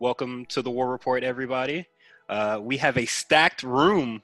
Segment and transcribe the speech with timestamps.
[0.00, 1.86] Welcome to the War Report, everybody.
[2.26, 4.22] Uh, we have a stacked room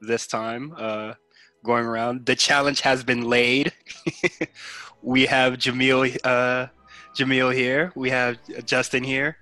[0.00, 1.14] this time uh,
[1.62, 2.26] going around.
[2.26, 3.72] The challenge has been laid.
[5.02, 6.66] we have Jamil, uh,
[7.16, 7.92] Jamil here.
[7.94, 9.36] We have Justin here.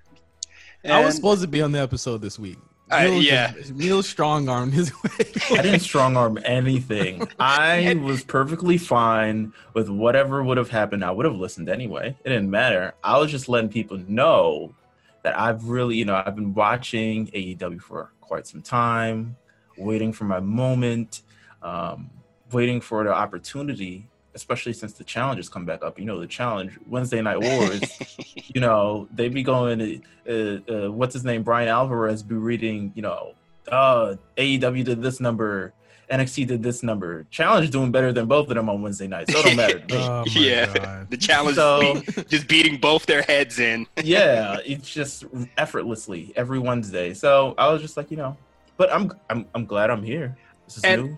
[0.87, 2.59] I was supposed to be on the episode this week.
[2.91, 3.53] Uh, Neil yeah.
[3.73, 5.25] Neil strong armed his way.
[5.49, 7.27] I didn't strong arm anything.
[7.39, 11.03] I was perfectly fine with whatever would have happened.
[11.03, 12.15] I would have listened anyway.
[12.23, 12.93] It didn't matter.
[13.03, 14.75] I was just letting people know
[15.23, 19.35] that I've really, you know, I've been watching AEW for quite some time,
[19.77, 21.21] waiting for my moment,
[21.61, 22.09] um,
[22.51, 25.97] waiting for the opportunity, especially since the challenges come back up.
[25.97, 27.81] You know, the challenge, Wednesday Night Wars,
[28.53, 31.43] you know, they be going, uh, uh, what's his name?
[31.43, 33.33] Bryan Alvarez be reading, you know,
[33.71, 35.73] uh, AEW did this number,
[36.11, 37.25] NXT did this number.
[37.31, 39.83] Challenge doing better than both of them on Wednesday night, so it don't matter.
[39.91, 40.71] Oh Yeah.
[40.73, 41.09] God.
[41.09, 43.87] the challenge So- be- just beating both their heads in.
[44.03, 45.25] yeah, it's just
[45.57, 47.13] effortlessly every Wednesday.
[47.13, 48.37] So I was just like, you know,
[48.77, 50.37] but I'm I'm I'm glad I'm here.
[50.65, 51.17] This is And- new.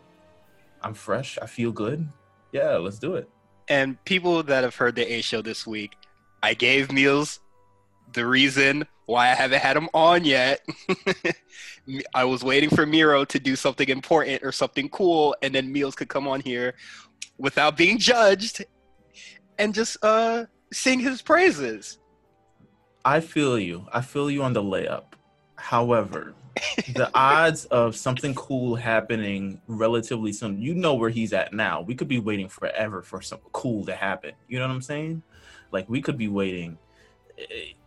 [0.82, 1.40] I'm fresh.
[1.42, 2.08] I feel good.
[2.52, 3.28] Yeah, let's do it.
[3.68, 5.94] And people that have heard the A show this week,
[6.44, 7.40] I gave Meelz
[8.16, 10.66] the reason why I haven't had him on yet.
[12.16, 15.96] I was waiting for Miro to do something important or something cool, and then Meelz
[15.96, 16.74] could come on here
[17.38, 18.66] without being judged
[19.60, 22.00] and just uh sing his praises.
[23.04, 23.86] I feel you.
[23.94, 25.14] I feel you on the layup.
[25.56, 26.34] However,
[26.94, 31.82] the odds of something cool happening relatively soon, you know where he's at now.
[31.82, 34.32] We could be waiting forever for something cool to happen.
[34.48, 35.22] You know what I'm saying?
[35.72, 36.78] Like we could be waiting.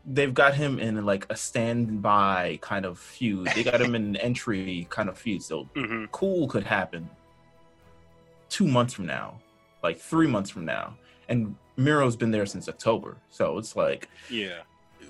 [0.04, 3.48] They've got him in like a standby kind of feud.
[3.54, 5.42] They got him in an entry kind of feud.
[5.42, 7.08] So hmm cool could happen
[8.48, 9.38] two months from now,
[9.82, 10.96] like three months from now.
[11.28, 13.16] And Miro's been there since October.
[13.28, 14.60] So it's like Yeah.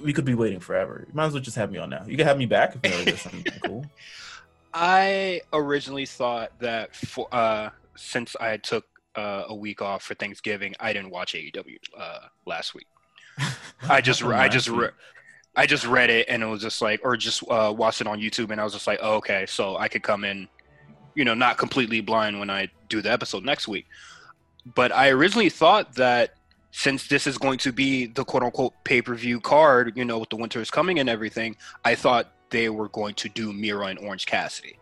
[0.03, 1.05] we could be waiting forever.
[1.07, 2.05] You might as well just have me on now.
[2.07, 3.89] You can have me back if Miro does something cool.
[4.75, 8.85] I originally thought that for uh, since I took
[9.15, 12.87] uh, a week off for Thanksgiving, I didn't watch AEW uh, last week.
[13.89, 14.91] I just I just re-
[15.57, 18.21] I just read it and it was just like, or just uh, watched it on
[18.21, 20.47] YouTube and I was just like, oh, okay, so I could come in,
[21.15, 23.87] you know, not completely blind when I do the episode next week.
[24.75, 26.35] But I originally thought that
[26.71, 30.19] since this is going to be the quote unquote pay per view card, you know,
[30.19, 33.87] with the winter is coming and everything, I thought they were going to do Miro
[33.87, 34.79] and Orange Cassidy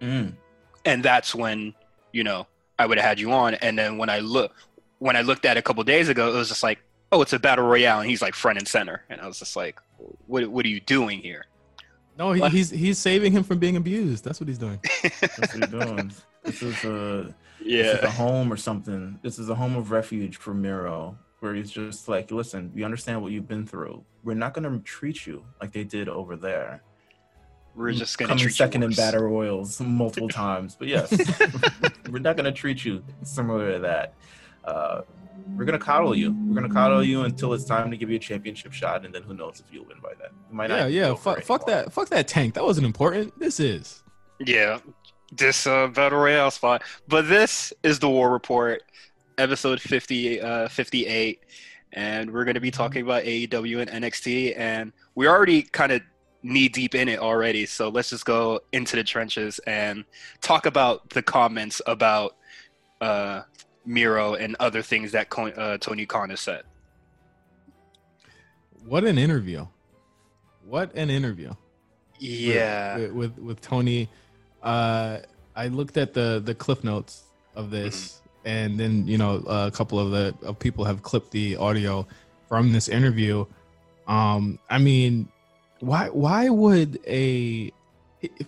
[0.00, 0.34] Mm.
[0.84, 1.72] and that's when
[2.12, 2.46] you know
[2.78, 3.54] I would have had you on.
[3.54, 4.52] And then when I look
[4.98, 6.78] when I looked at it a couple days ago, it was just like,
[7.14, 9.54] oh, it's a battle royale, and he's like front and center, and I was just
[9.56, 9.80] like,
[10.26, 11.46] what What are you doing here?
[12.18, 14.24] No, he, he's he's saving him from being abused.
[14.24, 14.78] That's what he's doing.
[15.02, 16.12] That's what you're doing.
[16.44, 19.18] this is a this is a home or something.
[19.22, 23.20] This is a home of refuge for Miro, where he's just like, listen, we understand
[23.22, 24.04] what you've been through.
[24.22, 26.82] We're not gonna treat you like they did over there.
[27.74, 28.96] we're just gonna coming second you in worse.
[28.96, 30.76] battle royals multiple times.
[30.78, 31.10] But yes,
[32.10, 34.14] we're not gonna treat you similar to that.
[34.64, 35.02] Uh,
[35.56, 36.32] we're gonna coddle you.
[36.32, 39.22] We're gonna coddle you until it's time to give you a championship shot, and then
[39.22, 40.30] who knows if you'll win by then.
[40.50, 41.08] You might Yeah, not yeah.
[41.08, 41.92] go Fuck, fuck that.
[41.92, 42.54] Fuck that tank.
[42.54, 43.38] That wasn't important.
[43.38, 44.02] This is.
[44.44, 44.78] Yeah,
[45.32, 46.82] this uh, battle royale spot.
[47.08, 48.82] But this is the War Report,
[49.38, 51.40] episode 50, uh, 58.
[51.92, 54.54] And we're going to be talking about AEW and NXT.
[54.58, 56.02] And we're already kind of
[56.42, 57.66] knee deep in it already.
[57.66, 60.04] So let's just go into the trenches and
[60.40, 62.36] talk about the comments about
[63.00, 63.42] uh,
[63.84, 66.62] Miro and other things that uh, Tony Khan has said.
[68.86, 69.66] What an interview.
[70.66, 71.52] What an interview.
[72.18, 72.96] Yeah.
[72.96, 74.08] With with, with Tony.
[74.62, 75.18] Uh,
[75.56, 77.24] I looked at the the cliff notes
[77.54, 81.56] of this, and then you know a couple of the of people have clipped the
[81.56, 82.06] audio
[82.48, 83.44] from this interview.
[84.06, 85.28] Um, I mean,
[85.80, 87.72] why why would a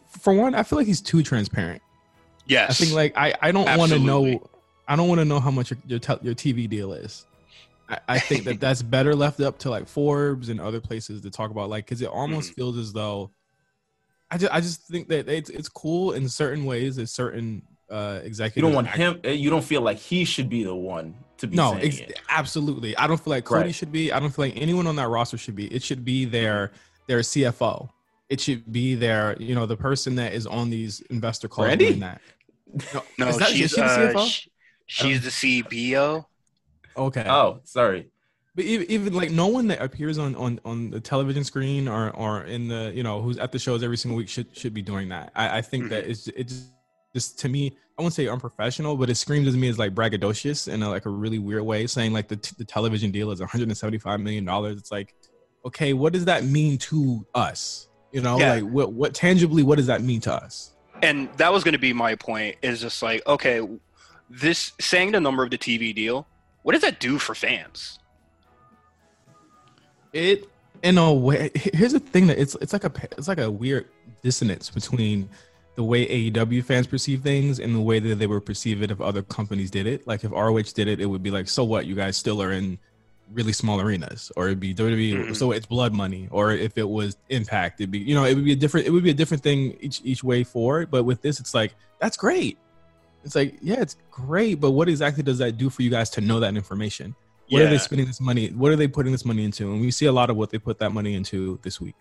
[0.08, 1.82] for one, I feel like he's too transparent.
[2.46, 2.70] Yes.
[2.70, 4.48] I think like I I don't want to know
[4.88, 7.26] I don't want to know how much your your, tel- your TV deal is.
[7.88, 11.30] I, I think that that's better left up to like Forbes and other places to
[11.30, 12.60] talk about like because it almost Mm-hmm.
[12.60, 13.30] feels as though
[14.30, 16.96] I just I just think that it's it's cool in certain ways.
[16.96, 18.56] There's certain uh executives.
[18.56, 19.20] You don't want him.
[19.24, 22.18] eh, You don't feel like he should be the one to be No, ex- it.
[22.28, 22.96] absolutely.
[22.96, 23.74] I don't feel like Cody Right.
[23.74, 24.10] should be.
[24.12, 25.66] I don't feel like anyone on that roster should be.
[25.72, 26.72] It should be their
[27.06, 27.88] their CFO.
[28.28, 31.68] It should be their you know the person that is on these investor calls.
[31.68, 32.00] Brandi?
[32.00, 32.20] That.
[32.92, 34.48] No, no, is that- is she's, she the uh, CFO?
[34.86, 36.24] Sh- she's the CBO.
[36.96, 37.24] Okay.
[37.28, 38.08] Oh, sorry.
[38.54, 42.10] But even, even like no one that appears on, on on the television screen or
[42.16, 44.80] or in the you know who's at the shows every single week should should be
[44.80, 45.30] doing that.
[45.34, 46.10] I, I think that mm-hmm.
[46.10, 46.70] it's it just,
[47.12, 50.72] just to me I won't say unprofessional, but it screams to me as like braggadocious
[50.72, 53.40] in a, like a really weird way, saying like the t- the television deal is
[53.40, 54.78] 175 million dollars.
[54.78, 55.14] It's like
[55.66, 57.88] okay, what does that mean to us?
[58.12, 58.54] You know, Yeah.
[58.54, 60.72] like what what tangibly what does that mean to us?
[61.02, 63.60] and that was going to be my point is just like okay
[64.28, 66.26] this saying the number of the tv deal
[66.62, 67.98] what does that do for fans
[70.12, 70.48] It
[70.82, 73.88] in a way here's the thing that it's it's like a it's like a weird
[74.22, 75.28] dissonance between
[75.76, 78.98] the way AEW fans perceive things and the way that they would perceive it if
[79.00, 80.06] other companies did it.
[80.06, 81.84] Like if ROH did it, it would be like, so what?
[81.84, 82.78] You guys still are in
[83.32, 85.12] really small arenas, or it'd be WWE.
[85.12, 85.36] Mhm.
[85.36, 88.44] So it's blood money, or if it was Impact, it'd be you know it would
[88.44, 90.90] be a different it would be a different thing each each way forward.
[90.90, 92.58] But with this, it's like that's great.
[93.26, 96.20] It's like yeah, it's great, but what exactly does that do for you guys to
[96.20, 97.14] know that information?
[97.50, 98.48] What are they spending this money?
[98.48, 99.72] What are they putting this money into?
[99.72, 101.94] And we see a lot of what they put that money into this week.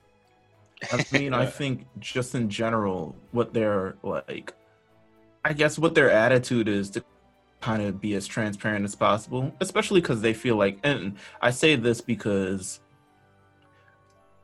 [0.91, 4.53] I mean, I think just in general, what they're like,
[5.43, 7.03] I guess what their attitude is to
[7.59, 11.75] kind of be as transparent as possible, especially because they feel like, and I say
[11.75, 12.81] this because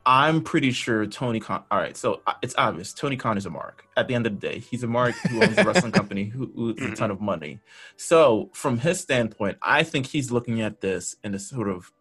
[0.04, 1.62] I'm pretty sure Tony Khan.
[1.70, 3.86] All right, so uh, it's obvious Tony Khan is a mark.
[3.96, 6.50] At the end of the day, he's a mark who owns a wrestling company who,
[6.54, 7.60] who has a ton of money.
[7.96, 11.92] So from his standpoint, I think he's looking at this in a sort of,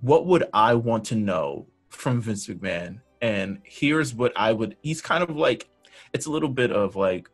[0.00, 3.00] what would I want to know from Vince McMahon?
[3.20, 4.76] And here's what I would.
[4.82, 5.68] He's kind of like,
[6.14, 7.28] it's a little bit of like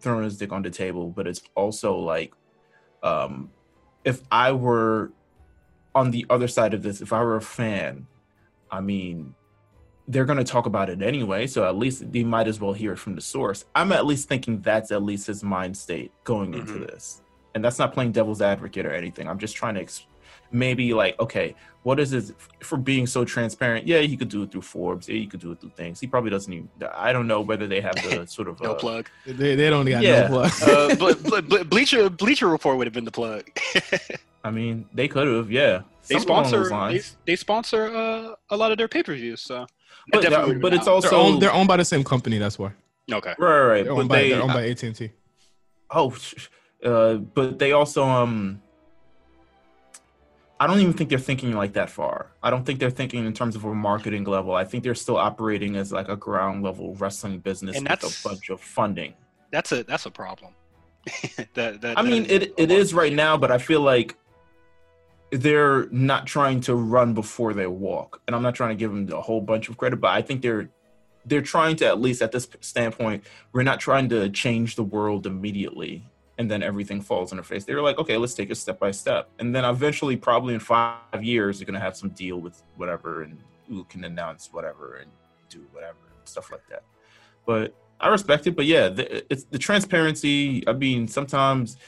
[0.00, 2.34] throwing his dick on the table, but it's also like,
[3.02, 3.50] um,
[4.04, 5.12] if I were
[5.94, 8.08] on the other side of this, if I were a fan,
[8.76, 9.34] I mean,
[10.08, 11.46] they're going to talk about it anyway.
[11.46, 13.64] So at least they might as well hear it from the source.
[13.74, 16.86] I'm at least thinking that's at least his mind state going into Mhm.
[16.88, 17.22] this.
[17.54, 19.28] And that's not playing devil's advocate or anything.
[19.28, 20.06] I'm just trying to ex-
[20.52, 22.32] maybe like, okay, what is it
[22.62, 23.86] for being so transparent?
[23.86, 25.08] Yeah, he could do it through Forbes.
[25.08, 25.98] Yeah, he could do it through things.
[25.98, 28.74] He probably doesn't even, I don't know whether they have the sort of, no uh,
[28.74, 30.28] plug They, they don't got Yeah.
[30.28, 30.52] no plug.
[30.62, 33.50] uh, but, but, but bleacher bleacher report would have been the plug
[34.46, 35.82] I mean, they could have, yeah.
[36.08, 39.66] they Something along those sponsor they, they sponsor uh, a lot of their pay-per-views so
[40.12, 40.94] But, definitely uh, but it's out.
[40.94, 42.38] also they're, owned, they're owned by the same company.
[42.38, 42.70] That's why
[43.18, 43.84] okay right, right, right.
[43.84, 45.10] they're owned by they, they're owned by AT and T.
[45.90, 46.08] Oh,
[46.84, 48.62] uh, but they also um.
[50.58, 52.16] I don't even think they're thinking like that far.
[52.42, 54.54] I don't think they're thinking in terms of a marketing level.
[54.54, 58.28] I think they're still operating as like a ground level wrestling business And with a
[58.28, 59.12] bunch of funding.
[59.52, 60.52] that's a that's a problem
[61.54, 62.78] that, that I that mean, is it a it lot.
[62.78, 64.16] is right now, but I feel like
[65.30, 68.22] they're not trying to run before they walk.
[68.26, 70.42] And I'm not trying to give them a whole bunch of credit, but I think
[70.42, 70.70] they're
[71.24, 75.26] they're trying to at least at this standpoint, we're not trying to change the world
[75.26, 76.04] immediately
[76.38, 77.64] and then everything falls in their face.
[77.64, 81.22] They're like, okay, let's take it step by step, and then eventually, probably in five
[81.22, 83.38] years, they're gonna have some deal with whatever, and
[83.68, 85.10] who can announce whatever and
[85.48, 86.82] do whatever and stuff like that.
[87.46, 90.66] But I respect it, but yeah, the, it's the transparency.
[90.68, 91.78] I mean, sometimes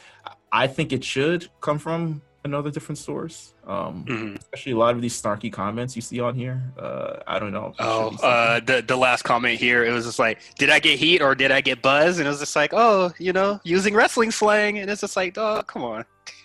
[0.50, 3.54] I think it should come from another different source.
[3.66, 4.38] Um, Mhm.
[4.38, 6.62] Especially a lot of these snarky comments you see on here.
[6.78, 7.74] Uh, I don't know.
[7.78, 11.20] Oh, uh, the the last comment here, it was just like, did I get heat
[11.22, 12.18] or did I get buzz?
[12.18, 15.36] And it was just like, oh, you know, using wrestling slang, and it's just like,
[15.38, 16.04] oh, come on.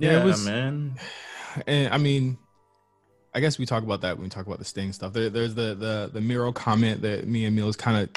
[0.00, 0.96] Yeah, it was- man.
[1.66, 2.38] And I mean,
[3.34, 5.12] I guess we talk about that when we talk about the Sting stuff.
[5.12, 8.08] There, there's the the the Miro comment that me and Meelz kind of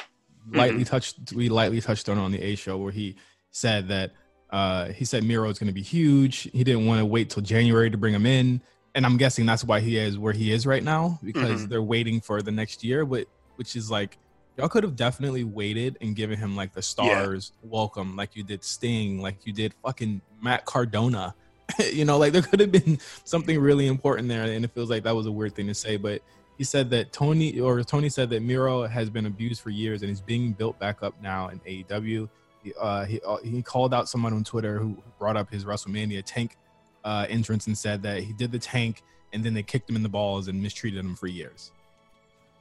[0.56, 1.33] lightly touched.
[1.33, 3.15] We lightly touched on on the A show where he
[3.51, 4.12] said that
[4.51, 6.49] uh, he said Miro is going to be huge.
[6.52, 8.61] He didn't want to wait till January to bring him in,
[8.95, 11.69] and I'm guessing that's why he is where he is right now because Mhm.
[11.69, 13.06] they're waiting for the next year.
[13.06, 14.18] But which is like
[14.57, 18.64] y'all could have definitely waited and given him like the stars welcome, like you did
[18.64, 21.33] Sting, like you did fucking Matt Cardona.
[21.94, 25.04] you know, like there could have been something really important there, and it feels like
[25.04, 25.95] that was a weird thing to say.
[25.95, 26.21] But
[26.57, 30.11] he said that Tony or Tony said that Miro has been abused for years and
[30.11, 32.28] is being built back up now in AEW.
[32.63, 36.21] He uh, he, uh, he called out someone on Twitter who brought up his WrestleMania
[36.25, 36.57] tank
[37.03, 39.01] uh, entrance and said that he did the tank
[39.33, 41.71] and then they kicked him in the balls and mistreated him for years.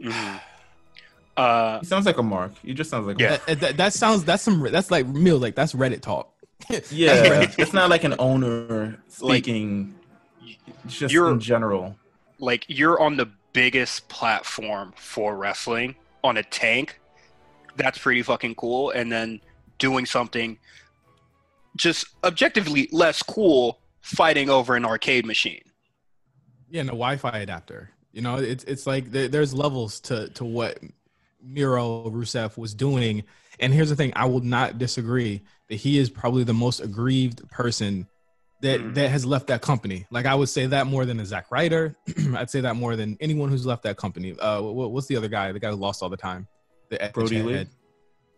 [0.00, 0.40] Mhm.
[1.36, 2.52] Uh, He sounds like a mark.
[2.62, 3.28] He just sounds like a Yeah.
[3.30, 3.46] mark.
[3.46, 6.32] That, that, that sounds that's some that's like real like that's Reddit talk.
[6.90, 7.58] Yeah, right.
[7.58, 9.94] it's not like an owner speaking
[10.86, 11.96] just you're- in general.
[12.38, 17.00] like you're on the biggest platform for wrestling on a tank.
[17.76, 18.90] That's pretty fucking cool.
[18.90, 19.40] And then
[19.80, 20.58] doing something
[21.76, 25.62] just objectively less cool, fighting over an arcade machine.
[26.70, 27.90] Yeah, and a Wi-Fi adapter.
[28.12, 30.78] You know, it's it's like there, there's levels to to what
[31.42, 33.24] Miro Rusev was doing.
[33.60, 37.48] And here's the thing: I will not disagree that he is probably the most aggrieved
[37.50, 38.06] person
[38.62, 38.94] that Mhm.
[38.94, 40.06] that has left that company.
[40.10, 41.94] Like I would say that more than a Zack Ryder.
[42.36, 44.36] I'd say that more than anyone who's left that company.
[44.38, 45.52] Uh, what, what's the other guy?
[45.52, 46.46] The guy who lost all the time.
[46.90, 47.52] The, the Brodie chat Lee?
[47.54, 47.68] head.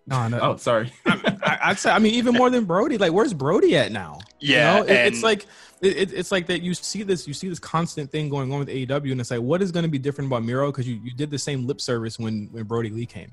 [0.06, 0.38] No, no.
[0.40, 0.92] Oh, sorry.
[1.06, 1.21] I,
[1.62, 1.90] I'd say.
[1.90, 2.98] I mean, even more than Brodie.
[2.98, 4.18] Like, where's Brodie at now?
[4.40, 4.86] Yeah, you know?
[4.92, 5.46] It- it's like
[5.80, 6.62] it, it- it's like that.
[6.62, 9.40] You see this, you see this constant thing going on with AEW, and it's like,
[9.40, 10.70] what is going to be different about Miro?
[10.70, 13.32] Because you, you did the same lip service when when Brodie Lee came,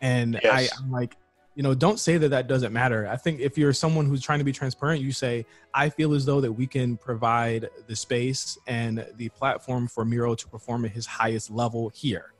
[0.00, 1.16] and I, I'm like,
[1.56, 3.06] you know, don't say that that doesn't matter.
[3.08, 6.24] I think if you're someone who's trying to be transparent, you say, I feel as
[6.24, 10.90] though that we can provide the space and the platform for Miro to perform at
[10.90, 12.32] his highest level here.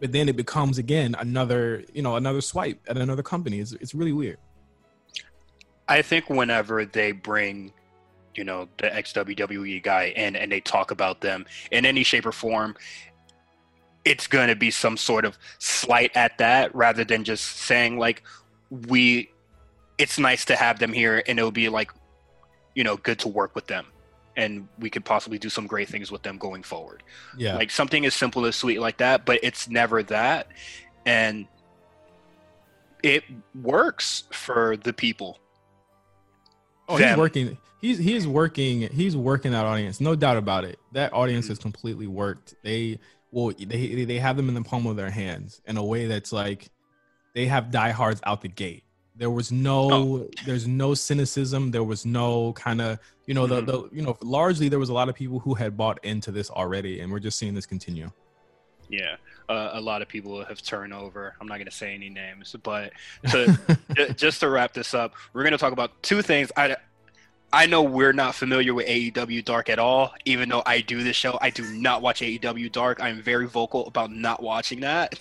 [0.00, 3.58] But then it becomes again another, you know, another swipe at another company.
[3.60, 4.38] It's, it's really weird.
[5.88, 7.72] I think whenever they bring,
[8.34, 12.26] you know, the ex WWE guy in and they talk about them in any shape
[12.26, 12.76] or form,
[14.04, 18.22] it's going to be some sort of slight at that rather than just saying, like,
[18.88, 19.30] we,
[19.98, 21.90] it's nice to have them here and it'll be like,
[22.74, 23.86] you know, good to work with them.
[24.36, 27.02] And we could possibly do some great things with them going forward.
[27.36, 27.56] Yeah.
[27.56, 30.48] Like something as simple as sweet like that, but it's never that.
[31.04, 31.46] And
[33.02, 33.24] it
[33.60, 35.38] works for the people.
[36.92, 37.58] Oh, he's working.
[37.80, 38.82] He's he's working.
[38.92, 40.78] He's working that audience, no doubt about it.
[40.92, 41.52] That audience Mm-hmm.
[41.52, 42.54] is completely worked.
[42.62, 42.98] They
[43.32, 46.32] well, they they have them in the palm of their hands in a way that's
[46.32, 46.68] like
[47.34, 48.84] they have diehards out the gate.
[49.16, 50.28] There was no, Oh.
[50.46, 51.70] there's no cynicism.
[51.70, 53.66] There was no kind of, you know, the, Mhm.
[53.66, 56.50] the, you know, largely there was a lot of people who had bought into this
[56.50, 58.10] already, and we're just seeing this continue.
[58.88, 59.16] Yeah,
[59.48, 61.34] uh, a lot of people have turned over.
[61.40, 62.92] I'm not going to say any names, but
[63.30, 63.58] to,
[64.16, 66.50] just to wrap this up, we're going to talk about two things.
[66.56, 66.76] I
[67.54, 71.16] I know we're not familiar with AEW Dark at all, even though I do this
[71.16, 71.38] show.
[71.42, 73.02] I do not watch AEW Dark.
[73.02, 75.18] I'm very vocal about not watching that.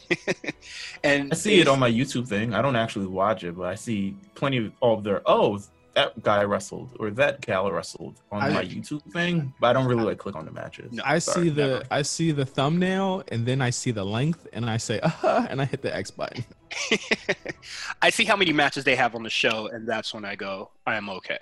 [1.03, 2.53] and I see it on my YouTube thing.
[2.53, 5.61] I don't actually watch it, but I see plenty of their oh
[5.93, 9.87] that guy wrestled or that gal wrestled on I- my YouTube thing, but I don't
[9.87, 10.93] really like click on the matches.
[10.93, 11.83] No, I Sorry, see the never.
[11.91, 15.47] I see the thumbnail, and then I see the length, and I say, uh huh,
[15.49, 16.45] and I hit the X button.
[18.01, 20.71] I see how many matches they have on the show, and that's when I go,
[20.85, 21.39] I am okay.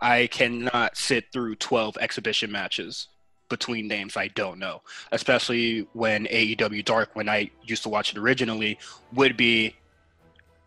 [0.00, 3.08] I cannot sit through 12 exhibition matches
[3.50, 4.80] between names I don't know,
[5.12, 8.78] especially when AEW Dark, when I used to watch it originally,
[9.12, 9.74] would be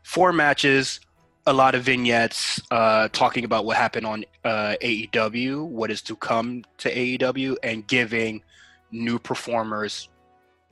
[0.04, 1.00] four matches,
[1.46, 6.16] a lot of vignettes uh, talking about what happened on uh, AEW, what is to
[6.16, 8.42] come to AEW, and giving
[8.92, 10.10] new performers,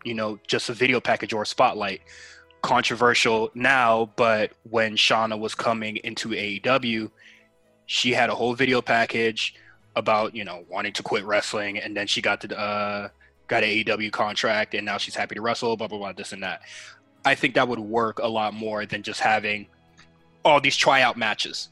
[0.05, 2.01] you know, just a video package or a spotlight
[2.61, 7.11] controversial now, but when Shauna was coming into AEW,
[7.85, 9.55] she had a whole video package
[9.95, 13.09] about you know wanting to quit wrestling, and then she got the uh,
[13.47, 15.75] got an AEW contract, and now she's happy to wrestle.
[15.75, 16.61] Blah blah blah, this and that.
[17.25, 19.67] I think that would work a lot more than just having
[20.43, 21.69] all these tryout matches,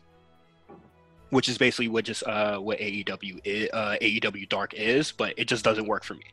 [1.30, 5.48] which is basically what just uh, what AEW is, uh, AEW Dark is, but it
[5.48, 6.24] just doesn't work for me.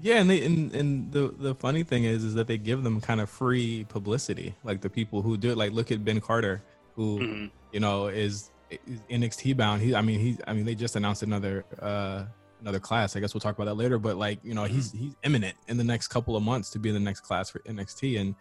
[0.00, 3.00] Yeah, and they and, and the the funny thing is is that they give them
[3.00, 4.54] kind of free publicity.
[4.62, 6.62] Like the people who do it, like look at Ben Carter,
[6.94, 7.50] who Mhm.
[7.72, 9.82] you know is, is NXT bound.
[9.82, 12.24] He, I mean, he, I mean, they just announced another uh
[12.60, 13.16] another class.
[13.16, 13.98] I guess we'll talk about that later.
[13.98, 16.90] But like, you know, he's he's imminent in the next couple of months to be
[16.90, 18.36] in the next class for NXT, and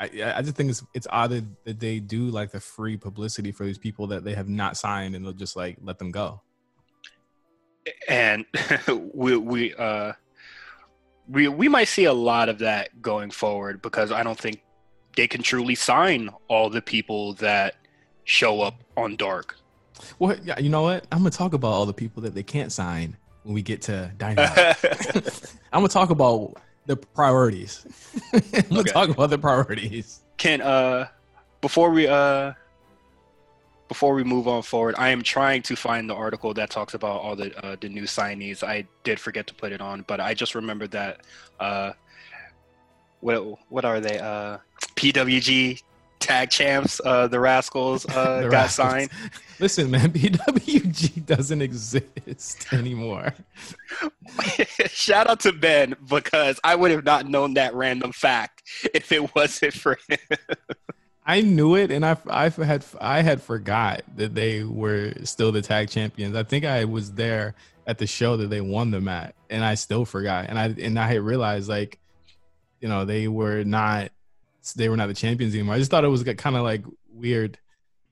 [0.00, 3.52] I I just think it's it's odd that, that they do like the free publicity
[3.52, 6.40] for these people that they have not signed, and they'll just like let them go.
[8.08, 8.44] and
[9.14, 10.12] we we uh
[11.28, 14.62] we we might see a lot of that going forward because I don't think
[15.16, 17.76] they can truly sign all the people that
[18.24, 19.56] show up on Dark.
[20.18, 21.06] Well, yeah, you know what?
[21.10, 24.12] I'm gonna talk about all the people that they can't sign when we get to
[24.16, 24.76] Dynamite.
[25.72, 26.56] I'm gonna talk about
[26.88, 27.86] the priorities.
[28.70, 28.90] we'll Okay.
[28.90, 30.22] talk about the priorities.
[30.38, 31.06] Can uh
[31.60, 32.52] before we uh
[33.88, 37.20] before we move on forward, I am trying to find the article that talks about
[37.20, 38.62] all the uh, the new signees.
[38.62, 41.20] I did forget to put it on, but I just remembered that
[41.60, 41.92] uh
[43.20, 43.38] what
[43.70, 44.18] what are they?
[44.18, 44.58] Uh
[44.96, 45.82] PWG
[46.18, 48.90] tag champs, uh the Rascals uh The got Rascals.
[48.90, 49.10] signed.
[49.60, 53.34] Listen, man, PWG doesn't exist anymore.
[54.86, 58.62] Shout out to Ben because I would have not known that random fact
[58.94, 60.18] if it wasn't for him.
[61.26, 65.60] I knew it, and I I had I had forgot that they were still the
[65.60, 66.34] tag champions.
[66.36, 67.54] I think I was there
[67.86, 70.46] at the show that they won them at, and I still forgot.
[70.48, 71.98] And I and I had realized like,
[72.80, 74.10] you know, they were not
[74.74, 75.74] they were not the champions anymore.
[75.74, 77.58] I just thought it was kind of like weird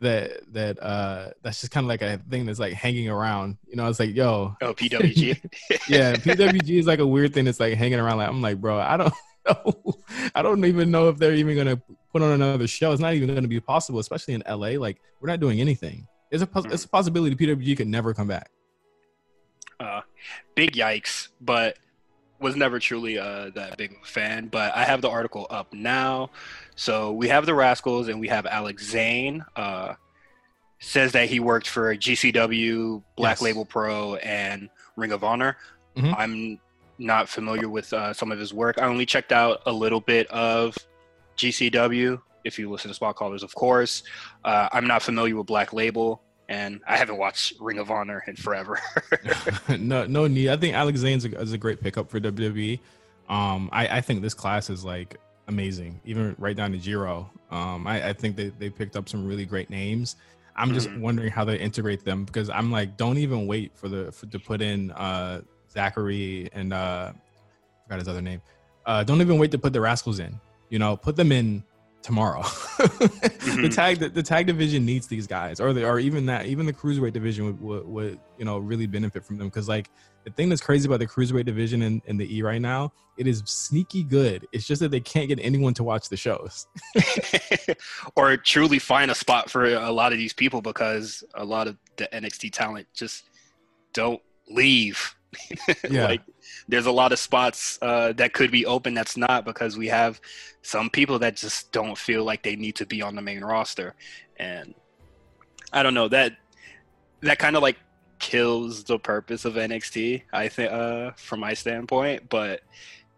[0.00, 3.56] that that uh that's just kind of like a thing that's like hanging around.
[3.66, 5.38] You know, it's like yo, Oh, PWG.
[5.88, 8.18] yeah, PWG is like a weird thing that's like hanging around.
[8.18, 9.14] Like I'm like, bro, I don't
[9.46, 9.94] know.
[10.34, 11.80] I don't even know if they're even gonna
[12.12, 12.92] put on another show.
[12.92, 14.78] It's not even gonna be possible, especially in LA.
[14.78, 16.06] Like we're not doing anything.
[16.30, 18.50] It's a it's a possibility PWG could never come back.
[19.80, 20.00] uh,
[20.54, 21.78] big yikes, but
[22.40, 24.48] was never truly uh, that big of a fan.
[24.48, 26.30] But I have the article up now.
[26.74, 29.44] So we have the Rascals and we have Alex Zayne.
[29.56, 29.94] Uh,
[30.78, 33.42] says that he worked for GCW, Black Yes.
[33.42, 35.56] Label Pro, and Ring of Honor.
[35.96, 36.14] Mhm.
[36.18, 36.60] I'm
[36.98, 38.78] not familiar with uh, some of his work.
[38.80, 40.76] I only checked out a little bit of
[41.36, 42.20] GCW.
[42.44, 44.02] If you listen to Spot Callers, of course.
[44.44, 48.36] Uh, I'm not familiar with Black Label, and I haven't watched Ring of Honor in
[48.36, 48.78] forever.
[49.78, 50.48] no, no need.
[50.50, 52.78] I think Alex Zayne is a great pickup for WWE.
[53.28, 55.16] Um, I, I think this class is like
[55.48, 57.30] amazing, even right down to Jiro.
[57.50, 60.16] Um, I, I think they, they picked up some really great names.
[60.54, 61.00] I'm just Mhm.
[61.00, 64.38] wondering how they integrate them because I'm like, don't even wait for the for, to
[64.38, 68.40] put in uh, Zachary and uh, I forgot his other name.
[68.86, 70.40] Uh, don't even wait to put the Rascals in.
[70.70, 71.62] You know, put them in
[72.06, 72.42] tomorrow.
[72.78, 73.74] the Mhm.
[73.74, 76.72] tag the, the tag division needs these guys, or the or even that even the
[76.72, 79.90] cruiserweight division would, would, would you know really benefit from them because like
[80.24, 83.26] the thing that's crazy about the cruiserweight division in, in the E right now, it
[83.26, 84.46] is sneaky good.
[84.52, 86.66] It's just that they can't get anyone to watch the shows.
[88.16, 91.76] or truly find a spot for a lot of these people because a lot of
[91.96, 93.24] the NXT talent just
[93.92, 95.14] don't leave.
[95.90, 96.06] Yeah.
[96.06, 96.22] like
[96.68, 100.20] there's a lot of spots uh, that could be open that's not because we have
[100.62, 103.94] some people that just don't feel like they need to be on the main roster
[104.38, 104.74] and
[105.72, 106.36] I don't know that
[107.20, 107.76] that kind of like
[108.18, 112.60] kills the purpose of NXT I think uh, from my standpoint but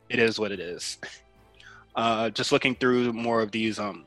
[0.08, 0.98] it is what it is
[1.96, 4.04] uh, just looking through more of these um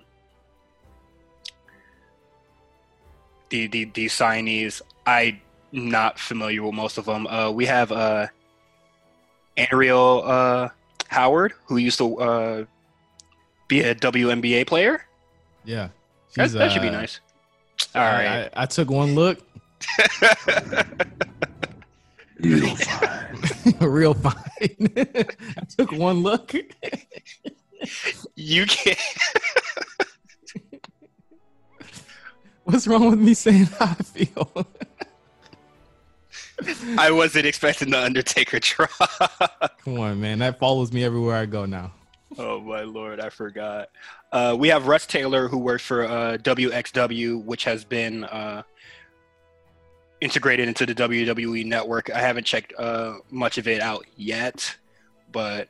[3.50, 5.42] the the, the signees I
[5.72, 7.28] not familiar with most of them.
[7.28, 8.28] Uh, we have uh,
[9.58, 10.70] Ariel uh,
[11.08, 12.66] Howard, who used to uh,
[13.68, 15.06] be a WNBA player.
[15.64, 15.90] Yeah,
[16.36, 17.20] That, that should be uh, nice.
[17.96, 19.40] All I- I, I took one look,
[22.40, 23.38] Real fine.
[23.82, 24.34] real fine.
[24.98, 26.54] I took one look.
[28.36, 28.98] you can't.
[32.64, 34.68] What's wrong with me saying how I feel?
[36.98, 38.90] I wasn't expecting the Undertaker drop.
[39.84, 40.40] Come on, man.
[40.40, 41.94] That follows me everywhere I go now.
[42.38, 43.90] oh my lord, I forgot.
[44.32, 48.64] Uh, we have Russ Taylor, who works for uh, WXW, which has been uh,
[50.22, 52.10] integrated into the WWE network.
[52.10, 54.76] I haven't checked uh, much of it out yet,
[55.32, 55.68] but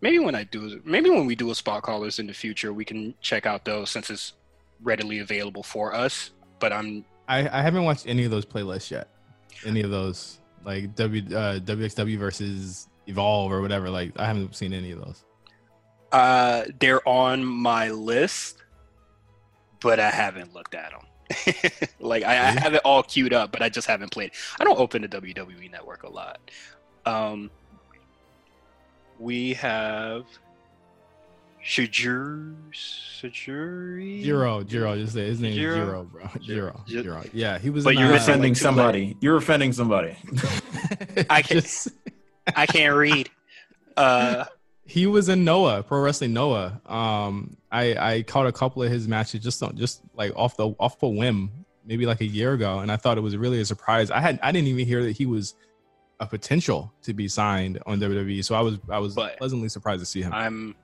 [0.00, 2.84] maybe when I do, maybe when we do a spot callers in the future, we
[2.84, 4.32] can check out those since it's
[4.82, 6.30] readily available for us.
[6.60, 9.08] But I'm I, I haven't watched any of those playlists yet.
[9.64, 13.90] Any of those, like W uh, WXW versus Evolve or whatever.
[13.90, 15.24] Like I haven't seen any of those.
[16.12, 18.62] uh, they're on my list,
[19.80, 21.06] but I haven't looked at them.
[22.00, 24.32] like I, I have it all queued up, but I just haven't played.
[24.58, 26.40] I don't open the WWE Network a lot.
[27.06, 27.50] Um,
[29.18, 30.24] we have
[31.64, 34.22] Shajur Shajuri.
[34.22, 35.72] Jiro, Jiro, just say his name Jiro?
[35.74, 36.28] is Jiro, bro.
[36.40, 37.22] Jiro, Ji- Jiro.
[37.32, 37.84] Yeah, he was.
[37.84, 39.16] But in, you're offending like, two somebody.
[39.20, 40.16] You're offending somebody.
[41.30, 41.88] I can- just-
[42.56, 43.28] I can't read.
[43.96, 44.44] Uh,
[44.86, 46.80] he was in Noah, Pro Wrestling Noah.
[46.86, 50.68] Um, I I caught a couple of his matches just on, just like off the
[50.80, 51.50] off a whim,
[51.84, 54.10] maybe like a year ago, and I thought it was really a surprise.
[54.10, 55.54] I had I didn't even hear that he was
[56.18, 60.00] a potential to be signed on WWE, so I was I was But- pleasantly surprised
[60.00, 60.32] to see him.
[60.32, 60.74] I'm,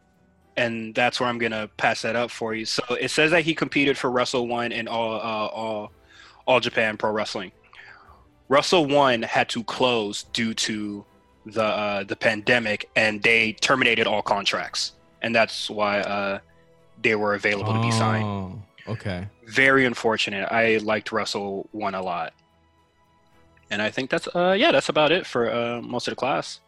[0.56, 2.64] and that's where I'm gonna pass that up for you.
[2.64, 5.92] So it says that he competed for Wrestle-1 and all, uh, all,
[6.46, 7.52] all Japan Pro Wrestling.
[8.48, 11.04] Wrestle-1 had to close due to
[11.46, 14.92] the uh, the pandemic, and they terminated all contracts,
[15.22, 16.38] and that's why uh,
[17.02, 18.24] they were available to be signed.
[18.24, 19.28] Oh, okay.
[19.46, 20.50] Very unfortunate.
[20.50, 22.34] I liked Wrestle-1 a lot,
[23.70, 26.60] and I think that's uh, yeah, that's about it for uh, most of the class.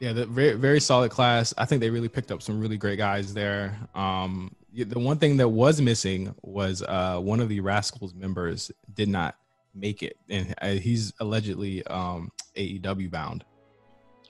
[0.00, 1.52] Yeah, the very very solid class.
[1.58, 3.76] I think they really picked up some really great guys there.
[3.94, 9.08] Um, the one thing that was missing was uh, one of the Rascals members did
[9.08, 9.34] not
[9.74, 13.44] make it, and uh, he's allegedly um, AEW bound.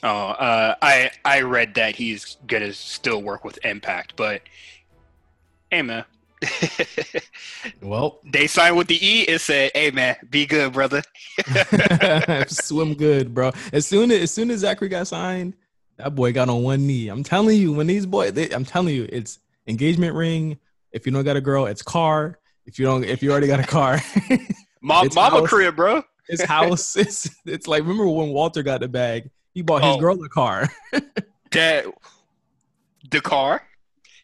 [0.02, 4.42] Oh, uh, I I read that he's gonna still work with Impact, but
[5.70, 6.04] hey man,
[7.82, 9.22] Well, they signed with the E.
[9.22, 11.02] It said, "Hey man, be good, brother."
[12.48, 13.52] swim good, bro.
[13.72, 15.54] As soon as as soon as Zachary got signed,
[15.96, 17.08] that boy got on one knee.
[17.08, 20.58] I'm telling you, when these boys, they, I'm telling you, it's engagement ring.
[20.92, 22.38] If you don't got a girl, it's car.
[22.66, 24.00] If you don't, if you already got a car,
[24.82, 25.48] Mom, mama house.
[25.48, 26.02] crib, bro.
[26.28, 26.96] his house.
[26.96, 29.30] It's it's like remember when Walter got the bag?
[29.54, 29.98] He bought his Oh.
[29.98, 30.68] girl a car.
[31.50, 31.86] That
[33.10, 33.62] the car.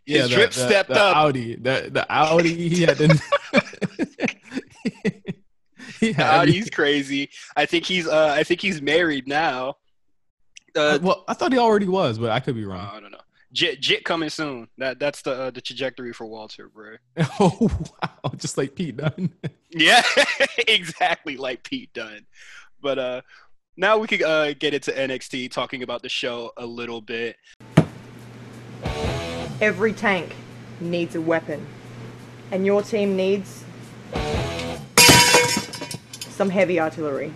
[0.06, 1.16] His the- drip the- stepped the up.
[1.16, 2.68] Audi, the the Audi.
[2.68, 3.22] He had to.
[6.00, 6.48] he had.
[6.48, 7.30] He's crazy.
[7.56, 9.76] I think he's uh, I think he's married now.
[10.76, 12.90] Uh, well, I thought he already was, but I could be wrong.
[12.92, 13.18] I don't know.
[13.52, 14.66] Jit, Jit coming soon.
[14.78, 16.96] That that's the uh, the trajectory for Walter, bro.
[17.40, 17.70] oh
[18.02, 19.32] wow, just like Pete Dunne.
[19.76, 20.02] Yeah,
[20.68, 22.26] exactly like Pete Dunne.
[22.80, 23.20] But uh,
[23.76, 27.34] now we could uh, get into NXT, talking about the show a little bit.
[29.64, 30.36] Every tank
[30.78, 31.66] needs a weapon,
[32.50, 33.64] and your team needs
[36.18, 37.32] some heavy artillery.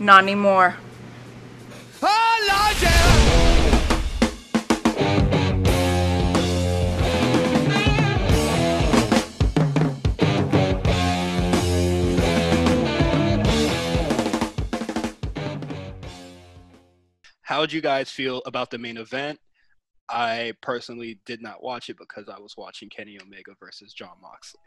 [0.00, 0.74] Not anymore.
[17.48, 19.40] How did you guys feel about the main event?
[20.10, 24.60] I personally did not watch it because I was watching Kenny Omega versus Jon Moxley.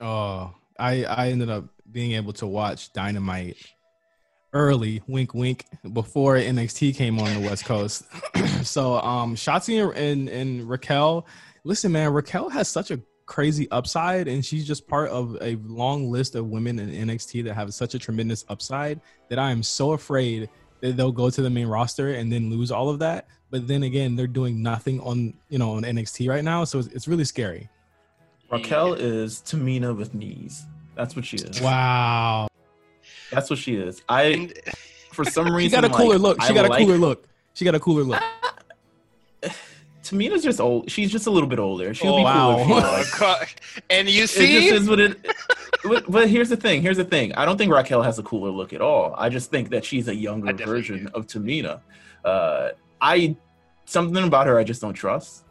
[0.00, 3.58] Oh, I I ended up being able to watch Dynamite
[4.54, 8.04] early, wink wink, before NXT came on the West Coast.
[8.62, 11.26] so um Shotzi and, and Raquel,
[11.64, 16.10] listen man, Raquel has such a crazy upside and she's just part of a long
[16.10, 19.92] list of women in NXT that have such a tremendous upside that I am so
[19.92, 20.48] afraid
[20.92, 23.26] they'll go to the main roster and then lose all of that.
[23.50, 26.88] But then again, they're doing nothing on you know on NXT right now, so it's,
[26.88, 27.68] it's really scary.
[28.50, 30.64] Raquel is Tamina with knees.
[30.94, 31.60] That's what she is.
[31.60, 32.48] Wow.
[33.30, 34.02] That's what she is.
[34.08, 34.52] I
[35.12, 36.42] for some reason She got a cooler like, look.
[36.42, 37.26] She I got a like- cooler look.
[37.54, 38.22] She got a cooler look.
[40.04, 40.90] Tamina's just old.
[40.90, 41.92] She's just a little bit older.
[41.94, 42.64] She'll Oh, be wow.
[42.64, 42.78] cool.
[42.78, 43.54] If she oh, was.
[43.90, 45.18] And you It see, just is what it.
[45.82, 46.82] But, but here's the thing.
[46.82, 47.34] Here's the thing.
[47.34, 49.14] I don't think Raquel has a cooler look at all.
[49.18, 51.10] I just think that she's a younger version do.
[51.14, 51.80] of Tamina.
[52.24, 53.36] Uh, I
[53.86, 55.44] something about her I just don't trust.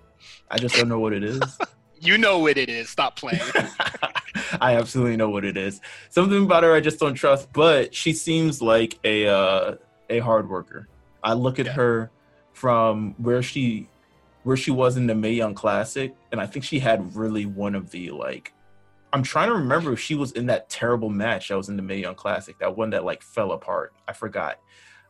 [0.50, 1.42] I just don't know what it is.
[2.00, 2.90] you know what it is.
[2.90, 3.42] Stop playing.
[4.62, 5.82] I absolutely know what it is.
[6.10, 9.76] Something about her I just don't trust, but she seems like a uh,
[10.10, 10.88] a hard worker.
[11.24, 11.74] I look at Yeah.
[11.74, 12.12] her
[12.54, 13.88] from where she
[14.44, 17.76] where she was in the Mae Young Classic, and I think she had really one
[17.76, 18.54] of the like.
[19.12, 21.84] I'm trying to remember if she was in that terrible match that was in the
[21.84, 23.94] Mae Young Classic, that one that like fell apart.
[24.08, 24.60] I forgot.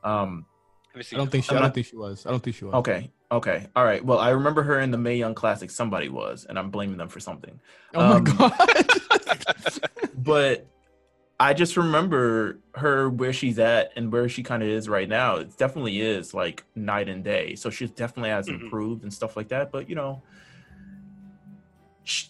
[0.04, 0.46] Um,
[0.94, 1.16] Let me see.
[1.16, 1.52] I don't think she.
[1.52, 2.26] I'm I don't think she was.
[2.26, 2.74] I don't think she was.
[2.76, 4.04] okay, okay, all right.
[4.04, 5.72] Well, I remember her in the Mae Young Classic.
[5.72, 7.60] Somebody was, and I'm blaming them for something.
[7.94, 8.54] Oh my Um, god.
[10.18, 10.68] but
[11.44, 15.36] I just remember her where she's at and where she kind of is right now.
[15.38, 17.56] It definitely is like night and day.
[17.56, 18.62] So she definitely has Mhm.
[18.62, 19.70] improved and stuff like that.
[19.72, 20.22] But you know,
[22.06, 22.26] sh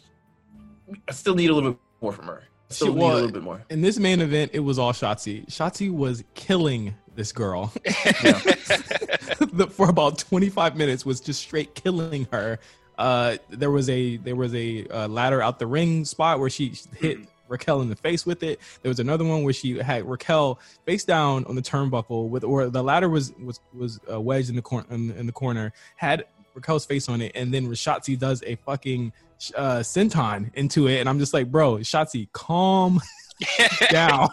[1.08, 2.43] I still need a little bit more from her.
[2.69, 3.63] I Still She- need a little bit more.
[3.69, 5.45] In this main event, it was all Shotzi.
[5.47, 11.06] Shotzi was killing this girl The- for about 25 minutes.
[11.06, 12.60] Was just straight killing her.
[12.97, 16.73] Uh, there was a there was a uh, ladder out the ring spot where she
[16.97, 17.30] hit Mm-hmm.
[17.47, 18.60] Raquel in the face with it.
[18.82, 22.69] There was another one where she had Raquel face down on the turnbuckle with, or
[22.69, 25.73] the ladder was was was uh, wedged in the corner in, in the corner.
[25.95, 26.25] Had
[26.56, 29.12] Raquel's face on it, and then Shotzi does a fucking
[29.58, 33.01] uh, senton into it, and I'm just like, bro, Shotzi, calm
[33.91, 34.29] down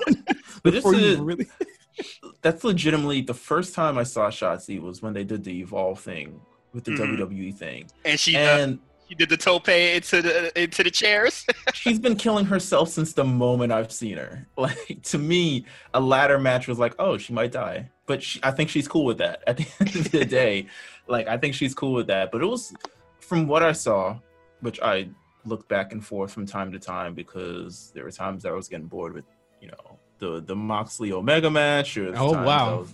[0.62, 1.46] But this before you is really.
[2.42, 6.40] that's legitimately the first time I saw Shotzi was when they did the Evolve thing
[6.72, 7.18] with the Mhm.
[7.18, 8.78] WWE thing, and she uh, and
[9.10, 11.44] she did the tope into the into the chairs.
[11.74, 14.46] she's been killing herself since the moment I've seen her.
[14.56, 18.52] Like to me, a ladder match was like, oh, she might die, but she, I
[18.52, 19.42] think she's cool with that.
[19.48, 20.66] At the end of the day,
[21.08, 22.30] like I think she's cool with that.
[22.30, 22.72] But it was
[23.18, 24.18] from what I saw,
[24.60, 25.08] which I
[25.44, 28.68] looked back and forth from time to time because there were times that I was
[28.68, 29.24] getting bored with,
[29.60, 32.68] you know, the the Moxley Omega match, or Oh, times wow.
[32.70, 32.92] I was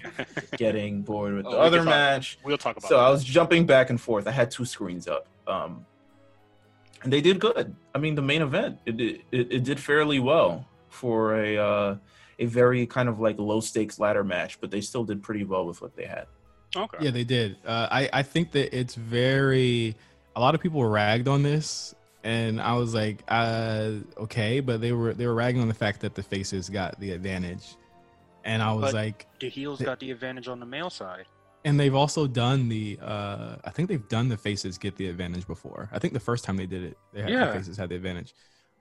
[0.56, 2.38] getting bored with Oh, the we other talk- match.
[2.42, 2.88] we'll talk about.
[2.88, 3.04] So that.
[3.04, 4.26] I was jumping back and forth.
[4.26, 5.26] I had two screens up.
[5.48, 5.84] Um,
[7.02, 7.74] and they did good.
[7.94, 11.96] I mean, the main event it did, it, it did fairly well for a uh,
[12.38, 15.66] a very kind of like low stakes ladder match, but they still did pretty well
[15.66, 16.26] with what they had.
[16.76, 16.98] okay.
[17.00, 17.56] Yeah, they did.
[17.64, 19.96] Uh, I I think that it's very.
[20.34, 24.92] A lot of people ragged on this, and I was like, uh, okay, but they
[24.92, 27.76] were they were ragging on the fact that the faces got the advantage,
[28.44, 31.24] and I was But- like, The heels got the advantage on the male side.
[31.66, 32.98] And they've also done the.
[33.02, 35.90] Uh, I think they've done the faces get the advantage before.
[35.92, 37.46] I think the first time they did it, they had Yeah.
[37.46, 38.34] the faces had the advantage.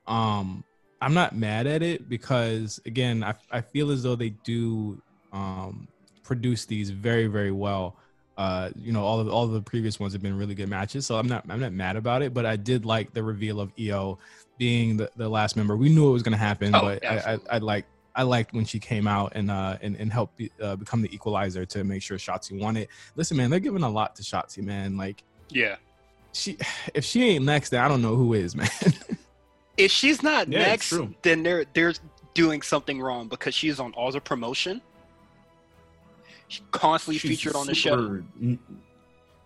[0.05, 0.63] Um,
[1.01, 5.01] I'm not mad at it because again, I I feel as though they do
[5.33, 5.87] um
[6.23, 7.97] produce these very very well.
[8.37, 11.05] Uh, you know, all of all of the previous ones have been really good matches,
[11.07, 12.33] so I'm not I'm not mad about it.
[12.35, 14.19] But I did like the reveal of Io
[14.59, 15.75] being the, the last member.
[15.75, 17.39] We knew it was going to happen, Oh, but I, I.
[17.55, 17.85] I like
[18.15, 21.13] I liked when she came out and uh and, and helped be, uh, become the
[21.13, 22.89] equalizer to make sure Shotzi won it.
[23.15, 24.95] Listen, man, they're giving a lot to Shotzi, man.
[24.97, 25.75] Like Yeah.
[26.33, 26.57] she,
[26.93, 28.69] if she ain't next, then I don't know who is, man.
[29.77, 31.93] If she's not Yeah, next, then they're they're
[32.33, 34.81] doing something wrong because she's on all the promotion.
[36.47, 37.91] She's constantly She's featured on the show.
[37.97, 38.59] super- n-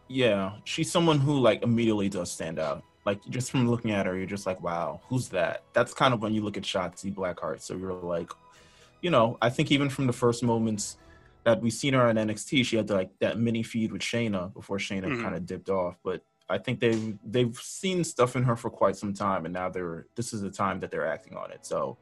[0.08, 2.84] Yeah, she's someone who like immediately does stand out.
[3.06, 5.64] Like just from looking at her, you're just like, wow, who's that?
[5.74, 7.62] That's kind of when you look at Shotzi Blackheart.
[7.62, 8.30] So you're like,
[9.02, 10.98] you know, I think even from the first moments
[11.46, 14.78] that we seen her on NXT, she had like that mini feud with Shayna before
[14.78, 15.22] Shayna Mhm.
[15.22, 15.98] kind of dipped off.
[16.04, 19.70] But I think they've they've seen stuff in her for quite some time, and now
[19.70, 21.66] they're this is the time that they're acting on it.
[21.66, 21.98] So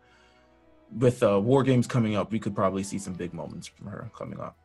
[0.97, 4.09] with uh, War Games coming up, we could probably see some big moments from her
[4.17, 4.57] coming up.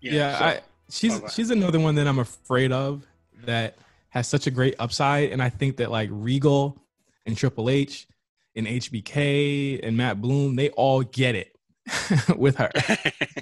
[0.00, 3.06] Yeah, so- I she's she's another one that I'm afraid of
[3.46, 3.78] that
[4.10, 6.76] has such a great upside, and I think that like Regal
[7.24, 8.06] and Triple H
[8.54, 11.53] and HBK and Matt Bloom, they all get it
[12.36, 12.70] with her.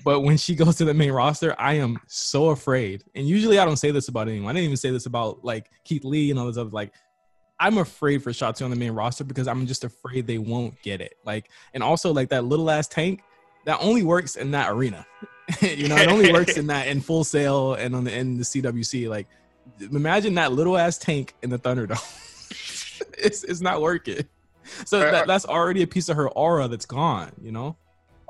[0.04, 3.04] But when she goes to the main roster, I am so afraid.
[3.14, 4.50] And usually I don't say this about anyone.
[4.50, 6.92] I didn't even say this about like Keith Lee and all those other like
[7.60, 11.00] I'm afraid for Shotzi on the main roster because I'm just afraid they won't get
[11.00, 11.14] it.
[11.24, 13.22] Like and also like that little ass tank
[13.64, 15.06] that only works in that arena.
[15.60, 18.44] you know, it only works in that in Full Sail and on the in the
[18.44, 19.08] CWC.
[19.08, 19.28] Like
[19.80, 22.00] imagine that little ass tank in the Thunderdome.
[23.18, 24.24] it's it's not working.
[24.84, 27.76] So that, that's already a piece of her aura that's gone, you know?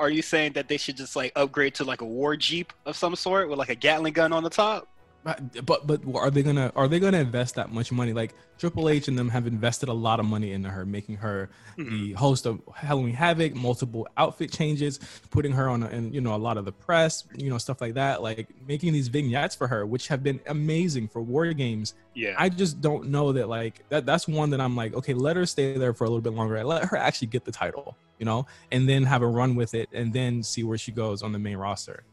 [0.03, 2.97] Are you saying that they should just like upgrade to like a war jeep of
[2.97, 4.89] some sort with like a Gatling gun on the top?
[5.23, 8.13] But but but are they gonna are they gonna invest that much money?
[8.13, 11.49] Like Triple H and them have invested a lot of money into her, making her
[11.79, 11.91] mm-hmm.
[11.91, 14.99] the host of Halloween Havoc, multiple outfit changes,
[15.31, 17.81] putting her on a, and you know a lot of the press, you know stuff
[17.81, 21.95] like that, like making these vignettes for her, which have been amazing for War Games.
[22.15, 22.35] Yeah.
[22.37, 24.05] I just don't know that like that.
[24.05, 26.63] That's one that I'm like, okay, let her stay there for a little bit longer.
[26.65, 29.89] Let her actually get the title, you know, and then have a run with it,
[29.93, 32.05] and then see where she goes on the main roster.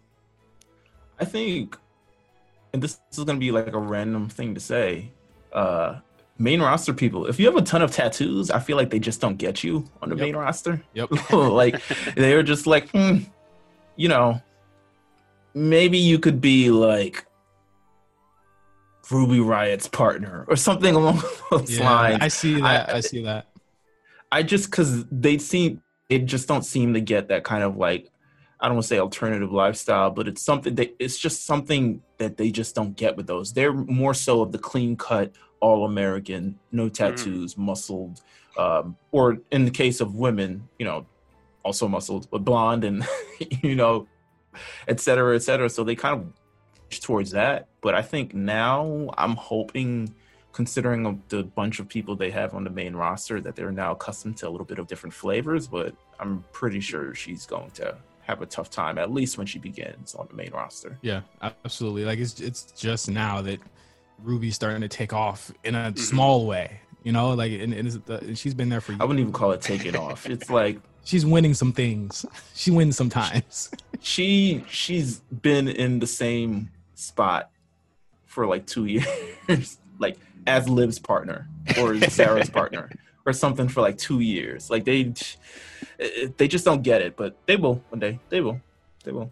[1.19, 1.78] I think,
[2.74, 5.12] and this is going to be like a random thing to say,
[5.54, 6.00] uh,
[6.39, 9.22] main roster people, if you have a ton of tattoos, I feel like they just
[9.22, 10.22] don't get you on the Yep.
[10.26, 10.82] main roster.
[10.95, 11.10] Yep.
[11.32, 11.80] like
[12.15, 13.17] they're just like, hmm,
[13.95, 14.41] you know,
[15.54, 17.24] maybe you could be like
[19.12, 22.17] Ruby Riott's partner or something along those Yeah, lines.
[22.24, 22.89] I see that.
[22.89, 23.45] I- I, see that.
[24.32, 28.12] I just because they seem they just don't seem to get that kind of like
[28.60, 32.36] I don't want to say alternative lifestyle, but it's something that it's just something that
[32.36, 33.54] they just don't get with those.
[33.54, 38.22] They're more so of the clean cut, all American, no tattoos, muscled,
[38.58, 41.06] um, or in the case of women, you know,
[41.63, 43.08] also muscled, but blonde and
[43.63, 44.08] you know,
[44.89, 45.69] et cetera, et cetera.
[45.69, 46.34] So they kind of
[46.89, 47.69] push towards that.
[47.80, 50.13] But I think now I'm hoping
[50.60, 54.36] considering the bunch of people they have on the main roster that they're now accustomed
[54.36, 58.41] to a little bit of different flavors but i'm pretty sure she's going to have
[58.41, 61.22] a tough time at least when she begins on the main roster Yeah,
[61.63, 62.04] absolutely.
[62.04, 63.60] Like it's it's just now that
[64.22, 65.98] Ruby's starting to take off in a mm-hmm.
[65.98, 66.82] small way.
[67.04, 69.52] You know, like and, and, the, and she's been there for i wouldn't even call
[69.54, 72.26] it taking off it's like She's winning some things.
[72.54, 73.72] She wins sometimes.
[74.02, 77.50] she she's been in the same spot
[78.26, 81.47] for like two years like as liv's partner
[81.80, 82.89] or sarah's partner
[83.25, 85.13] or something for like two years like they
[86.38, 88.60] they just don't get it but they will one day they will
[89.04, 89.32] they will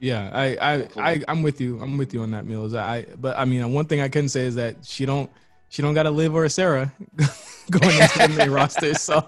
[0.00, 1.80] Yeah, I, I, I, I'm with you.
[1.82, 2.76] I'm with you on that, Meelz.
[2.78, 5.28] I, but I mean, one thing I can say is that she don't,
[5.70, 6.92] she don't got to live or a Sarah
[7.70, 8.94] going into the main roster.
[8.94, 9.26] So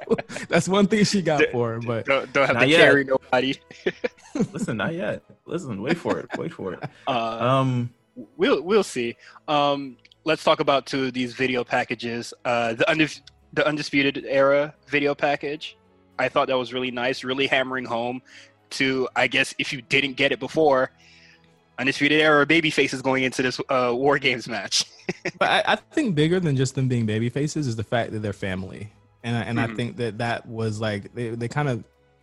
[0.49, 1.81] that's one thing she got for her.
[1.81, 2.79] But Don't, don't have to yet.
[2.79, 3.59] carry nobody.
[4.53, 7.91] listen not yet listen wait for it wait for it Uh, um
[8.37, 9.17] we'll we'll see.
[9.49, 12.33] Um, let's talk about two of these video packages.
[12.45, 13.21] Uh, the undis-
[13.53, 15.77] the undisputed era video package.
[16.19, 18.23] I thought that was really nice, really hammering home
[18.71, 20.91] to I guess if you didn't get it before,
[21.79, 24.85] undisputed era baby faces going into this uh, war games match.
[25.39, 28.21] but I, I think bigger than just them being baby faces is the fact that
[28.21, 28.93] they're family,
[29.25, 29.77] and I- and I Mhm.
[29.77, 31.83] think that that was like they they kind of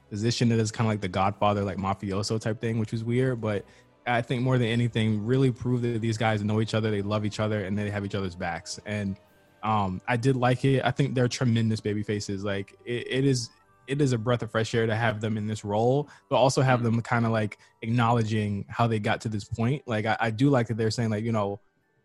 [0.10, 3.42] positioned it as kind of like the Godfather, like mafioso type thing, which was weird,
[3.42, 3.66] but.
[4.08, 7.26] I think more than anything, really prove that these guys know each other, they love
[7.26, 8.80] each other, and they have each other's backs.
[8.86, 9.18] And
[9.64, 10.84] um, I did like it.
[10.86, 12.44] I think they're tremendous baby faces.
[12.44, 13.50] Like it, it is,
[13.88, 16.62] it is a breath of fresh air to have them in this role, but also
[16.62, 19.84] have them kind of like acknowledging how they got to this point.
[19.88, 21.60] Like I, I do like that they're saying like you know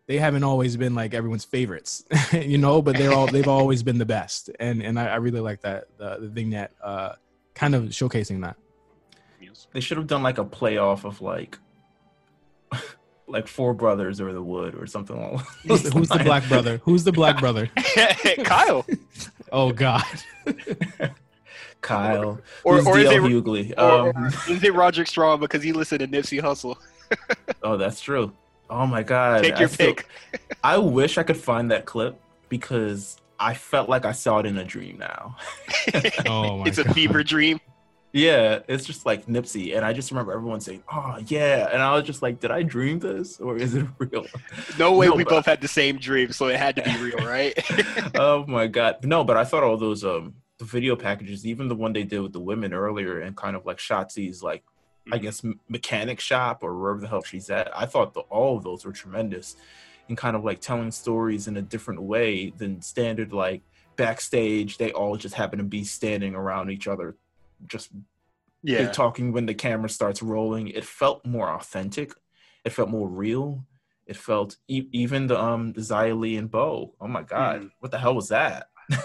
[0.06, 3.98] they haven't always been like everyone's favorites, you know, but they're all they've always been
[3.98, 7.14] the best, and and I, I really like that the, the vignette uh,
[7.54, 8.56] kind of showcasing that.
[9.72, 11.58] they should have done like a playoff of like
[13.26, 16.80] like four brothers or the wood or something like Who's, who's the black brother?
[16.84, 17.70] Who's the black brother?
[18.44, 18.84] Kyle,
[19.50, 20.04] Oh God,
[21.80, 23.74] kyle Or- who's or is DL it- Hughley?
[23.78, 26.76] or, Um, or is it Roderick Strong because he listened to Nipsey Hussle?
[27.62, 28.32] oh that's true
[28.70, 30.08] oh my god Take I your feel- pick.
[30.64, 34.56] i wish i could find that clip because i felt like i saw it in
[34.56, 35.36] a dream now
[36.26, 37.60] oh my it's a fever dream.
[38.12, 41.94] Yeah, it's just like Nipsey, and I just remember everyone saying, "Oh yeah," and I
[41.94, 44.26] was just like, "Did I dream this, or is it real?"
[44.78, 47.24] No way No, we both had the same dream, so it had to be real,
[47.26, 47.54] right?
[48.14, 49.24] oh my god, no!
[49.24, 52.34] But I thought all those um the video packages, even the one they did with
[52.34, 54.62] the women earlier, and kind of like Shotzi's like
[55.10, 55.22] I Mhm.
[55.22, 57.74] guess mechanic shop or wherever the hell she's at.
[57.76, 59.56] I thought the, all of those were tremendous,
[60.08, 63.62] and kind of like telling stories in a different way than standard like
[63.96, 64.76] backstage.
[64.76, 67.16] They all just happen to be standing around each other,
[67.66, 67.90] just
[68.62, 68.90] yeah.
[68.90, 70.68] talking when the camera starts rolling.
[70.68, 72.12] It felt more authentic.
[72.64, 73.64] It felt more real.
[74.06, 76.86] It felt e- even the um the Xia Li and Boa.
[77.00, 77.70] Oh my god, Mhm.
[77.80, 78.68] what the hell was that?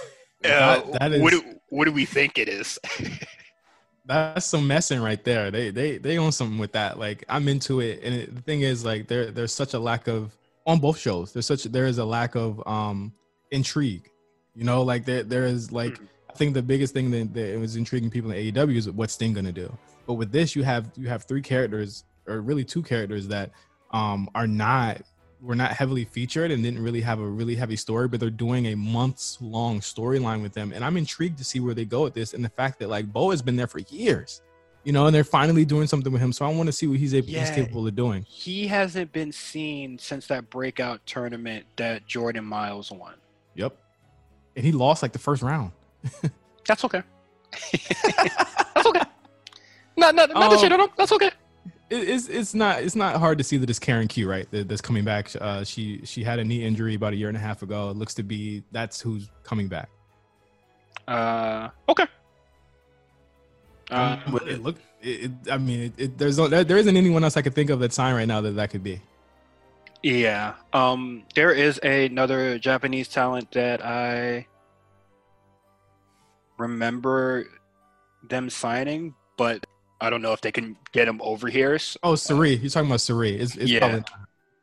[0.45, 2.77] Uh, That- that is- what, do, what do we think it is?
[4.05, 5.51] That's some messing right there.
[5.51, 6.97] They they they own something with that.
[6.97, 10.07] Like I'm into it, and it, the thing is, like there there's such a lack
[10.07, 11.33] of on both shows.
[11.33, 13.13] There's such there is a lack of um
[13.51, 14.09] intrigue.
[14.55, 16.07] You know, like there there is like Mhm.
[16.37, 19.33] I think the biggest thing that, that was intriguing people in AEW is what's Sting
[19.33, 19.75] gonna do.
[20.05, 23.49] But with this, you have you have three characters, or really two characters that
[23.89, 25.01] um are not
[25.41, 28.67] were not heavily featured and didn't really have a really heavy story, but they're doing
[28.67, 30.73] a months long storyline with them.
[30.73, 32.35] And I'm intrigued to see where they go with this.
[32.35, 34.43] And the fact that like Boa has been there for years,
[34.83, 36.31] you know, and they're finally doing something with him.
[36.31, 38.27] So I want to see what he's able, he's capable of doing.
[38.29, 43.15] he hasn't been seen since that breakout tournament that Jordan Myles won.
[43.55, 43.75] Yep.
[44.55, 45.71] And he lost like the first round.
[46.67, 47.01] That's okay.
[47.73, 49.01] That's okay.
[49.95, 50.89] Not, not, not Um, shit on him.
[50.97, 51.31] That's okay.
[51.89, 54.49] It, it's it's not it's not hard to see that it's Karen Q, right?
[54.51, 55.31] That, that's coming back.
[55.39, 57.89] Uh, she she had a knee injury about a year and a half ago.
[57.89, 59.89] It looks to be that's who's coming back.
[61.07, 62.05] Uh, okay.
[63.89, 64.75] Uh, Um, it look.
[65.01, 67.53] It, it, I mean, it, it, there's no, there, there isn't anyone else I could
[67.55, 68.99] think of that's signed right now that that could be.
[70.03, 70.55] yeah.
[70.73, 74.47] Um, there is another Japanese talent that I
[76.57, 77.45] remember
[78.29, 79.65] them signing, but
[80.01, 81.79] I don't know if they can get him over here.
[81.79, 82.59] So, Oh, Sarray.
[82.61, 83.39] You're talking about Sarray.
[83.39, 83.79] It's, it's Yeah.
[83.79, 84.11] probably, not,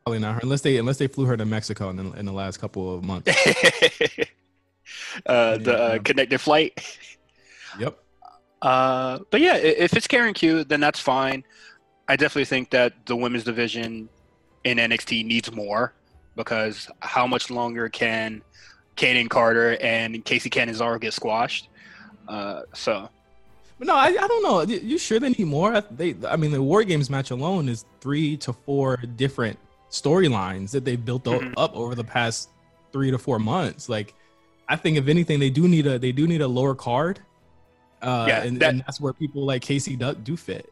[0.05, 2.31] probably not her unless they unless they flew her to Mexico in the, in the
[2.31, 3.29] last couple of months.
[5.25, 6.79] uh, the uh, connected flight.
[7.79, 7.97] yep.
[8.61, 11.43] Uh, but yeah, if it's Karen Q, then that's fine.
[12.07, 14.09] I definitely think that the women's division
[14.63, 15.93] in NXT needs more
[16.35, 18.41] because how much longer can
[18.95, 21.69] Kayden Carter and Kacy Catanzaro get squashed?
[22.27, 23.09] Uh, so
[23.77, 24.61] But no, I, I don't know.
[24.61, 25.75] You- sure they need more?
[25.75, 29.59] I- They, I mean, the War Games match alone is three to four different
[29.91, 31.53] storylines that they've built Mhm.
[31.57, 32.49] up over the past
[32.91, 33.89] three to four months.
[33.89, 34.13] Like,
[34.67, 37.19] I think if anything, they do need a they do need a lower card.
[38.01, 40.71] Uh, Yeah, and, that- and that's where people like Kacy do, do fit.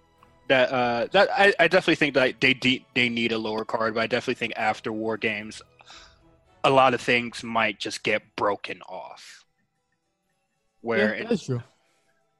[0.49, 3.93] that uh, that I, I definitely think that they de- they need a lower card,
[3.95, 5.61] but I definitely think after War Games,
[6.63, 9.42] a lot of things might just get broken off.
[10.83, 11.63] Where yeah, that's true.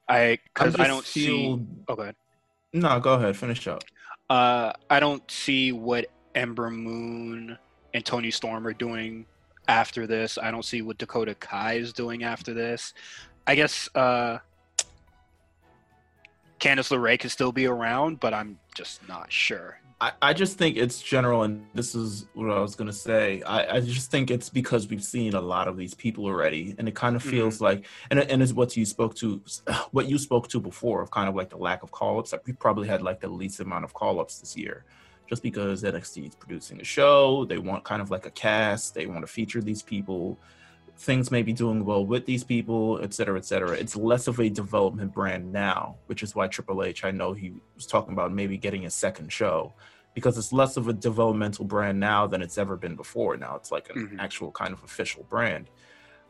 [0.08, 1.66] I because I, just don't see.
[1.88, 2.16] Oh, go ahead.
[2.74, 3.84] No, go ahead, finish up.
[4.30, 7.58] Uh, I don't see what Ember Moon
[7.94, 9.26] and Toni Storm are doing
[9.70, 10.38] after this.
[10.38, 12.94] I don't see what Dakota Kai is doing after this.
[13.48, 14.40] I guess uh,
[16.60, 19.80] Candice LeRae can still be around, but I'm just not sure.
[20.04, 23.42] I, I just think it's general, and this is what I was gonna say.
[23.44, 26.90] I, I just think it's because we've seen a lot of these people already, and
[26.90, 27.32] it kind of mm-hmm.
[27.32, 29.42] feels like, and and it's what you spoke to,
[29.92, 32.34] what you spoke to before of kind of like the lack of call ups.
[32.34, 34.84] Like we probably had like the least amount of call ups this year,
[35.30, 37.46] just because NXT is producing a show.
[37.46, 38.96] They want kind of like a cast.
[38.96, 40.38] They want to feature these people.
[40.98, 43.72] Things may be doing well with these people, et cetera, et cetera.
[43.72, 47.54] It's less of a development brand now, which is why Triple H, I know he
[47.74, 49.74] was talking about maybe getting a second show
[50.14, 53.36] because it's less of a developmental brand now than it's ever been before.
[53.38, 54.20] Now it's like an Mhm.
[54.20, 55.70] actual kind of official brand.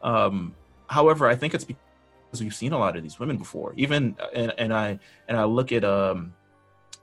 [0.02, 0.56] Um,
[0.88, 3.74] however, I think it's because we've seen a lot of these women before.
[3.76, 6.34] Even and, and I and I look at um,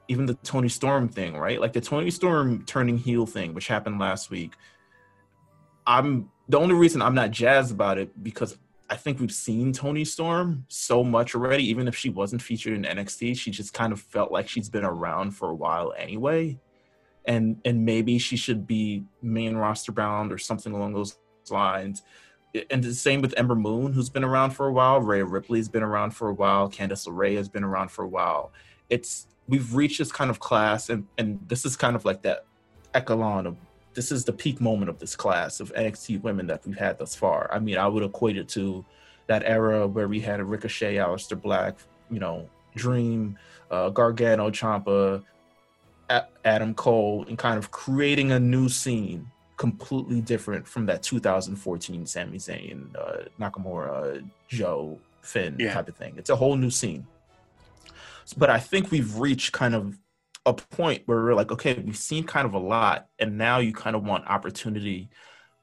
[0.08, 1.60] even the Toni Storm thing, right?
[1.60, 4.54] Like the Toni Storm turning heel thing, which happened last week.
[5.86, 10.04] I'm the only reason I'm not jazzed about it because I think we've seen Toni
[10.04, 11.64] Storm so much already.
[11.68, 14.84] Even if she wasn't featured in NXT, she just kind of felt like she's been
[14.84, 16.58] around for a while anyway,
[17.26, 21.18] and and maybe she should be main roster bound or something along those
[21.50, 22.02] lines.
[22.70, 25.00] And the same with Ember Moon, who's been around for a while.
[25.00, 26.68] Rhea Ripley's been around for a while.
[26.68, 28.52] Candice LeRae has been around for a while.
[28.88, 32.46] It's we've reached this kind of class, and and this is kind of like that
[32.94, 33.56] echelon of
[33.94, 37.14] this is the peak moment of this class of NXT women that we've had thus
[37.14, 37.50] far.
[37.52, 38.84] I mean, I would equate it to
[39.26, 41.76] that era where we had a Ricochet, Aleister Black,
[42.10, 43.36] you know, Dream,
[43.70, 45.22] uh, Gargano, Ciampa,
[46.44, 52.38] Adam Cole, and kind of creating a new scene completely different from that 2014 Sami
[52.38, 55.74] Zayn, uh, Nakamura, Joe, Finn Yeah.
[55.74, 56.14] type of thing.
[56.16, 57.06] It's a whole new scene.
[58.36, 59.98] but I think we've reached kind of
[60.46, 63.72] a point where we're like, okay, we've seen kind of a lot, and now you
[63.72, 65.10] kind of want opportunity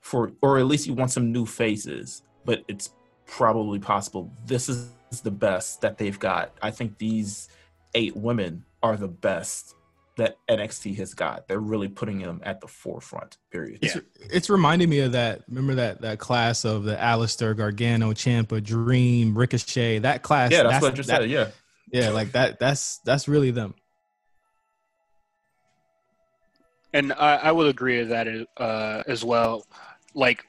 [0.02, 2.24] for, or at least you want some new faces.
[2.44, 2.92] But it's
[3.26, 4.92] probably possible this is
[5.24, 6.52] the best that they've got.
[6.62, 7.48] I think these
[7.96, 9.76] eight women are the best
[10.18, 11.48] that NXT has got.
[11.48, 13.38] They're really putting them at the forefront.
[13.52, 13.80] Period.
[13.82, 13.92] Yeah.
[13.96, 15.44] It's, it's reminding me of that.
[15.48, 20.00] Remember that that class of the Aleister, Gargano, Ciampa, Dream, Ricochet.
[20.00, 20.52] That class.
[20.52, 21.30] Yeah, that's, what I just that- said.
[21.30, 21.48] Yeah.
[21.92, 22.60] Yeah, like that.
[22.60, 23.74] That's that's really them.
[26.94, 29.66] And I, I would agree with that uh, as well.
[30.14, 30.46] Like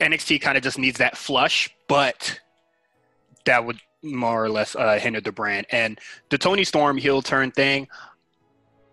[0.00, 2.40] NXT kind of just needs that flush, but
[3.44, 5.66] that would more or less uh, hinder the brand.
[5.70, 5.98] And
[6.30, 7.88] the Toni Storm heel turn thing,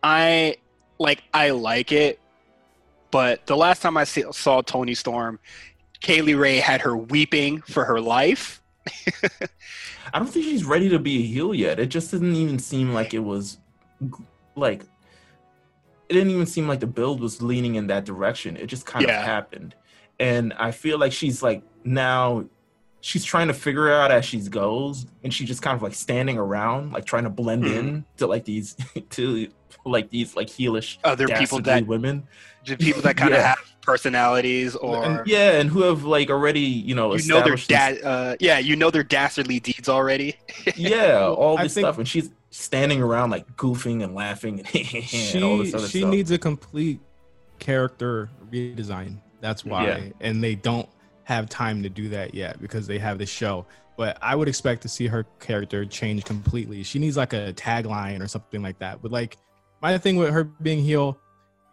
[0.06, 0.58] I
[1.00, 1.24] like.
[1.34, 2.20] I like it,
[3.10, 5.40] but the last time I see, saw Toni Storm,
[6.00, 8.62] Kay Lee Ray had her weeping for her life.
[10.14, 11.80] I don't think she's ready to be a heel yet.
[11.80, 13.58] It just didn't even seem like it was
[14.56, 14.84] like
[16.08, 18.58] it didn't even seem like the build was leaning in that direction.
[18.58, 19.20] It just kind Yeah.
[19.22, 19.74] of happened.
[20.20, 22.46] And I feel like she's like now
[23.08, 26.40] she's trying to figure out as she goes and she's just kind of like standing
[26.40, 27.78] around, like trying to blend Mhm.
[27.78, 28.76] in to like these
[29.12, 29.48] to
[29.86, 32.28] like these like heelish Other people that women.
[32.66, 33.50] the people that kind of Yeah.
[33.50, 37.54] have personalities or And, yeah, and who have like already, you know, you know their
[37.54, 38.04] established this- dad.
[38.04, 40.38] Uh, yeah, you know their dastardly deeds already.
[40.76, 44.68] yeah, all this think- stuff, and she's standing around like goofing and laughing and,
[45.04, 46.10] she all this other she stuff.
[46.10, 47.00] needs a complete
[47.60, 49.20] character redesign.
[49.42, 50.00] That's why, Yeah.
[50.22, 50.90] and they don't
[51.26, 53.66] have time to do that yet because they have the show.
[53.98, 56.84] But I would expect to see her character change completely.
[56.84, 59.02] She needs like a tagline or something like that.
[59.02, 59.38] But like
[59.82, 61.20] my thing with her being heel,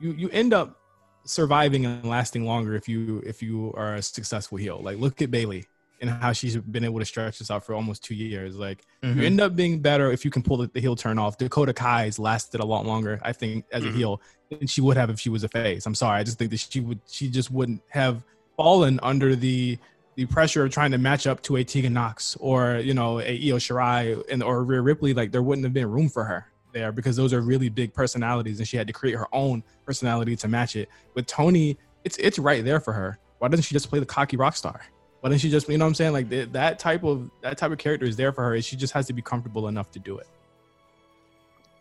[0.01, 0.79] you you end up
[1.25, 4.81] surviving and lasting longer if you if you are a successful heel.
[4.83, 5.67] Like look at Bayley
[6.01, 8.57] and how she's been able to stretch this out for almost two years.
[8.57, 9.17] Like Mhm.
[9.17, 11.39] you end up being better if you can pull the, the heel turn off.
[11.39, 13.89] Dakota Kai's lasted a lot longer, I think, as Mhm.
[13.89, 15.87] a heel than she would have if she was a face.
[15.87, 18.25] I'm sorry, I just think that she would she just wouldn't have
[18.57, 19.79] fallen under the
[20.15, 23.33] the pressure of trying to match up to a Tegan Nox or you know a
[23.49, 25.15] Io Shirai and or Rhea Ripley.
[25.15, 28.59] Like there wouldn't have been room for her there because those are really big personalities,
[28.59, 30.89] and she had to create her own personality to match it.
[31.15, 33.19] With Toni, it's it's right there for her.
[33.39, 34.83] Why doesn't she just play the cocky rock star?
[35.21, 36.13] Why doesn't she just, you know what I'm saying?
[36.13, 38.61] Like th- that type of that type of character is there for her.
[38.61, 40.27] She just has to be comfortable enough to do it.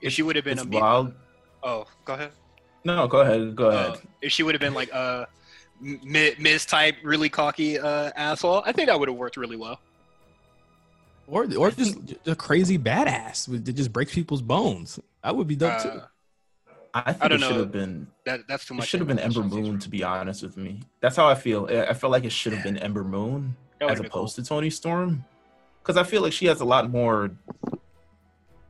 [0.02, 1.14] If she would have been It's a wild.
[1.64, 2.32] oh, go ahead.
[2.84, 3.56] No, go ahead.
[3.56, 3.92] Go ahead.
[3.92, 5.41] Uh, if she would have been like a Mi-
[5.82, 9.80] Miz type, really cocky uh, asshole, I think that would have worked really well.
[11.28, 15.00] Or or just a crazy badass that just breaks people's bones.
[15.24, 16.02] That would be dope Uh, too.
[16.94, 18.08] I think I it should have been.
[18.26, 18.84] that that's too much.
[18.84, 20.82] It should have been Ember Moon, to be honest with me.
[21.00, 21.68] That's how I feel.
[21.72, 24.44] I I feel like it should have been Ember Moon as would've been opposed to
[24.44, 25.24] Toni Storm,
[25.82, 27.32] because I feel like she has a lot more.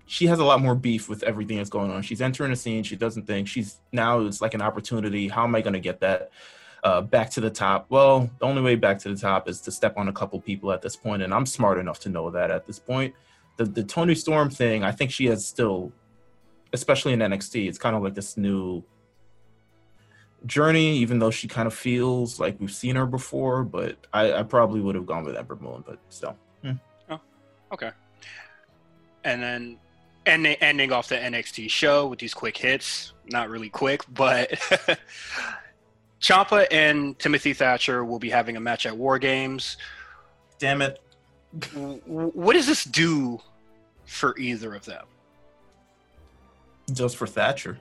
[0.05, 2.03] She has a lot more beef with everything that's going on.
[2.03, 2.83] She's entering a scene.
[2.83, 4.19] She doesn't think she's now.
[4.21, 5.27] It's like an opportunity.
[5.29, 6.29] How am I going to get that
[6.83, 7.85] uh, back to the top?
[7.89, 10.71] Well, the only way back to the top is to step on a couple people
[10.71, 13.13] at this point, and I'm smart enough to know that at this point.
[13.57, 15.91] The the Toni Storm thing, I think she has still,
[16.73, 18.83] especially in NXT, it's kind of like this new
[20.45, 23.63] journey, even though she kind of feels like we've seen her before.
[23.63, 26.37] But I, I probably would have gone with Ember Moon, but still.
[27.09, 27.19] Oh,
[27.71, 27.91] Okay.
[29.23, 29.77] And then
[30.25, 33.13] ending, ending off the NXT show with these quick hits.
[33.27, 34.51] Not really quick, but
[36.21, 39.77] Ciampa and Timothy Thatcher will be having a match at War Games.
[40.59, 41.01] Damn it.
[42.05, 43.41] What does this do
[44.05, 45.05] for either of them?
[46.93, 47.79] Just for Thatcher.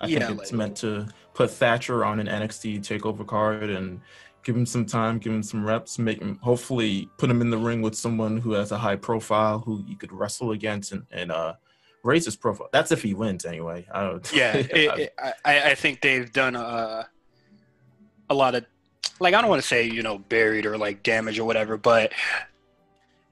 [0.00, 4.00] I Yeah, think it's like- meant to put Thatcher on an NXT takeover card and
[4.44, 7.56] give him some time, give him some reps, make him hopefully put him in the
[7.58, 11.32] ring with someone who has a high profile who you could wrestle against and, and
[11.32, 11.54] uh
[12.02, 12.68] raise his profile.
[12.70, 13.86] That's if he wins anyway.
[13.90, 15.14] I don't Yeah, it, it,
[15.44, 17.08] I, I think they've done a,
[18.30, 18.64] a lot of,
[19.20, 22.12] like, I don't want to say, you know, buried or like damage or whatever, but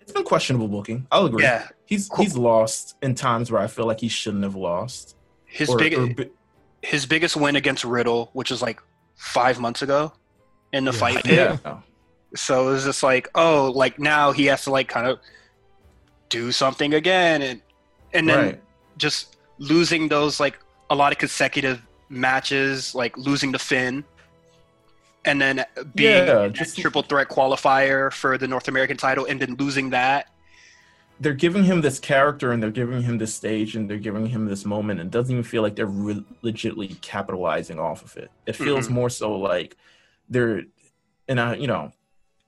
[0.01, 1.07] it's been questionable booking.
[1.11, 1.43] I'll agree.
[1.43, 2.24] yeah, He's Cool.
[2.24, 5.16] he's lost in times where I feel like he shouldn't have lost.
[5.47, 6.30] his Or- big or bi-
[6.82, 8.80] his biggest win against Riddle, which was like
[9.16, 10.12] five months ago
[10.72, 10.99] in the Yeah.
[10.99, 11.61] fight pit.
[11.64, 11.78] yeah.
[12.34, 15.18] So it was just like, oh, like now he has to like kind of
[16.30, 17.61] do something again, and
[18.14, 18.61] and then right.
[18.97, 24.03] just losing those like a lot of consecutive matches, like losing the Finn,
[25.25, 25.64] and then
[25.95, 30.29] being Yeah, just- triple threat qualifier for the North American title, and then losing that.
[31.20, 34.47] they're giving him this character and they're giving him this stage and they're giving him
[34.47, 38.29] this moment and it doesn't even feel like they're re- legitly capitalizing off of it
[38.47, 38.93] it feels Mhm.
[38.93, 39.77] more so like
[40.29, 40.62] they're
[41.29, 41.93] and i you know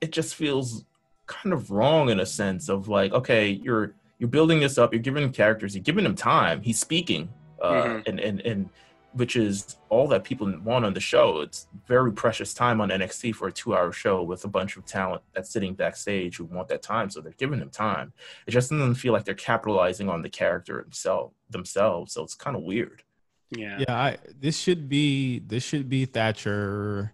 [0.01, 0.83] it just feels
[1.25, 4.91] kind of wrong in a sense of like okay you're you're building this up.
[4.93, 5.73] You're giving him characters.
[5.75, 6.61] You're giving him time.
[6.61, 7.29] He's speaking,
[7.61, 8.07] uh, Mhm.
[8.07, 8.69] and and and
[9.15, 11.39] which is all that people want on the show.
[11.39, 15.21] It's very precious time on NXT for a two-hour show with a bunch of talent
[15.33, 17.09] that's sitting backstage who want that time.
[17.09, 18.11] So they're giving them time.
[18.45, 22.13] It just doesn't feel like they're capitalizing on the character himself themselves.
[22.13, 23.03] So it's kind of weird.
[23.51, 23.77] Yeah.
[23.79, 27.13] Yeah, I, this should be this should be Thatcher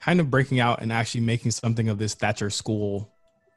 [0.00, 3.10] kind of breaking out and actually making something of this Thatcher school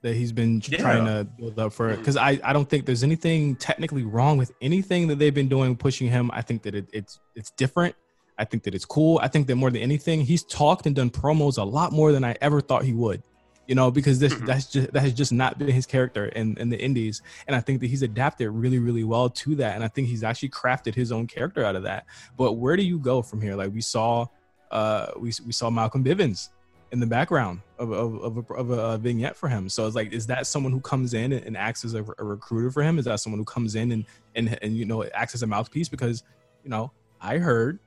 [0.04, 0.78] that he's been Yeah.
[0.78, 4.51] trying to build up for because I, I don't think there's anything technically wrong with
[4.62, 6.30] anything that they've been doing pushing him.
[6.34, 7.95] I think that it, it's it's different.
[8.38, 9.20] I think that it's cool.
[9.24, 12.24] I think that more than anything, he's talked and done promos a lot more than
[12.24, 13.24] I ever thought he would.
[13.66, 14.45] You know, because this Mhm.
[14.45, 17.22] that's just that has just not been his character in, in the indies.
[17.47, 19.76] And I think that he's adapted really, really well to that.
[19.76, 22.06] And I think he's actually crafted his own character out of that.
[22.38, 23.56] But where do you go from here?
[23.56, 24.26] Like we saw
[24.70, 26.49] uh we, we saw Malcolm Bivens
[26.94, 29.68] in the background of, of, of, a, of a vignette for him.
[29.68, 32.70] So it's like, is that someone who comes in and acts as a, a recruiter
[32.70, 33.00] for him?
[33.00, 35.89] Is that someone who comes in and, and, and, you know, acts as a mouthpiece?
[35.89, 36.22] Because,
[36.64, 37.80] you know, I heard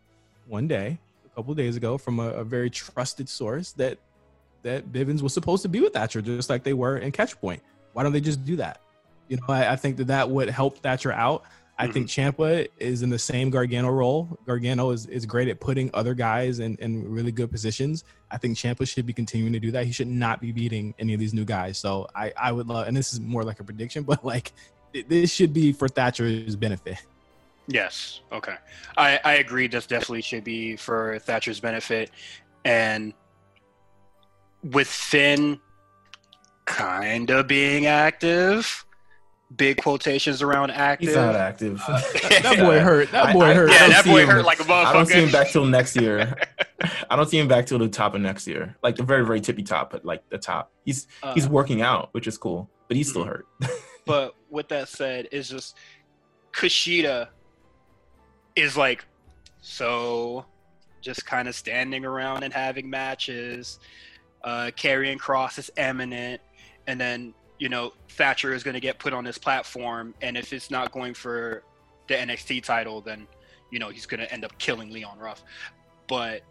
[0.48, 3.98] one day, a couple of days ago from a, a very trusted source that,
[4.64, 7.60] that Bivens was supposed to be with Thatcher, just like they were in Catchpoint.
[7.92, 8.80] Why don't they just do that?
[9.28, 11.44] You know, I, I think that that would help Thatcher out.
[11.78, 12.42] I think mm-hmm.
[12.42, 14.38] Ciampa is in the same Gargano role.
[14.46, 18.04] Gargano is, is great at putting other guys in, in really good positions.
[18.30, 19.84] I think Ciampa should be continuing to do that.
[19.84, 21.76] He should not be beating any of these new guys.
[21.76, 24.52] So I, I would love, and this is more like a prediction, but like
[25.08, 26.98] this should be for Thatcher's benefit.
[27.68, 28.20] Yes.
[28.32, 28.54] Okay.
[28.96, 29.66] I, I agree.
[29.66, 32.10] This definitely should be for Thatcher's benefit.
[32.64, 33.12] And
[34.62, 35.60] with Finn
[36.64, 38.85] kind of being active,
[39.54, 41.08] big quotations around active.
[41.08, 41.80] He's not active.
[41.86, 42.00] Uh,
[42.42, 43.10] That boy hurt.
[43.12, 43.70] That boy I- I- hurt.
[43.70, 44.84] I Yeah, don't that see boy him- hurt like a motherfucker.
[44.86, 46.34] I don't see him back till next year.
[47.10, 49.40] I don't see him back till the top of next year, like the very, very
[49.40, 50.72] tippy top, but like the top.
[50.84, 53.28] He's Uh, he's working out, which is cool, but he's still Mhm.
[53.28, 53.46] hurt.
[54.04, 55.76] But with that said, it's just
[56.52, 57.28] Kushida
[58.56, 59.04] is like
[59.60, 60.44] so
[61.00, 63.78] just kind of standing around and having matches.
[64.44, 66.40] Uh, Karrion Kross is eminent,
[66.86, 70.52] and then you know Thatcher is going to get put on this platform, and if
[70.52, 71.62] it's not going for
[72.08, 73.26] the NXT title, then
[73.70, 75.42] you know he's going to end up killing Leon Ruff.
[76.08, 76.42] But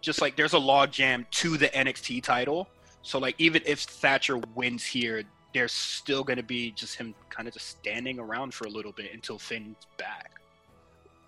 [0.00, 2.68] just like there's a log jam to the NXT title,
[3.02, 7.46] so like even if Thatcher wins here, there's still going to be just him kind
[7.46, 10.40] of just standing around for a little bit until Finn's back.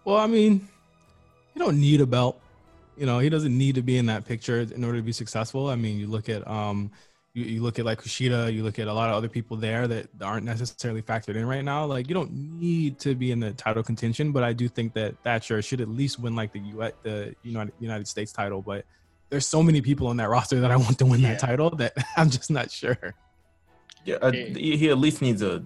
[0.04, 0.68] Well, I mean,
[1.54, 2.40] you don't need a belt.
[2.96, 5.68] You know, he doesn't need to be in that picture in order to be successful.
[5.68, 6.90] I mean, you look at um,
[7.36, 9.86] you, you look at like Kushida, you look at a lot of other people there
[9.86, 11.84] that aren't necessarily factored in right now.
[11.84, 15.22] Like, you don't need to be in the title contention, but I do think that
[15.22, 18.62] Thatcher should at least win like the U the United United States title.
[18.62, 18.86] But
[19.28, 21.32] there's so many people on that roster that I want to win Yeah.
[21.32, 23.14] that title that I'm just not sure.
[24.06, 25.62] Yeah, uh, he he at least needs a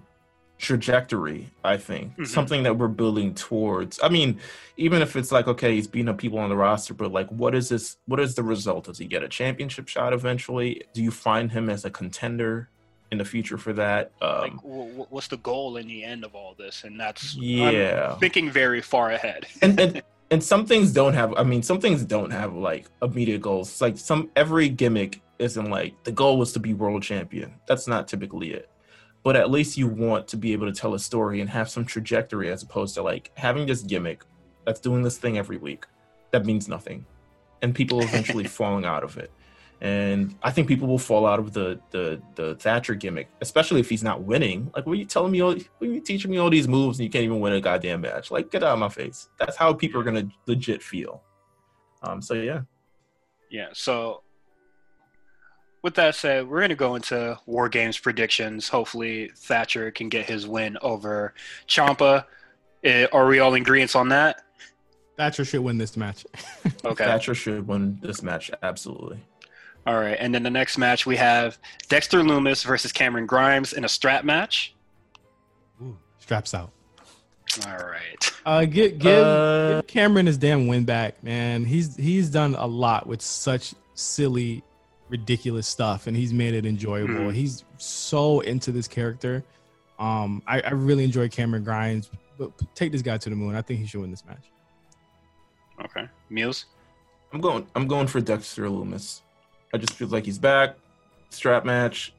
[0.61, 1.49] trajectory.
[1.63, 2.27] I think Mhm.
[2.27, 3.99] something that we're building towards.
[4.01, 4.39] I mean,
[4.77, 7.53] even if it's like okay, he's beating up people on the roster, but like, what
[7.55, 7.97] is this?
[8.05, 8.85] What is the result?
[8.85, 10.83] Does he get a championship shot eventually?
[10.93, 12.69] Do you find him as a contender
[13.11, 14.11] in the future for that?
[14.21, 16.83] Um, wh- what's the goal in the end of all this?
[16.85, 18.11] And that's yeah.
[18.13, 19.47] I'm thinking very far ahead.
[19.61, 20.01] and, and
[20.31, 23.81] and some things don't have i mean some things don't have like immediate goals it's
[23.81, 28.07] like some every gimmick isn't like the goal was to be world champion that's not
[28.07, 28.69] typically it
[29.23, 31.85] but at least you want to be able to tell a story and have some
[31.85, 34.23] trajectory as opposed to like having this gimmick
[34.65, 35.85] that's doing this thing every week
[36.31, 37.05] that means nothing
[37.61, 39.31] and people eventually falling out of it.
[39.83, 43.89] And i think people will fall out of the the the thatcher gimmick especially if
[43.89, 44.71] he's not winning.
[44.75, 46.99] Like what are you telling me all what are you teaching me all these moves
[46.99, 48.29] and you can't even win a goddamn match?
[48.29, 49.29] Like get out of my face.
[49.39, 51.23] That's how people are gonna legit feel.
[52.03, 52.61] Um so yeah.
[53.51, 53.67] Yeah.
[53.73, 54.23] So,
[55.81, 58.67] with that said, we're going to go into War Games predictions.
[58.69, 61.33] Hopefully, Thatcher can get his win over
[61.67, 62.25] Ciampa.
[62.83, 64.41] Eh, are we all in agreement on that?
[65.17, 66.25] Thatcher should win this match.
[66.83, 67.05] Okay.
[67.05, 69.19] thatcher should win this match absolutely
[69.85, 70.17] All right.
[70.19, 71.59] And then the next match, we have
[71.89, 74.73] Dexter Lumis versus Cameron Grimes in a strap match.
[75.81, 76.71] Ooh, straps out.
[77.67, 78.31] All right.
[78.45, 81.65] Uh, give give, Uh, give Cameron his damn win back, man.
[81.65, 84.63] He's he's done a lot with such silly,
[85.11, 87.13] ridiculous stuff, and he's made it enjoyable.
[87.13, 87.33] Mhm.
[87.33, 89.43] He's so into this character.
[89.99, 92.09] Um, I, I really enjoy Cameron Grimes,
[92.39, 93.55] but take this guy to the moon.
[93.55, 94.49] I think he should win this match.
[95.85, 96.07] Okay.
[96.29, 96.65] Muse?
[97.33, 99.21] i'm going i'm going for dexter lumis
[99.73, 100.75] i just feel like he's back
[101.29, 102.13] strap match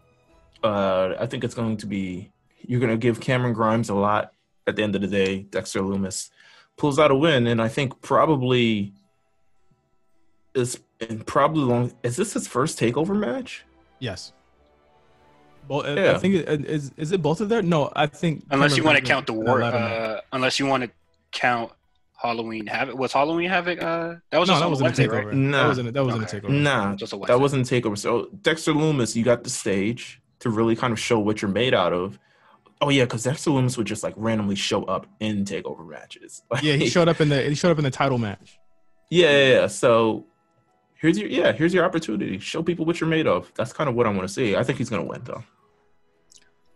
[0.65, 2.31] uh i think it's going to be
[2.67, 4.33] you're going to give cameron grimes a lot
[4.67, 6.31] at the end of the day dexter lumis
[6.79, 8.95] pulls out a win and i think probably
[10.55, 13.65] is and probably long is this his first takeover match
[13.99, 14.33] Yes.
[15.69, 16.13] Well, Yeah.
[16.13, 17.69] I think it, is is it both of them?
[17.69, 19.93] No, I think Unless you want to count the war, a ladder match.
[20.19, 20.91] uh, unless you want to
[21.31, 21.71] count
[22.17, 22.97] Halloween Havoc.
[22.99, 23.81] Was Halloween Havoc?
[23.83, 25.25] Uh, that was no, just that wasn't a takeover.
[25.27, 25.35] right?
[25.35, 25.63] Nah.
[25.63, 26.37] That wasn't a, that wasn't Okay.
[26.37, 26.51] a takeover.
[26.63, 27.97] Nah, Just a that wasn't a takeover.
[27.99, 31.75] So Dexter Lumis, you got the stage to really kind of show what you're made
[31.75, 32.19] out of.
[32.81, 36.43] Oh yeah, because Dexter Lumis would just like randomly show up in takeover matches.
[36.61, 38.59] Yeah, he showed up in the he showed up in the title match.
[39.11, 39.67] Yeah, yeah, yeah.
[39.69, 40.27] So
[41.03, 42.39] here's your yeah, here's your opportunity.
[42.39, 43.53] Show people what you're made of.
[43.55, 44.57] That's kind of what I want to see.
[44.57, 45.45] I think he's gonna win though.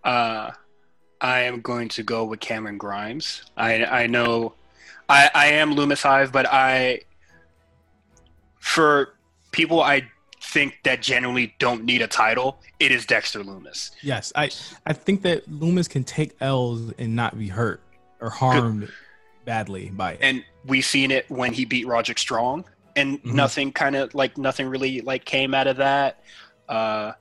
[0.04, 0.50] Uh,
[1.20, 3.42] I am going to go with Cameron Grimes.
[3.56, 4.54] I I know,
[5.08, 7.00] I I am Lumis Hive, but I
[8.58, 9.14] for
[9.52, 10.02] people I
[10.42, 13.92] think that generally don't need a title, it is Dexter Lumis.
[14.02, 14.50] Yes, I
[14.84, 17.80] I think that Lumis can take L's and not be hurt
[18.20, 18.90] or harmed
[19.44, 20.18] badly by it.
[20.22, 22.64] and we've seen it when he beat Roderick Strong,
[22.96, 23.34] and Mhm.
[23.34, 26.22] nothing kind of like nothing really like came out of that.
[26.68, 27.12] Uh,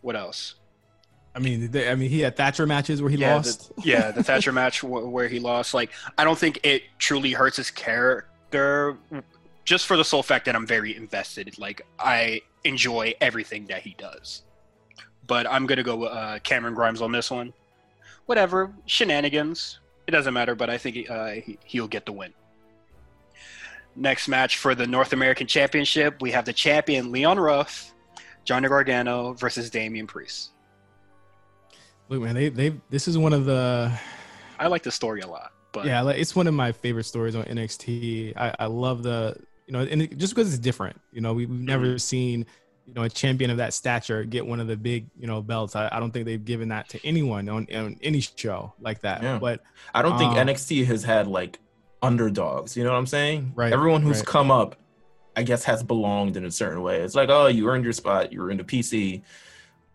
[0.00, 0.54] what else?
[1.34, 3.72] I mean, they, I mean, he had Thatcher matches where he Yeah, lost.
[3.84, 5.74] Yeah, the Thatcher match w- where he lost.
[5.74, 8.96] Like, I don't think it truly hurts his character,
[9.64, 11.58] just for the sole fact that I'm very invested.
[11.58, 14.42] Like, I enjoy everything that he does.
[15.26, 17.52] But I'm gonna go uh, Cameron Grimes on this one.
[18.26, 20.54] Whatever shenanigans, it doesn't matter.
[20.54, 22.32] But I think uh, he, he'll get the win.
[23.98, 27.92] Next match for the North American Championship, we have the champion Leon Ruff,
[28.44, 30.50] Johnny Gargano versus Damian Priest.
[32.08, 33.92] Look, man, they they this is one of the
[34.58, 37.44] I like the story a lot, but yeah, it's one of my favorite stories on
[37.44, 38.34] NXT.
[38.36, 39.36] I, I love the
[39.66, 40.98] you know, and it, just because it's different.
[41.12, 41.96] You know, we, we've never Mm-hmm.
[41.98, 42.46] seen
[42.86, 45.74] you know a champion of that stature get one of the big you know belts.
[45.76, 49.22] I, I don't think they've given that to anyone on, on any show like that.
[49.22, 49.38] Yeah.
[49.38, 49.60] But
[49.92, 51.58] I don't think Um, NXT has had like
[52.02, 52.76] underdogs.
[52.76, 53.52] You know what I'm saying?
[53.54, 54.26] Right, Everyone who's right.
[54.26, 54.76] come up,
[55.36, 57.00] I guess, has belonged in a certain way.
[57.00, 58.32] It's like, oh, you earned your spot.
[58.32, 59.22] You were in the PC,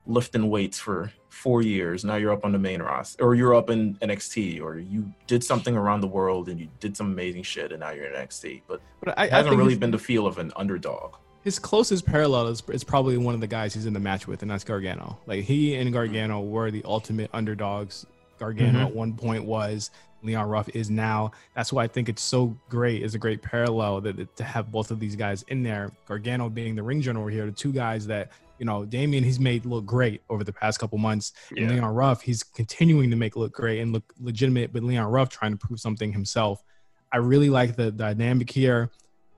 [0.06, 2.04] lifting weights for four years.
[2.06, 5.43] Now you're up on the main roster, or you're up in NXT, or you did
[5.43, 8.62] something around the world and you did some amazing shit, and now you're in NXT.
[8.68, 11.16] But but I, it hasn't really been the feel of an underdog.
[11.43, 14.41] his closest parallel is, is probably one of the guys he's in the match with,
[14.43, 15.20] and that's Gargano.
[15.26, 18.06] Like he and Gargano were the ultimate underdogs.
[18.39, 18.86] Gargano Mhm.
[18.88, 19.91] at one point was.
[20.24, 21.32] Leon Ruff is now.
[21.55, 23.03] That's why I think it's so great.
[23.03, 25.91] It's a great parallel that, to have both of these guys in there.
[26.07, 29.65] Gargano being the ring general here, the two guys that you know, Damian he's made
[29.65, 31.34] look great over the past couple months.
[31.51, 31.63] Yeah.
[31.63, 34.71] And Leon Ruff he's continuing to make look great and look legitimate.
[34.71, 36.63] But Leon Ruff trying to prove something himself.
[37.11, 38.89] I really like the dynamic here.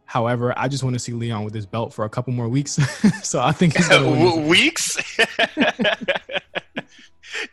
[0.05, 2.73] However, I just want to see Leon with his belt for a couple more weeks.
[3.23, 4.97] so I think he's W- weeks.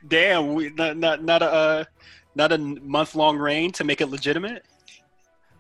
[0.07, 1.85] Damn, we, not not not a uh,
[2.35, 4.65] not a month long reign to make it legitimate.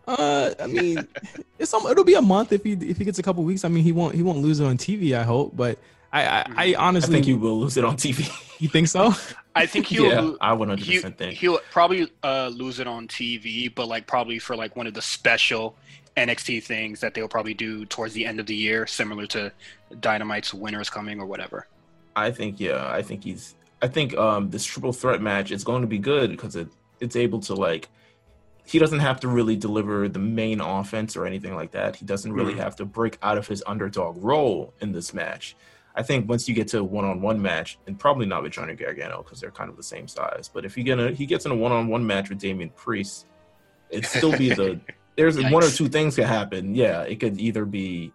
[0.06, 1.06] Uh, I mean,
[1.58, 3.64] it's some, it'll be a month if he if he gets a couple weeks.
[3.64, 5.16] I mean, he won't he won't lose it on TV.
[5.16, 5.78] I hope, but
[6.12, 8.28] I I, I I honestly think you will lose it on TV.
[8.60, 9.14] you think so?
[9.54, 11.34] I think he'll yeah, lo- I 100% he, think.
[11.34, 15.02] he'll probably uh, lose it on TV, but like probably for like one of the
[15.02, 15.76] special
[16.16, 19.52] NXT things that they'll probably do towards the end of the year, similar to
[20.00, 21.66] Dynamite's Winter Is Coming or whatever.
[22.16, 25.82] I think yeah, I think he's I think um this triple threat match is going
[25.82, 26.68] to be good because it
[27.00, 27.88] it's able to like
[28.64, 31.96] he doesn't have to really deliver the main offense or anything like that.
[31.96, 32.58] He doesn't really Mhm.
[32.58, 35.56] have to break out of his underdog role in this match.
[35.96, 39.22] I think once you get to a one-on-one match, and probably not with Johnny Gargano
[39.22, 41.50] because they're kind of the same size, but if you get a he gets in
[41.50, 43.26] a one-on-one match with Damian Priest,
[43.90, 44.80] it'd still be the
[45.16, 46.74] there's one or two things could happen.
[46.74, 48.12] Yeah, it could either be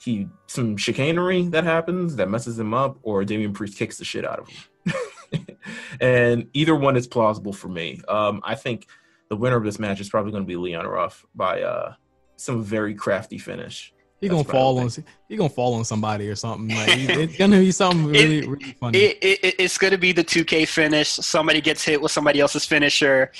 [0.00, 4.24] he some chicanery that happens that messes him up, or Damian Priest kicks the shit
[4.24, 5.46] out of him.
[6.00, 8.00] and either one is plausible for me.
[8.08, 8.86] Um, I think
[9.28, 11.94] the winner of this match is probably going to be Leon Ruff by uh,
[12.36, 13.92] some very crafty finish.
[14.20, 14.88] He That's gonna fall on
[15.28, 16.74] he gonna fall on somebody or something.
[16.74, 18.98] Like it's gonna be something really really funny.
[18.98, 21.08] It, it, it- it's going to be the 2K finish.
[21.10, 23.30] Somebody gets hit with somebody else's finisher,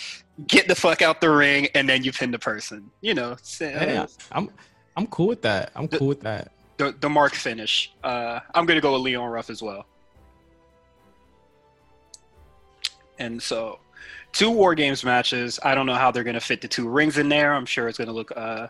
[0.46, 2.90] get the fuck out the ring, and then you pin the person.
[3.00, 4.50] You know, it's, uh, Yeah, I'm
[4.96, 5.72] I'm cool with that.
[5.76, 6.52] I'm cool with that.
[6.78, 7.92] the, the mark finish.
[8.02, 9.86] Uh, I'm going to go with Leon Ruff as well.
[13.18, 13.78] And so,
[14.32, 15.58] two War Games matches.
[15.62, 17.54] I don't know how they're going to fit the two rings in there.
[17.54, 18.68] I'm sure it's going to look uh,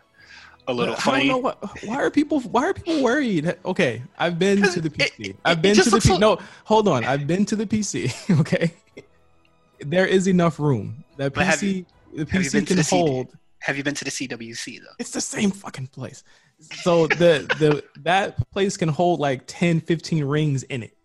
[0.67, 1.27] a little I don't funny.
[1.29, 3.55] know what, why are people why are people worried?
[3.65, 5.29] Okay, I've been to the PC.
[5.29, 6.19] it- I've been to the PC.
[6.19, 7.03] No, hold on.
[7.03, 8.13] I've been to the PC.
[8.41, 8.73] Okay,
[9.79, 11.03] there is enough room.
[11.17, 13.27] That PC you- the PC can the hold.
[13.59, 14.93] Have you been to the CWC though?
[14.99, 16.23] It's the same fucking place.
[16.59, 20.95] So the the that place can hold like 10, 15 rings in it.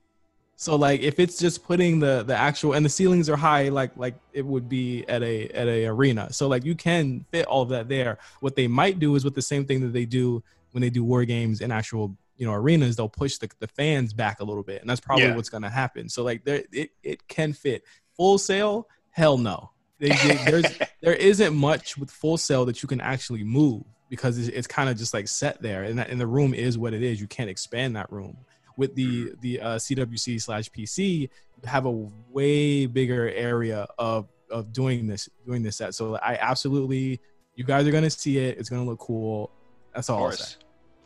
[0.56, 3.96] So like if it's just putting the the actual and the ceilings are high like
[3.96, 6.32] like it would be at a at a arena.
[6.32, 8.18] So like you can fit all of that there.
[8.40, 11.04] What they might do is with the same thing that they do when they do
[11.04, 14.62] war games in actual you know arenas they'll push the, the fans back a little
[14.62, 15.36] bit and that's probably Yeah.
[15.36, 17.82] what's going to happen so like there it, it can fit
[18.16, 19.70] Full Sail hell no
[20.02, 20.66] they, they- there's
[21.00, 24.90] there isn't much with Full Sail that you can actually move because it's, it's kind
[24.90, 27.20] of just like set there and, that, and the room is what it is.
[27.20, 28.36] You can't expand that room.
[28.76, 31.28] With the the uh, cwc slash pc
[31.64, 31.90] have a
[32.30, 35.94] way bigger area of of doing this doing this set.
[35.94, 37.20] So i absolutely
[37.54, 38.56] you guys are going to see it.
[38.58, 39.50] It's going to look cool.
[39.94, 40.36] That's Of all say.
[40.38, 40.56] course.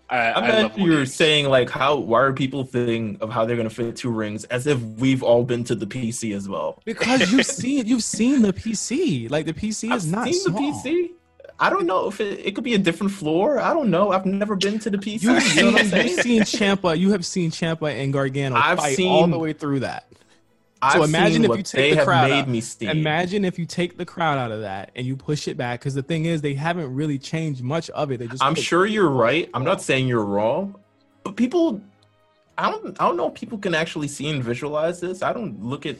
[0.08, 1.14] I, I, I bet love war you're games.
[1.14, 4.66] saying like how why are people thinking of how they're gonna fit two rings as
[4.66, 6.80] if we've all been to the PC as well.
[6.84, 9.30] because you've seen you've seen the PC.
[9.30, 10.60] Like the PC I've is not seen small.
[10.82, 11.10] the PC.
[11.58, 13.58] I don't know if it, it could be a different floor.
[13.58, 14.12] I don't know.
[14.12, 15.22] I've never been to the PC.
[15.22, 16.98] You've you know seen, you've seen Ciampa.
[16.98, 20.06] You have seen Ciampa and Gargano I've fight all seen- the way through that.
[20.82, 22.48] I've imagine if you take the crowd out.
[22.82, 25.80] Imagine if you take the crowd out of that and you push it back.
[25.80, 28.18] Because the thing is, they haven't really changed much of it.
[28.18, 29.48] They just I'm sure you're right.
[29.54, 30.76] I'm not saying you're wrong,
[31.24, 31.80] but people,
[32.58, 35.22] I don't, I don't know if people can actually see and visualize this.
[35.22, 35.96] I don't look at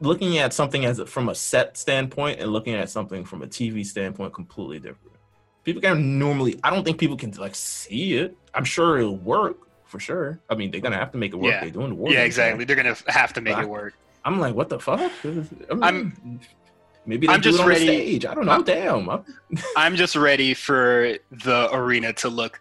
[0.00, 3.46] looking at something as a, from a set standpoint and looking at something from a
[3.46, 5.16] TV standpoint completely different.
[5.64, 8.36] People can normally, I don't think people can like see it.
[8.54, 9.65] I'm sure it'll work
[9.96, 10.40] for sure.
[10.50, 11.52] I mean, they're gonna have to make it work.
[11.52, 11.60] Yeah.
[11.62, 12.12] They're doing the work.
[12.12, 12.64] Yeah, exactly.
[12.64, 13.94] They're gonna have to make But it work.
[14.24, 15.00] I'm like, what the fuck?
[15.24, 16.40] I mean, I'm-
[17.06, 18.26] maybe they I'm do just it on ready- the stage.
[18.26, 18.52] I don't know.
[18.52, 19.08] I'm- Damn.
[19.08, 19.24] I'm-
[19.76, 22.60] I'm just ready for the arena to look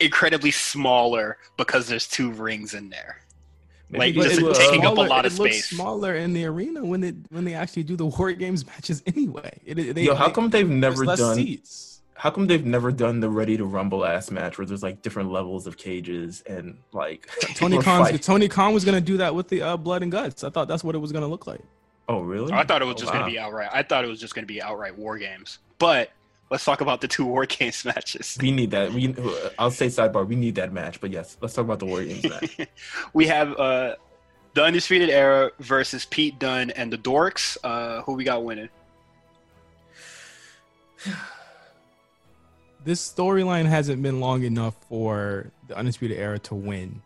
[0.00, 3.18] incredibly smaller because there's two rings in there.
[3.90, 5.66] Like, just they looks will, taking up a smaller- lot of it looks space.
[5.70, 9.58] smaller in the arena when they when they actually do the war games matches anyway.
[9.66, 11.34] It, it- they, Yo, how they- come they've never done?
[11.34, 11.91] seats?
[12.22, 15.32] How come they've never done the Ready to Rumble ass match where there's like different
[15.32, 18.20] levels of cages and like Tony people are Khan's, fighting?
[18.20, 20.44] Tony Khan was gonna do that with the uh, blood and guts.
[20.44, 21.60] I thought that's what it was gonna look like.
[22.08, 22.52] Oh really?
[22.52, 23.18] I thought it was Oh, just wow.
[23.22, 23.70] gonna be outright.
[23.72, 25.58] I thought it was just gonna be outright war games.
[25.80, 26.12] But
[26.48, 28.38] let's talk about the two war games matches.
[28.40, 28.92] We need that.
[28.92, 29.16] We
[29.58, 30.24] I'll say sidebar.
[30.24, 31.00] We need that match.
[31.00, 32.68] But yes, let's talk about the War Games match.
[33.14, 33.96] we have uh,
[34.54, 37.56] the Undisputed Era versus Pete Dunne and the Dorks.
[37.64, 38.68] Uh, who we got winning?
[42.84, 47.00] This storyline hasn't been long enough for the Undisputed Era to win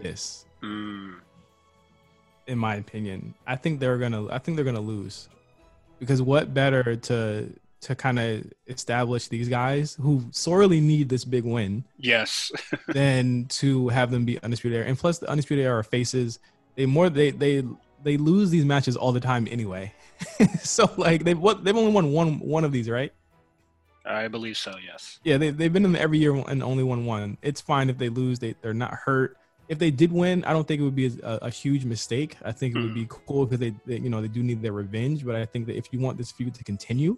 [0.00, 0.44] this.
[0.62, 1.14] Mm,
[2.46, 3.34] in my opinion.
[3.46, 5.28] I think they're gonna I think they're gonna lose.
[5.98, 7.48] Because what better to
[7.82, 12.50] to kind of establish these guys who sorely need this big win yes.
[12.88, 14.88] than to have them be undisputed era.
[14.88, 16.38] And plus the undisputed era faces
[16.76, 17.62] they more they they
[18.02, 19.92] they lose these matches all the time anyway.
[20.62, 23.12] so like they've what they've only won one one of these, right?
[24.04, 24.74] I believe so.
[24.84, 25.18] Yes.
[25.24, 27.38] Yeah, they they've been in every year and only won one.
[27.42, 28.38] It's fine if they lose.
[28.38, 29.36] They they're not hurt.
[29.66, 32.36] If they did win, I don't think it would be a, a huge mistake.
[32.44, 34.72] I think it would be cool because they, they you know they do need their
[34.72, 35.24] revenge.
[35.24, 37.16] But I think that if you want this feud to continue,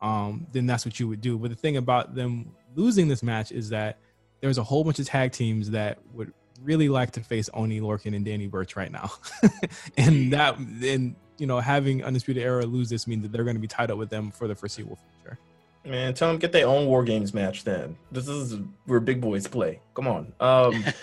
[0.00, 1.36] um, then that's what you would do.
[1.36, 3.98] But the thing about them losing this match is that
[4.40, 8.16] there's a whole bunch of tag teams that would really like to face Oney Lorcan
[8.16, 9.12] and Danny Burch right now,
[9.98, 13.60] and that and you know having Undisputed Era lose this means that they're going to
[13.60, 15.38] be tied up with them for the foreseeable future.
[15.84, 17.64] Man, tell them get their own War Games match.
[17.64, 19.80] Then this is where big boys play.
[19.94, 20.32] Come on.
[20.40, 20.84] Um,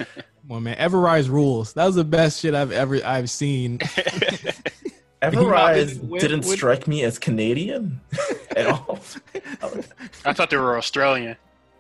[0.47, 0.75] Come on, man.
[0.77, 1.73] Ever-Rise rules.
[1.73, 3.79] That was the best shit I've ever I've seen.
[5.21, 7.99] Ever-Rise With- didn't with- strike me as Canadian
[8.55, 8.99] at all.
[10.25, 11.35] I thought they were Australian.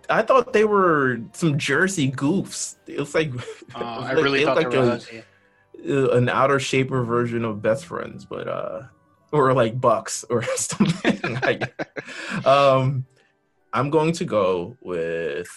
[0.09, 2.75] I thought they were some Jersey goofs.
[2.85, 3.31] It was like
[3.75, 4.85] Uh, I They- really they thought look they were.
[4.85, 5.25] like
[5.87, 8.81] uh, an outer shaper version of best friends, but uh,
[9.31, 11.37] or like Bucks or something.
[11.43, 11.59] I,
[12.45, 13.05] um,
[13.73, 15.49] I'm going to go with,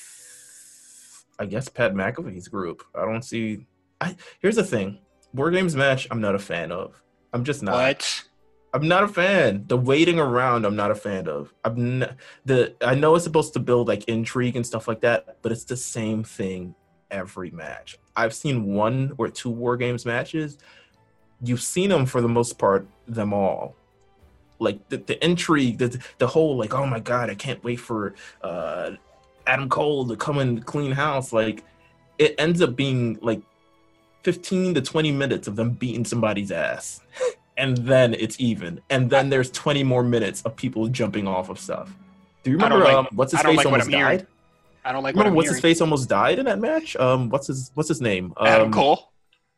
[1.39, 2.85] I guess Pat McAfee's group.
[2.95, 3.67] I don't see.
[4.01, 4.99] I here's the thing:
[5.33, 6.07] War Games match.
[6.11, 7.01] I'm not a fan of.
[7.33, 7.75] I'm just not.
[7.75, 8.25] What?
[8.75, 9.65] I'm not a fan.
[9.67, 11.53] The waiting around, I'm not a fan of.
[11.65, 12.75] I'm n- the.
[12.81, 15.77] I know it's supposed to build like intrigue and stuff like that, but it's the
[15.77, 16.75] same thing
[17.11, 17.99] every match.
[18.17, 20.59] I've seen one or two War Games matches.
[21.43, 23.75] You've seen them for the most part, them all.
[24.59, 28.15] Like the, the intrigue, the the whole like, oh my god, I can't wait for
[28.43, 28.93] uh,
[29.47, 31.33] Adam Cole to come and clean house.
[31.33, 31.65] Like
[32.19, 33.43] it ends up being like
[34.23, 37.01] 15 to 20 minutes of them beating somebody's ass.
[37.57, 38.81] and then it's even.
[38.89, 41.93] And then there's 20 more minutes of people jumping off of stuff.
[42.45, 44.27] Do you remember like- um, what's his face like almost died?
[44.85, 46.97] I don't like Remember what's his face almost died in that match?
[46.97, 48.33] Um, what's his what's his name?
[48.37, 49.13] Um, Adam Cole.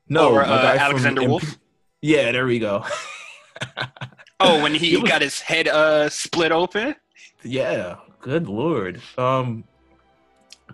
[0.08, 1.58] No, Or, uh, from Alexander Imp- Wolf?
[2.06, 2.84] Yeah, there we go.
[4.40, 6.96] Oh, when he was- got his head uh split open.
[7.42, 9.00] Yeah, good lord.
[9.16, 9.64] Um,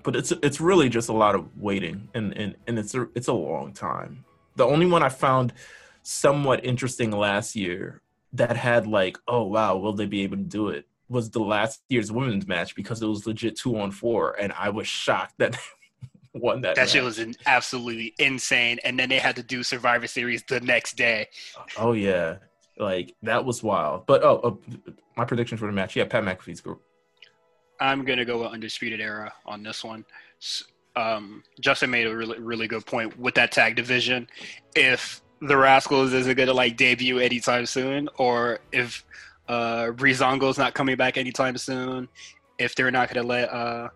[0.03, 3.29] but it's it's really just a lot of waiting, and and and it's a it's
[3.29, 4.25] a long time.
[4.57, 5.53] The only one I found
[6.03, 8.01] somewhat interesting last year
[8.33, 10.87] that had like, oh wow, will they be able to do it?
[11.09, 14.71] Was the last year's women's match because it was legit two on four, and I
[14.71, 15.57] was shocked that
[16.35, 16.77] won that.
[16.77, 18.79] That shit was in, absolutely insane.
[18.85, 21.29] And then they had to do Survivor Series the next day.
[21.79, 22.37] Oh yeah,
[22.79, 24.07] like that was wild.
[24.07, 26.83] But oh, uh, my prediction for the match, yeah, Pat McAfee's group.
[27.81, 30.05] I'm gonna go with Undisputed Era on this one.
[30.97, 34.29] Um, Justin made a really really good point with that tag division.
[34.75, 39.05] If the Rascalz isn't gonna like debut anytime soon, or if
[39.49, 42.09] uh, Breezango's not coming back anytime soon,
[42.59, 43.89] if they're not gonna let uh,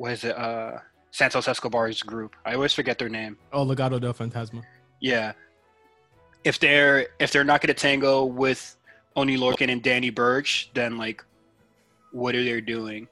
[0.00, 0.78] what is it uh,
[1.10, 2.34] Santos Escobar's group?
[2.46, 3.36] I always forget their name.
[3.52, 4.62] Oh, Legado del Fantasma.
[4.98, 5.32] Yeah.
[6.42, 8.76] If they're if they're not gonna tango with
[9.14, 11.22] Oney Lorcan and Danny Burch, then like,
[12.12, 13.08] what are they doing?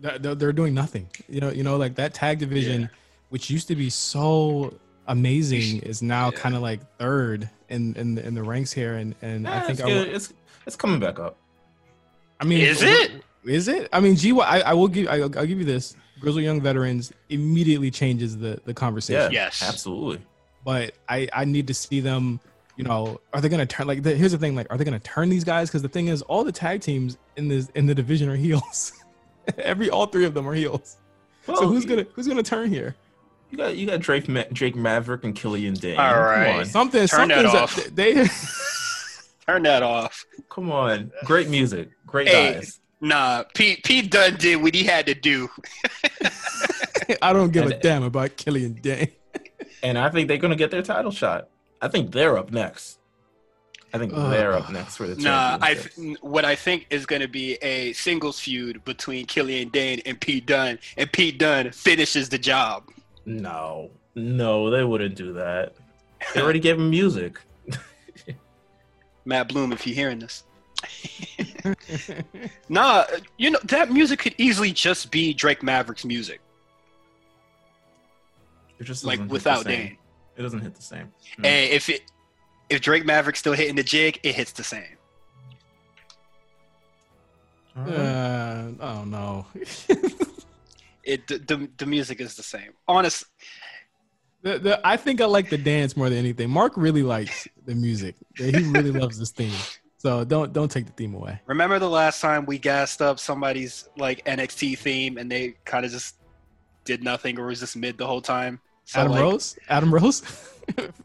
[0.00, 1.08] They're, they're- they're doing nothing.
[1.28, 2.90] You know, you know, like that tag division,
[3.28, 4.74] which used to be so
[5.06, 6.38] amazing, is now Yeah.
[6.40, 8.94] kind of like third in in the, in the ranks here.
[8.94, 10.32] And and I think it's, I, it's
[10.66, 11.36] it's coming back up.
[12.40, 13.22] I mean, Is it?
[13.48, 13.88] Is it?
[13.92, 14.40] I mean, GY.
[14.40, 15.08] I, I will give.
[15.08, 15.96] I, I'll give you this.
[16.20, 19.32] Grizzly Young Veterans immediately changes the the conversation.
[19.32, 19.62] Yeah, Yes.
[19.62, 20.20] absolutely.
[20.64, 22.40] but I I need to see them.
[22.76, 23.88] You know, are they going to turn?
[23.88, 25.68] Like, the, here's the thing: like, are they going to turn these guys?
[25.68, 28.92] Because the thing is, all the tag teams in this in the division are heels.
[29.58, 30.96] Every all three of them are heels.
[31.46, 32.94] so Well, who's gonna who's gonna turn here?
[33.50, 35.98] You got you got Drake Ma- Drake Maverick and Killian Dain.
[35.98, 36.66] All Come on.
[36.66, 37.06] Something.
[37.08, 37.94] Turn that something's off.
[37.94, 38.26] They.
[39.46, 40.24] Turn that off.
[40.50, 41.10] Come on.
[41.24, 41.88] Great music.
[42.06, 42.54] Great Hey.
[42.54, 42.80] guys.
[43.00, 45.48] Nah, Pete Pete Dunne did what he had to do.
[47.22, 49.08] I don't give a damn about Killian Dain.
[49.82, 51.48] And I think they're gonna get their title shot.
[51.80, 52.98] I think they're up next.
[53.94, 54.30] I think Ugh.
[54.30, 56.22] they're up next for the Nah, I championship.
[56.22, 60.44] what I think is going to be a singles feud between Killian Dain and Pete
[60.44, 62.84] Dunne, and Pete Dunne finishes the job.
[63.24, 65.72] No, no, they wouldn't do that.
[66.34, 67.40] They already gave him music.
[69.24, 70.44] Matt Bloom, if you're hearing this.
[72.68, 73.04] Nah,
[73.36, 76.40] you know that music could easily just be Drake Maverick's music,
[78.78, 79.86] It just like doesn't hit the without same.
[79.88, 79.98] Dain.
[80.36, 81.12] It doesn't hit the same.
[81.38, 81.46] Mm.
[81.46, 82.02] And if it
[82.70, 84.96] if Drake Maverick's still hitting the jig, it hits the same.
[87.76, 87.94] All right.
[87.94, 89.46] uh, oh no.
[91.04, 92.72] It the, the, the music is the same.
[92.86, 93.24] Honest,
[94.42, 96.50] The, the, I think I like the dance more than anything.
[96.50, 98.14] Mark really likes the music.
[98.36, 99.54] He really loves this theme.
[99.98, 101.40] So don't don't take the theme away.
[101.46, 105.90] remember the last time we gassed up somebody's like NXT theme and they kind of
[105.90, 106.14] just
[106.84, 108.60] did nothing or was just mid the whole time.
[108.84, 109.58] So, Adam like, Rose.
[109.68, 110.22] Adam Rose.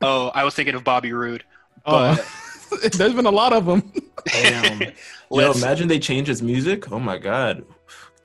[0.01, 1.45] Oh, I was thinking of Bobby Roode.
[1.85, 2.17] oh,
[2.91, 3.93] there's been a lot of them.
[4.25, 4.81] Damn.
[5.31, 6.91] Yo, imagine they change his music.
[6.91, 7.63] Oh my god.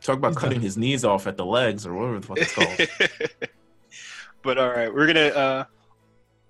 [0.02, 0.62] Talk about He's cutting done.
[0.64, 3.50] his knees off at the legs or whatever the fuck it's called.
[4.42, 5.64] but all right, we're gonna uh,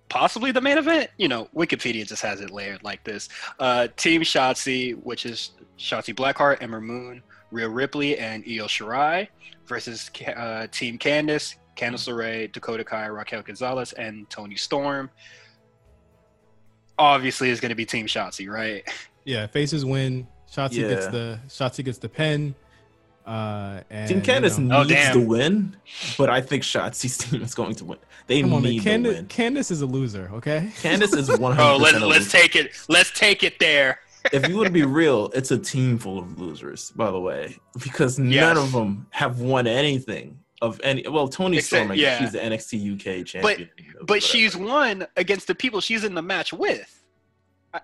[0.09, 1.11] possibly the main event.
[1.17, 3.29] You know, Wikipedia just has it layered like this.
[3.59, 9.29] Uh, Team Shotzi, which is Shotzi Blackheart, Ember Moon, Rhea Ripley, and Io Shirai,
[9.67, 15.11] versus uh, Team Candice, Candice LeRae, Dakota Kai, Raquel Gonzalez, and Toni Storm.
[16.99, 18.83] Obviously, is gonna be Team Shotzi, right?
[19.25, 20.27] Yeah, faces win.
[20.51, 22.55] Shotzi gets the Shotzi gets the pen.
[23.29, 25.13] Uh, and, Team Candice you know, Oh, needs damn.
[25.21, 25.77] to win,
[26.17, 27.99] but I think Shotzi's team is going to win.
[28.27, 28.73] They come on, man.
[28.73, 29.27] need to Candice, win.
[29.27, 30.31] Candice is a loser.
[30.35, 30.71] Okay.
[30.81, 32.09] Candice is one Oh, hundred let's percent.
[32.11, 32.71] let's take it.
[32.89, 34.01] Let's take it there.
[34.33, 37.57] if you want to be real, it's a team full of losers, by the way,
[37.85, 38.41] because Yes.
[38.41, 41.07] none of them have won anything of any.
[41.07, 42.19] Well, Toni Except- Storm, yeah.
[42.19, 43.69] she's the NXT UK champion.
[44.01, 44.21] But whatever.
[44.21, 47.03] she's won against the people she's in the match with.
[47.75, 47.81] I-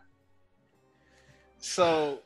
[1.58, 2.20] So I don't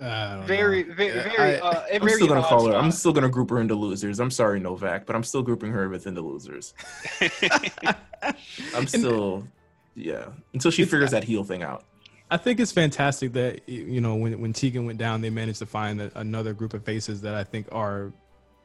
[0.00, 0.94] very, know.
[0.94, 2.74] very, very, I- uh, a I'm very still gonna odd call her.
[2.76, 4.18] I'm still gonna group her into losers.
[4.20, 6.74] I'm sorry, Novak, but I'm still grouping her within the losers.
[8.74, 9.46] I'm still,
[9.94, 11.84] yeah, until she figures that heel thing out.
[12.30, 15.66] I think it's fantastic that you know when when Tegan went down, they managed to
[15.66, 18.12] find a, another group of faces that I think are,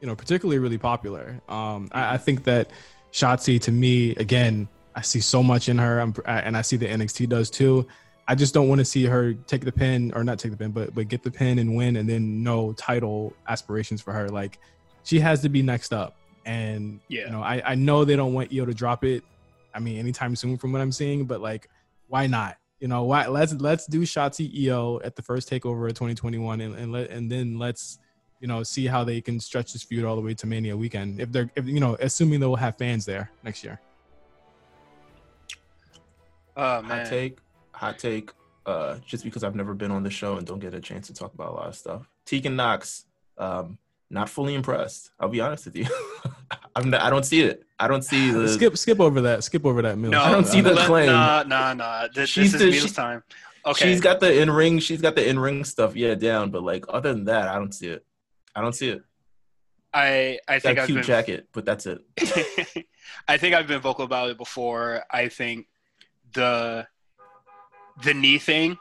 [0.00, 1.40] you know, particularly really popular.
[1.48, 2.70] Um, I, I think that
[3.12, 6.76] Shotzi, to me, again, I see so much in her, I'm, I- and I see
[6.76, 7.86] the NXT does too.
[8.28, 10.72] I just don't want to see her take the pin or not take the pin,
[10.72, 14.28] but but get the pin and win, and then no title aspirations for her.
[14.28, 14.58] Like
[15.04, 17.26] she has to be next up, and Yeah.
[17.26, 19.22] you know, I I know they don't want Io to drop it.
[19.74, 21.68] I mean, anytime soon from what I'm seeing, but like,
[22.08, 22.56] why not?
[22.80, 26.74] You know, why let's let's do Shotzi Io at the first takeover of 2021 and,
[26.74, 27.98] and let and then let's
[28.40, 31.20] you know see how they can stretch this feud all the way to Mania weekend
[31.20, 33.80] if they're if you know assuming they will have fans there next year.
[36.56, 37.38] oh Hot man, take,
[37.76, 38.32] hot take.
[38.64, 41.14] Uh, just because I've never been on the show and don't get a chance to
[41.14, 42.08] talk about a lot of stuff.
[42.24, 43.04] Tegan Nox,
[43.38, 43.78] um,
[44.10, 45.12] not fully impressed.
[45.20, 45.86] I'll be honest with you.
[46.74, 47.62] I'm not, I don't see it.
[47.78, 48.48] I don't see the.
[48.48, 49.44] skip skip over that.
[49.44, 49.96] Skip over that.
[49.96, 50.10] Meelz.
[50.10, 51.06] no, I don't see the let- claim.
[51.06, 52.08] Nah, nah, nah.
[52.12, 53.22] This, She's this the- is Neil's she- time.
[53.64, 54.78] Okay, She's got the in ring.
[54.80, 55.94] She's got the in ring stuff.
[55.96, 56.50] Yeah, down.
[56.50, 58.04] But like other than that, I don't see it.
[58.54, 59.02] I don't see it.
[59.94, 62.00] I I Got think a I've cute been jacket, but that's it.
[63.28, 65.04] I think I've been vocal about it before.
[65.10, 65.66] I think
[66.32, 66.86] the
[68.02, 68.78] the knee thing,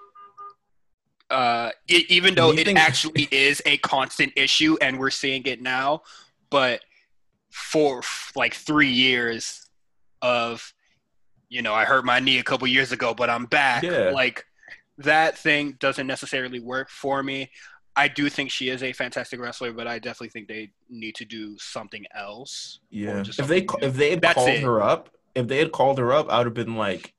[1.30, 6.02] uh, it, even though it actually is a constant issue, and we're seeing it now,
[6.50, 6.82] but
[7.50, 8.02] for
[8.36, 9.68] like three years
[10.22, 10.74] of,
[11.50, 13.84] you know, I hurt my knee a couple years ago, but I'm back.
[13.84, 14.12] Yeah.
[14.12, 14.46] Like
[15.00, 17.50] that thing doesn't necessarily work for me.
[17.96, 21.26] I do think she is a fantastic wrestler, but I definitely think they need to
[21.26, 22.80] do something else.
[22.90, 23.22] Yeah.
[23.24, 24.62] just If they something ca- if they had That's called it.
[24.64, 27.14] her up, if they had called her up, I would have been like,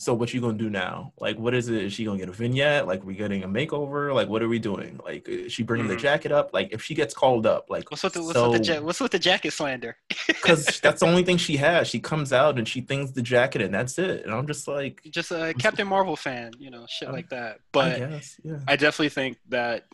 [0.00, 1.12] "So what you gonna do now?
[1.18, 1.82] Like, what is it?
[1.82, 2.86] Is she gonna get a vignette?
[2.86, 4.14] Like, we getting a makeover?
[4.14, 5.00] Like, what are we doing?
[5.04, 6.00] Like, is she bringing the Mhm.
[6.00, 6.50] jacket up?
[6.52, 8.80] Like, if she gets called up, like, What's with the what's so with the ja-
[8.80, 9.96] what's with the jacket slander?
[10.28, 11.88] because that's the only thing she has.
[11.88, 14.24] She comes out and she things the jacket, and that's it.
[14.24, 17.56] And I'm just like, just a Captain Marvel fan, you know, shit Um, like that.
[17.56, 18.58] I But guess, yeah.
[18.68, 19.86] I definitely think that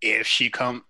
[0.00, 0.84] if she come,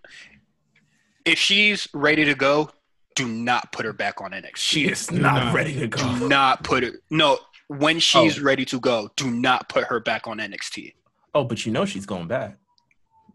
[1.24, 2.68] if she's ready to go,
[3.14, 4.56] do not put her back on NXT.
[4.56, 5.54] She is not not.
[5.54, 5.98] ready to go.
[6.18, 6.92] do not put her.
[7.10, 7.38] No,
[7.78, 8.42] when she's Oh.
[8.42, 10.94] ready to go, do not put her back on NXT.
[11.34, 12.58] Oh, but you know she's going back.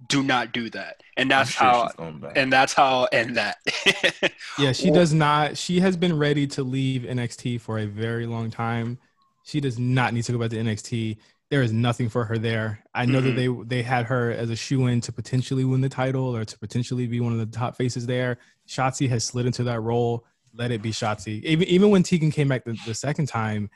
[0.09, 1.01] Do not do that.
[1.17, 1.87] And that's sure how.
[1.87, 2.33] she's going back.
[2.37, 2.85] And that's how.
[2.85, 3.57] I'll end that.
[4.59, 5.55] Yeah, she does not.
[5.57, 8.97] She has been ready to leave NXT for a very long time.
[9.43, 11.17] She does not need to go back to NXT.
[11.49, 12.83] There is nothing for her there.
[12.93, 15.89] I know that they they had her as a shoe in to potentially win the
[15.89, 18.37] title or to potentially be one of the top faces there.
[18.67, 20.25] Shotzi has slid into that role.
[20.53, 21.41] Let it be Shotzi.
[21.43, 23.69] Even even when Tegan came back the, the second time,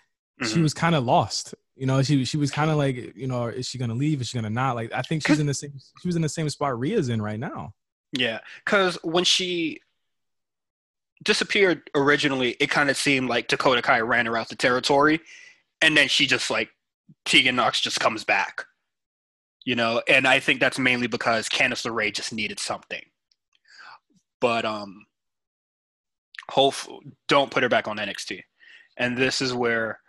[0.44, 0.64] she Mhm.
[0.64, 1.54] was kind of lost.
[1.76, 4.22] You know, she she was kind of like, you know, is she gonna leave?
[4.22, 4.76] Is she gonna not?
[4.76, 5.74] Like, I think she's in the same.
[6.02, 7.74] She was in the same spot Rhea's in right now.
[8.12, 9.80] Yeah, because when she
[11.24, 15.22] disappeared originally, it kind of seemed like Dakota Kai ran her out the territory,
[15.82, 16.70] and then she just like
[17.26, 18.66] Tegan Nox just comes back,
[19.64, 20.02] you know.
[20.08, 23.04] And I think that's mainly because Candice LeRae just needed something.
[24.40, 25.06] But um,
[26.50, 26.76] hope
[27.28, 28.42] don't put her back on NXT,
[28.98, 30.01] and this is where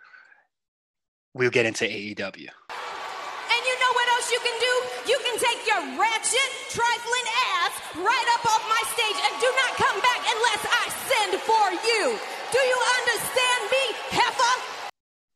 [1.33, 2.47] we'll get into AEW.
[2.47, 4.73] And you know what else you can do?
[5.11, 7.27] You can take your ratchet, trifling
[7.57, 11.65] ass right up off my stage and do not come back unless I send for
[11.87, 12.17] you.
[12.51, 14.61] Do you understand me, heifer?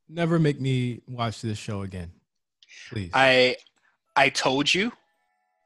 [0.10, 2.12] Never make me watch this show again,
[2.89, 3.12] please.
[3.14, 3.58] I
[4.16, 4.91] I told you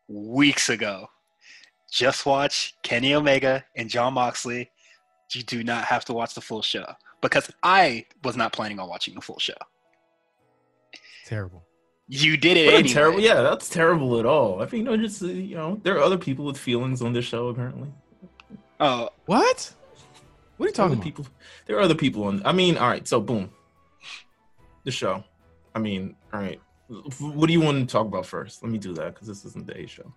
[0.07, 1.07] weeks ago.
[1.91, 4.71] Just watch Kenny Omega and Jon Moxley.
[5.33, 6.85] You do not have to watch the full show
[7.21, 9.53] because I was not planning on watching the full show.
[11.31, 11.63] Terrible.
[12.09, 12.89] You did it anyway.
[12.89, 14.61] terrible, yeah, that's terrible at all.
[14.61, 17.13] I think, you know, just uh, you know, there are other people with feelings on
[17.13, 17.47] this show.
[17.47, 17.87] Apparently,
[18.81, 19.73] Oh, What?
[20.57, 21.03] What are you talking other about?
[21.05, 21.25] people.
[21.67, 22.41] There are other people on.
[22.43, 23.07] I mean, all right.
[23.07, 23.49] So, boom,
[24.83, 25.23] the show.
[25.73, 26.59] I mean, all right.
[27.19, 28.61] What do you want to talk about first?
[28.61, 30.13] Let me do that because this isn't the A show.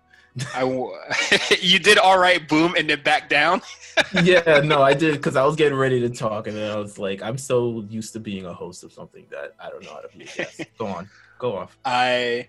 [0.53, 0.63] I
[1.61, 3.61] you did all right, boom, and then back down.
[4.23, 6.99] yeah, no, I did because I was getting ready to talk, and then I was
[6.99, 10.01] like, I'm so used to being a host of something that I don't know how
[10.01, 10.25] to be.
[10.25, 10.61] guest.
[10.77, 11.09] Go on,
[11.39, 11.77] go off.
[11.85, 12.47] I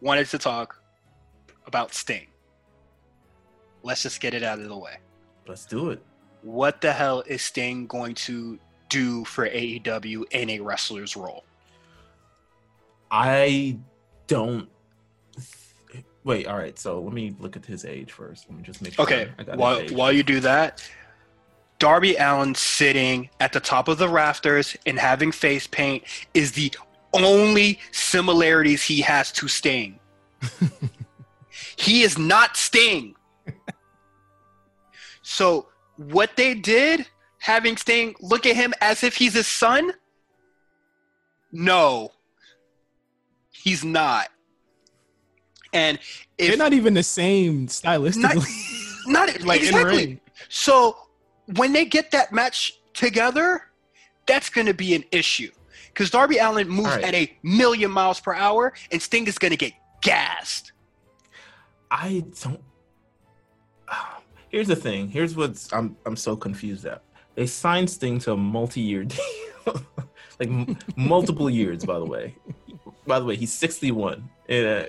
[0.00, 0.82] wanted to talk
[1.66, 2.26] about Sting.
[3.82, 4.98] Let's just get it out of the way.
[5.46, 6.02] Let's do it.
[6.42, 8.58] What the hell is Sting going to
[8.90, 11.44] do for AEW in a wrestler's role?
[13.10, 13.78] I
[14.26, 14.68] don't.
[16.24, 16.78] Wait, all right.
[16.78, 18.46] So let me look at his age first.
[18.48, 19.04] Let me just make sure.
[19.04, 19.92] Okay, I got his while, age.
[19.92, 20.82] while you do that,
[21.78, 26.72] Darby Allin sitting at the top of the rafters and having face paint is the
[27.12, 29.98] only similarities he has to Sting.
[31.76, 33.16] he is not Sting.
[35.22, 35.66] so
[35.96, 37.06] what they did,
[37.38, 39.92] having Sting look at him as if he's his son,
[41.50, 42.12] no,
[43.50, 44.28] he's not.
[45.72, 45.98] And
[46.38, 48.46] if They're not even the same stylistically.
[49.06, 49.96] not like exactly.
[49.96, 50.20] ring.
[50.48, 50.96] So
[51.56, 53.62] when they get that match together,
[54.26, 55.50] that's going to be an issue
[55.88, 57.04] because Darby Allin moves All right.
[57.04, 60.72] at a million miles per hour, and Sting is going to get gassed.
[61.90, 62.60] I don't.
[64.48, 65.08] Here's the thing.
[65.08, 67.02] Here's what's I'm I'm so confused at.
[67.34, 69.04] They signed Sting to a multi-year
[69.66, 69.82] deal,
[70.38, 71.84] like m- multiple years.
[71.84, 72.36] By the way,
[73.06, 74.28] by the way, he's 61.
[74.48, 74.84] And, uh,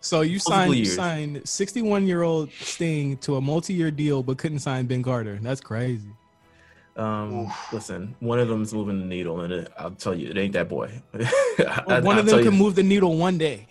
[0.00, 4.38] So you signed you signed 61 year old Sting to a multi year deal, but
[4.38, 5.38] couldn't sign Ben Carter.
[5.42, 6.08] That's crazy.
[6.96, 10.52] um, listen, one of them's moving the needle, and it, I'll tell you, it ain't
[10.54, 10.90] that boy.
[11.12, 11.28] Well,
[11.88, 13.66] I- one I'll of tell them you- can move the needle one day.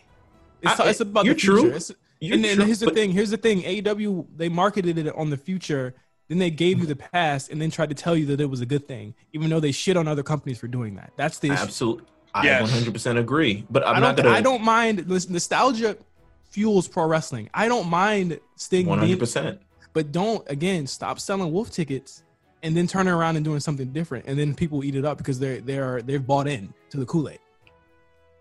[0.62, 1.58] It's, I- it's about you're the future.
[1.62, 1.68] true.
[1.68, 3.12] It's- You're and then true, here's the but- thing.
[3.12, 3.62] Here's the thing.
[3.64, 5.94] AEW they marketed it on the future.
[6.30, 8.60] Then they gave you the past, and then tried to tell you that it was
[8.60, 11.14] a good thing, even though they shit on other companies for doing that.
[11.16, 11.62] That's the issue.
[11.64, 12.06] Absolutely,
[12.42, 13.66] I 100% agree.
[13.70, 14.30] But I'm I not gonna.
[14.30, 15.08] I don't mind.
[15.08, 15.98] Listen, nostalgia
[16.52, 17.50] fuels pro wrestling.
[17.54, 19.60] I don't mind Sting 100%.
[19.94, 22.24] but don't again stop selling wolf tickets
[22.64, 25.40] and then turning around and doing something different, and then people eat it up because
[25.40, 27.40] they're they're they've bought in to the Kool Aid.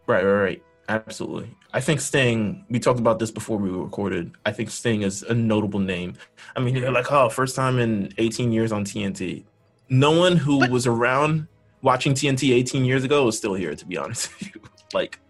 [0.07, 0.63] Right, right, right.
[0.89, 1.51] Absolutely.
[1.73, 4.31] I think Sting, we talked about this before we recorded.
[4.47, 6.15] I think Sting is a notable name.
[6.55, 9.43] I mean, you're like, oh, first time in 18 years on TNT.
[9.89, 11.49] No one who But- was around
[11.87, 14.61] watching TNT 18 years ago is still here, to be honest with you.
[14.93, 15.21] Like,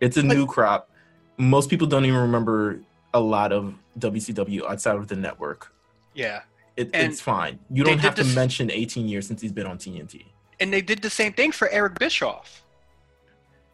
[0.00, 0.90] it's a new crop.
[1.38, 2.80] Most people don't even remember
[3.14, 5.72] a lot of WCW outside of the network.
[6.14, 6.42] Yeah.
[6.76, 7.60] It, it's fine.
[7.70, 10.24] You don't have to this- mention 18 years since he's been on TNT.
[10.58, 12.62] And they did the same thing for Eric Bischoff.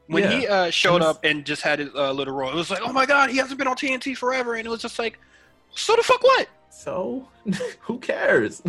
[0.08, 0.30] When Yeah.
[0.38, 2.82] he uh, showed was- up and just had a uh, little role, it was like,
[2.84, 5.18] oh my god, he hasn't been on TNT forever, and it was just like,
[5.74, 6.48] so the fuck what?
[6.70, 7.26] So
[7.80, 8.62] who cares?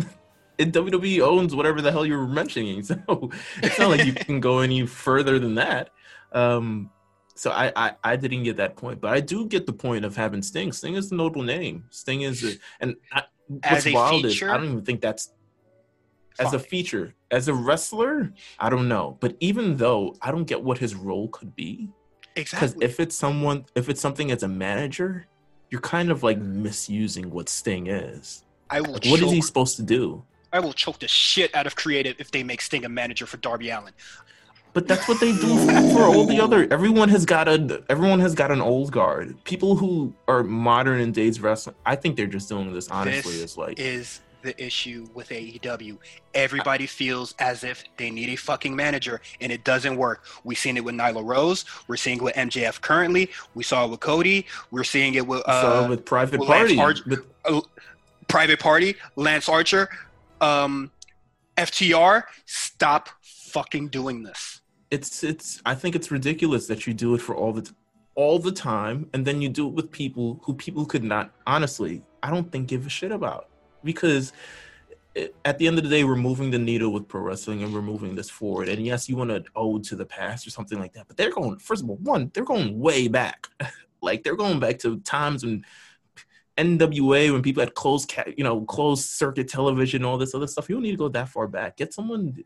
[0.58, 3.30] It WWE owns whatever the hell you were mentioning, so
[3.62, 5.90] it's not like you can go any further than that.
[6.32, 6.90] Um,
[7.34, 10.16] so I, I I didn't get that point, but I do get the point of
[10.16, 10.72] having Sting.
[10.72, 11.84] Sting is a notable name.
[11.90, 13.22] Sting is, a, and I,
[13.62, 14.50] As what's a wild is feature?
[14.50, 15.32] I don't even think that's
[16.38, 17.14] as a feature.
[17.30, 19.16] As a wrestler, I don't know.
[19.20, 21.88] But even though I don't get what his role could be,
[22.34, 25.26] because if it's someone, if it's something as a manager,
[25.70, 28.44] you're kind of like misusing what Sting is.
[28.70, 30.24] I will Like, what is he supposed to do?
[30.52, 33.36] I will choke the shit out of creative if they make Sting a manager for
[33.36, 33.92] Darby Allin.
[34.72, 35.56] But that's what they do
[35.92, 36.68] for all the other.
[36.70, 37.82] Everyone has got a.
[37.88, 39.42] Everyone has got an old guard.
[39.44, 41.74] People who are modern in days wrestling.
[41.84, 43.32] I think they're just doing this honestly.
[43.32, 45.98] This Is like is the issue with AEW.
[46.34, 50.24] Everybody feels as if they need a fucking manager, and it doesn't work.
[50.44, 51.64] We've seen it with Nyla Rose.
[51.88, 53.30] We're seeing it with MJF currently.
[53.54, 54.46] We saw it with Cody.
[54.70, 56.78] We're seeing it with uh, so with private Lance party.
[56.78, 57.64] Arch- with-
[58.28, 59.88] Private Party, Lance Archer,
[60.40, 60.90] um,
[61.56, 62.24] FTR.
[62.46, 64.60] Stop fucking doing this.
[64.90, 65.60] it's it's.
[65.66, 67.72] I think it's ridiculous that you do it for all the t-
[68.14, 71.32] all the time, and then you do it with people who people could not.
[71.46, 73.48] Honestly, I don't think give a shit about
[73.84, 74.32] because.
[75.44, 77.82] At the end of the day, we're moving the needle with pro wrestling, and we're
[77.82, 78.68] moving this forward.
[78.68, 81.32] And yes, you want to ode to the past or something like that, but they're
[81.32, 81.58] going.
[81.58, 83.48] First of all, one, they're going way back.
[84.00, 85.64] like they're going back to times when
[86.58, 90.68] NWA when people had closed, ca- you know, closed circuit television, all this other stuff.
[90.68, 91.76] You don't need to go that far back.
[91.76, 92.44] Get someone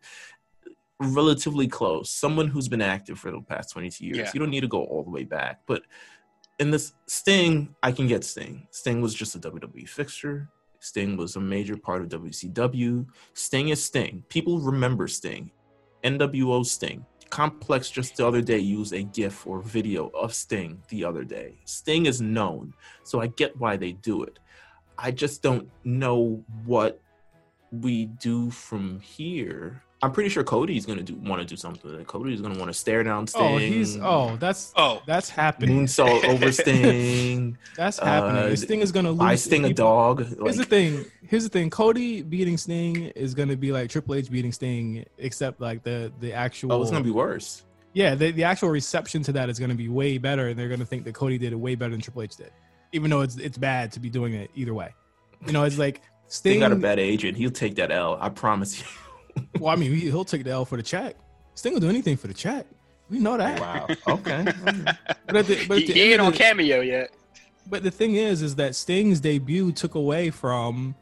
[1.00, 4.18] relatively close, someone who's been active for the past 22 years.
[4.18, 4.30] Yeah.
[4.34, 5.60] You don't need to go all the way back.
[5.66, 5.82] But
[6.58, 8.68] in this Sting, I can get Sting.
[8.70, 10.48] Sting was just a WWE fixture.
[10.80, 13.06] Sting was a major part of WCW.
[13.34, 14.24] Sting is Sting.
[14.28, 15.50] People remember Sting.
[16.04, 17.06] NWO Sting.
[17.32, 21.54] Complex just the other day used a GIF or video of Sting the other day.
[21.64, 22.74] Sting is known,
[23.04, 24.38] so I get why they do it.
[24.98, 27.00] I just don't know what
[27.70, 29.82] we do from here.
[30.02, 32.04] I'm pretty sure Cody's gonna do want to do something.
[32.06, 33.42] Cody's gonna want to stare down Sting.
[33.42, 35.84] Oh, he's oh that's Oh, that's happening.
[35.86, 37.56] moonsault over Sting.
[37.76, 38.50] That's Uh, happening.
[38.50, 39.20] This thing is gonna lose.
[39.20, 40.26] I Sting a people- dog.
[40.42, 41.04] Here's the thing.
[41.28, 41.70] Here's the thing.
[41.70, 46.32] Cody beating Sting is gonna be like Triple H beating Sting, except like the the
[46.32, 46.72] actual.
[46.72, 47.62] oh, it's gonna be worse.
[47.92, 50.84] yeah, the, the actual reception to that is gonna be way better, and they're gonna
[50.84, 52.50] think that Cody did it way better than Triple H did,
[52.92, 54.94] even though it's it's bad to be doing it either way.
[55.46, 56.60] You know, it's like Sting Sting.
[56.60, 57.36] got a bad agent.
[57.36, 58.18] He'll take that L.
[58.20, 58.86] I promise you.
[59.58, 61.16] Well, I mean, he, he'll take the L for the check.
[61.54, 62.66] Sting will do anything for the check.
[63.10, 63.60] We know that.
[63.60, 63.86] Wow.
[64.08, 64.44] Okay.
[65.26, 67.10] But at the, but he, at the he end ain't on the- cameo yet.
[67.68, 70.94] But the thing is, is that Sting's debut took away from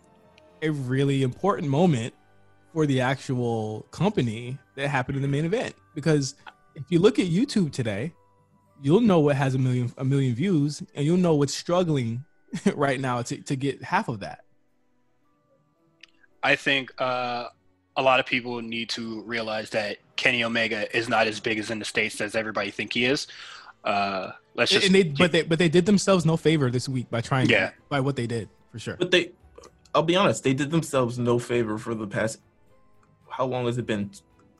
[0.60, 2.12] a really important moment
[2.72, 5.74] for the actual company that happened in the main event.
[5.94, 6.34] Because
[6.74, 8.12] if you look at YouTube today,
[8.82, 12.24] you'll know what has a million a million views, and you'll know what's struggling
[12.74, 14.44] right now to, to get half of that.
[16.42, 17.46] I think uh,
[18.00, 21.70] a lot of people need to realize that Kenny Omega is not as big as
[21.70, 23.26] in the states as everybody think he is.
[23.84, 27.08] Uh, let's just and they but they but they did themselves no favor this week
[27.10, 27.70] by trying Yeah.
[27.88, 28.96] by what they did for sure.
[28.96, 29.32] But they,
[29.94, 32.40] I'll be honest, they did themselves no favor for the past.
[33.28, 34.10] How long has it been?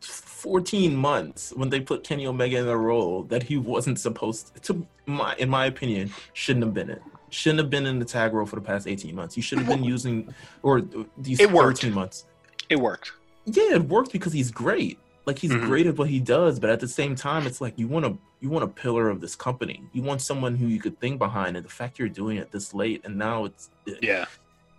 [0.01, 4.87] 14 months when they put Kenny Omega in a role that he wasn't supposed to,
[5.07, 7.01] my, in my opinion, shouldn't have been in.
[7.29, 9.35] Shouldn't have been in the tag role for the past 18 months.
[9.35, 10.81] He should have been using, or
[11.19, 11.81] these It worked.
[11.81, 12.25] 13 months.
[12.71, 13.13] it worked.
[13.47, 14.99] Yeah, it works because he's great.
[15.27, 15.67] Like he's Mhm.
[15.67, 18.17] great at what he does, but at the same time, it's like you want a
[18.41, 19.83] you want a pillar of this company.
[19.93, 22.73] You want someone who you could think behind, and the fact you're doing it this
[22.73, 23.69] late, and now it's
[24.03, 24.25] Yeah.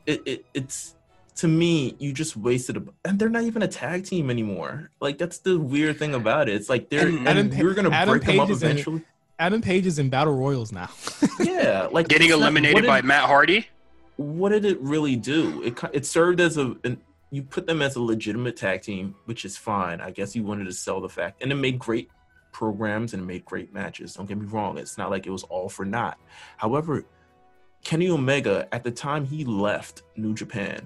[0.07, 0.95] it, it it's
[1.35, 5.17] to me you just wasted a and they're not even a tag team anymore like
[5.17, 8.25] that's the weird thing about it it's like they're And and you're gonna Adam break
[8.25, 9.01] them up Page is in eventually
[9.39, 10.89] Adam Page is in battle royals now.
[11.39, 13.65] yeah like Getting not- eliminated did- by Matt Hardy.
[14.17, 16.99] what did it really do it it served as a an,
[17.31, 20.65] you put them as a legitimate tag team which is fine i guess you wanted
[20.65, 22.09] to sell the fact and it made great
[22.51, 25.43] programs and it made great matches don't get me wrong it's not like it was
[25.43, 26.17] all for naught
[26.57, 27.05] however
[27.83, 30.85] Kenny Omega, at the time he left New Japan,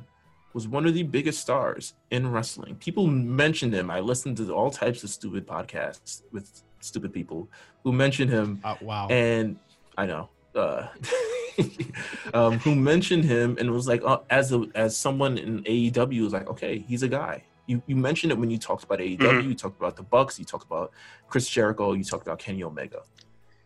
[0.53, 2.75] was one of the biggest stars in wrestling.
[2.75, 3.91] People mentioned him.
[3.91, 7.49] I listened to all types of stupid podcasts with stupid people
[7.83, 9.07] who mentioned him, Uh, wow.
[9.09, 9.57] and
[9.97, 10.29] I know.
[10.55, 10.87] Uh,
[12.33, 16.33] um, who mentioned him and was like, uh, as a as someone in AEW was
[16.33, 17.43] like, okay, he's a guy.
[17.67, 19.17] You you mentioned it when you talked about AEW.
[19.17, 19.47] Mhm.
[19.47, 20.37] You talked about the Bucks.
[20.37, 20.91] You talked about
[21.27, 21.93] Chris Jericho.
[21.93, 23.01] You talked about Kenny Omega.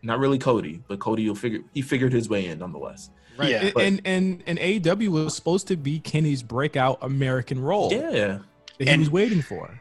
[0.02, 3.10] Not really Cody, but Cody, you'll figure he figured his way in nonetheless.
[3.36, 3.50] right.
[3.50, 7.92] yeah, and, but- and and and AEW was supposed to be Kenny's breakout American role
[7.92, 8.40] Yeah, that
[8.78, 9.79] he And- was waiting for.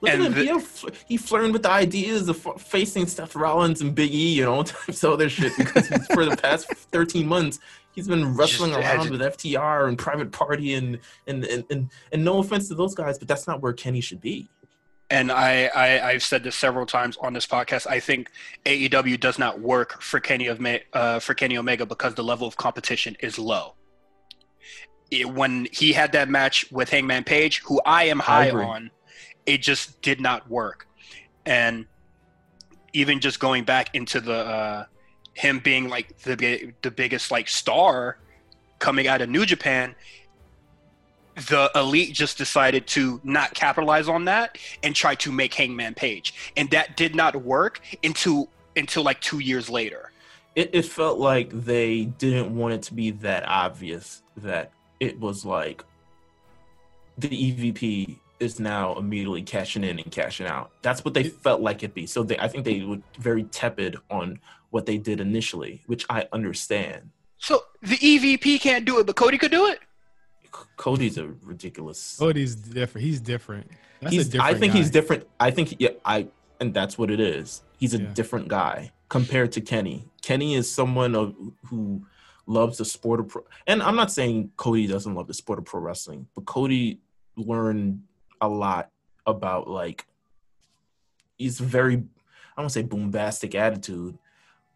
[0.00, 0.58] Look And at him.
[0.60, 4.64] the- he, flirting with the ideas of facing Seth Rollins and Big E and all
[4.76, 7.58] types of other shit because he's, for the past thirteen months
[7.92, 12.24] he's been wrestling Just- around with FTR and Private Party and and, and and and
[12.24, 14.48] no offense to those guys, but that's not where Kenny should be.
[15.10, 17.86] and I, I I've said this several times on this podcast.
[17.88, 18.30] I think
[18.64, 20.64] AEW does not work for Kenny of
[20.94, 23.74] uh, for Kenny Omega because the level of competition is low.
[25.10, 28.64] It, when he had that match with Hangman Page, who I am high agree.
[28.64, 28.90] on,
[29.46, 30.86] it just did not work.
[31.46, 31.86] And
[32.92, 34.84] even just going back into the uh,
[35.34, 38.18] him being like the the biggest like star
[38.78, 39.94] coming out of New Japan,
[41.48, 46.52] the elite just decided to not capitalize on that and try to make Hangman Page,
[46.56, 50.10] and that did not work until until like two years later.
[50.56, 55.44] It, it felt like they didn't want it to be that obvious that it was
[55.44, 55.84] like
[57.16, 60.72] the EVP is now immediately cashing in and cashing out.
[60.82, 62.06] That's what they felt like it be.
[62.06, 64.40] So they, I think they were very tepid on
[64.70, 67.10] what they did initially, which I understand.
[67.38, 69.78] So the EVP can't do it, but Cody could do it.
[70.44, 72.16] C- Cody's a ridiculous.
[72.18, 73.06] Cody's different.
[73.06, 73.70] He's different.
[74.00, 75.26] That's he's, a different I think he's different.
[75.38, 77.62] I think yeah, I and that's what it is.
[77.78, 78.12] He's a Yeah.
[78.14, 80.04] different guy compared to Kenny.
[80.22, 81.34] Kenny is someone of,
[81.66, 82.04] who
[82.46, 83.44] loves the sport of pro.
[83.66, 87.00] And I'm not saying Cody doesn't love the sport of pro wrestling, but Cody
[87.36, 88.02] learned
[88.40, 88.90] a lot
[89.26, 90.06] about like
[91.38, 92.02] he's very
[92.56, 94.18] I don't say bombastic attitude,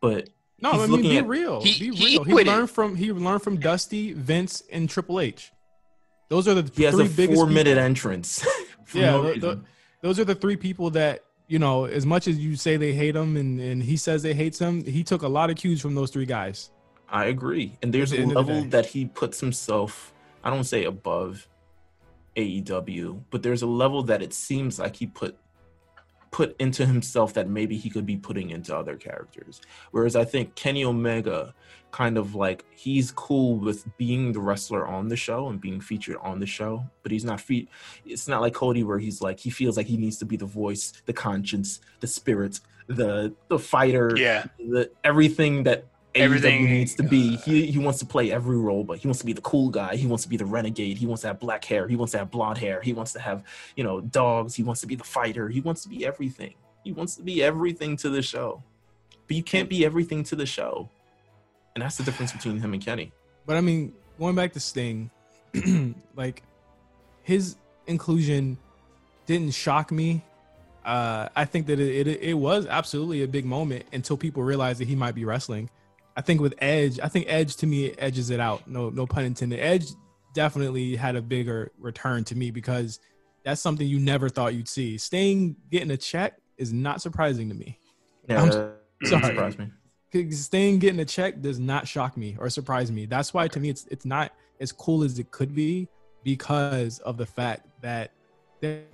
[0.01, 0.29] but
[0.61, 1.61] No, he's I mean looking be at- real.
[1.63, 2.25] He- be he real.
[2.25, 2.51] He, quit it.
[2.51, 5.53] learned from he learned from Dusty, Vince, and Triple H.
[6.31, 8.47] Those are the he has a biggest four minute people- entrance.
[8.93, 9.41] Yeah, no tho- reason.
[9.41, 9.61] tho-
[10.03, 11.87] those are the three people that you know.
[11.87, 14.85] As much as you say they hate him, and and he says they hates him,
[14.85, 16.71] he took a lot of cues from those three guys.
[17.09, 17.73] I agree.
[17.83, 20.13] And there's the a end the level that he puts himself,
[20.45, 21.49] I don't say above
[22.37, 25.37] AEW, but there's a level that it seems like he put
[26.31, 29.61] put into himself that maybe he could be putting into other characters.
[29.93, 31.55] Whereas I think Kenny Omega
[31.93, 36.17] kind of like he's cool with being the wrestler on the show and being featured
[36.21, 37.69] on the show, but he's not fe-
[38.05, 40.45] it's not like Cody where he's like he feels like he needs to be the
[40.45, 42.59] voice, the conscience, the spirit,
[42.89, 45.85] the the fighter, Yeah, the everything that
[46.17, 47.35] Everything, everything needs to be.
[47.35, 49.69] uh, he he wants to play every role, but he wants to be the cool
[49.69, 49.97] guy.
[49.97, 50.97] He wants to be the renegade.
[50.97, 51.89] He wants to have black hair.
[51.89, 52.81] He wants to have blonde hair.
[52.81, 53.43] He wants to have
[53.75, 54.55] you know dogs.
[54.55, 55.49] He wants to be the fighter.
[55.49, 56.55] He wants to be everything.
[56.85, 58.63] He wants to be everything to the show,
[59.27, 60.89] but you can't be everything to the show,
[61.75, 63.13] and that's the difference between him and Kenny.
[63.45, 65.11] But I mean, going back to Sting,
[66.17, 66.43] like
[67.23, 67.57] his
[67.89, 68.57] inclusion
[69.27, 70.23] didn't shock me.
[70.85, 74.79] Uh, I think that it, it it was absolutely a big moment until people realized
[74.81, 75.71] that he might be wrestling.
[76.17, 78.69] I think with Edge, I think Edge to me edges it out.
[78.69, 79.59] No, no pun intended.
[79.59, 79.87] Edge
[80.35, 83.01] definitely had a bigger return to me because
[83.45, 84.97] that's something you never thought you'd see.
[84.99, 87.79] Sting getting a check is not surprising to me.
[88.29, 89.23] Yeah, I'm sorry.
[89.23, 89.71] surprised me.
[90.31, 93.07] Sting getting a check does not shock me or surprise me.
[93.07, 95.89] That's why to me it's it's not as cool as it could be
[96.23, 98.13] because of the fact that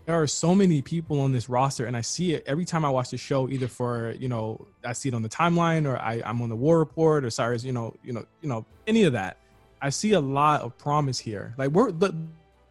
[0.06, 2.90] there are so many people on this roster and I see it every time I
[2.90, 6.22] watch the show either for you know I see it on the timeline or I,
[6.24, 9.12] I'm on the war report or Cyrus you know you know you know any of
[9.14, 9.36] that
[9.82, 12.12] I see a lot of promise here like we're the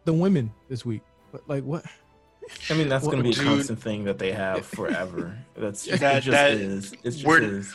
[0.04, 1.02] the women this week
[1.32, 1.84] but like what
[2.68, 5.38] I mean, that's Well, going to be a dude- constant thing that they have forever.
[5.56, 6.92] That's it just that- is.
[7.04, 7.72] It just is.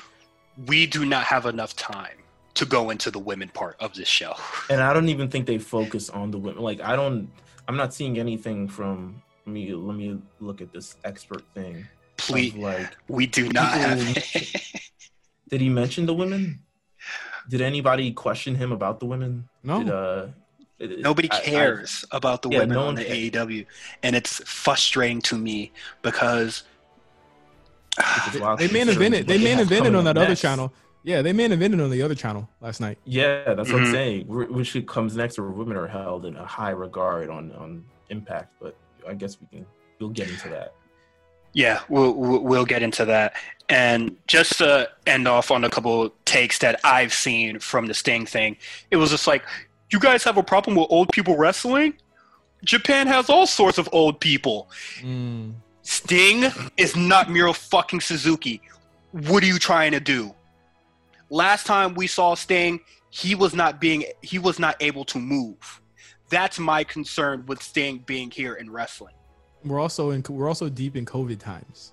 [0.67, 2.17] we do not have enough time
[2.55, 4.33] to go into the women part of this show.
[4.69, 6.61] and I don't even think they focus on the women.
[6.61, 7.29] Like I don't,
[7.67, 9.73] I'm not seeing anything from let me.
[9.73, 11.85] Let me look at this expert thing.
[12.17, 13.99] Please, like, we do not have.
[15.49, 16.59] did he mention the women?
[17.49, 19.47] Did anybody question him about the women?
[19.63, 20.27] no Did, uh,
[20.79, 23.31] it- Nobody I- I- cares about the Yeah, women no on one the cares.
[23.31, 23.65] AEW,
[24.03, 25.71] and it's frustrating to me
[26.01, 26.63] because
[27.95, 30.15] because a they main people are evented they what main have evented coming on up
[30.15, 30.73] that other channel
[31.05, 33.85] yeah they main evented on the other channel last night Yeah, that's what Mhm.
[33.85, 34.25] I'm saying.
[34.25, 38.49] Wh- Which comes next, where women are held in a high regard on on Impact.
[38.61, 38.75] But
[39.07, 39.65] I guess we can
[39.99, 40.73] we'll get into that.
[41.53, 43.33] Yeah, we'll we'll we'll get into that.
[43.69, 48.25] And just to end off on a couple takes that I've seen from the Sting
[48.27, 48.57] thing,
[48.91, 49.43] it was just like,
[49.91, 51.93] you guys have a problem with old people wrestling?
[52.63, 54.69] Japan has all sorts of old people.
[55.01, 55.53] Mm.
[55.81, 56.45] Sting
[56.77, 58.61] is not Minoru fucking Suzuki.
[59.11, 60.33] What are you trying to do?
[61.35, 62.79] Last time we saw Sting,
[63.09, 65.81] he was not being he was not able to move.
[66.29, 69.15] That's my concern with Sting being here in wrestling.
[69.65, 71.91] We're also in we're also deep in COVID times,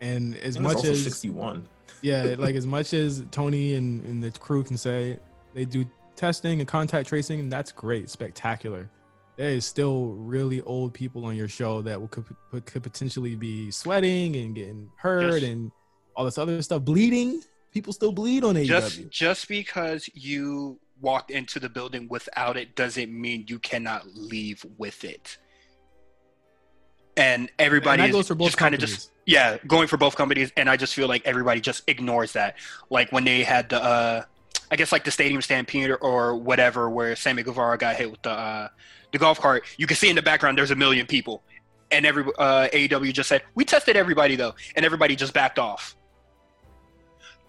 [0.00, 1.68] and as And much also as 61.
[2.00, 5.16] yeah, like as much as Tony and, and the crew can say
[5.54, 8.90] they do testing and contact tracing, and that's great, spectacular.
[9.36, 13.36] There is still really old people on your show that will could, could, could potentially
[13.36, 15.70] be sweating and getting hurt Just- and
[16.16, 17.42] all this other stuff, bleeding.
[17.72, 18.66] People still bleed on AEW.
[18.66, 24.64] Just just because you walked into the building without it doesn't mean you cannot leave
[24.78, 25.38] with it.
[27.16, 30.16] And everybody and is goes for both just kind of just yeah, going for both
[30.16, 32.56] companies, and I just feel like everybody just ignores that.
[32.90, 34.24] Like when they had the, uh,
[34.70, 38.22] I guess like the stadium stampede or, or whatever, where Sammy Guevara got hit with
[38.22, 38.68] the uh,
[39.12, 39.64] the golf cart.
[39.76, 41.42] You can see in the background there's a million people,
[41.90, 45.94] and every uh, AEW just said we tested everybody though, and everybody just backed off.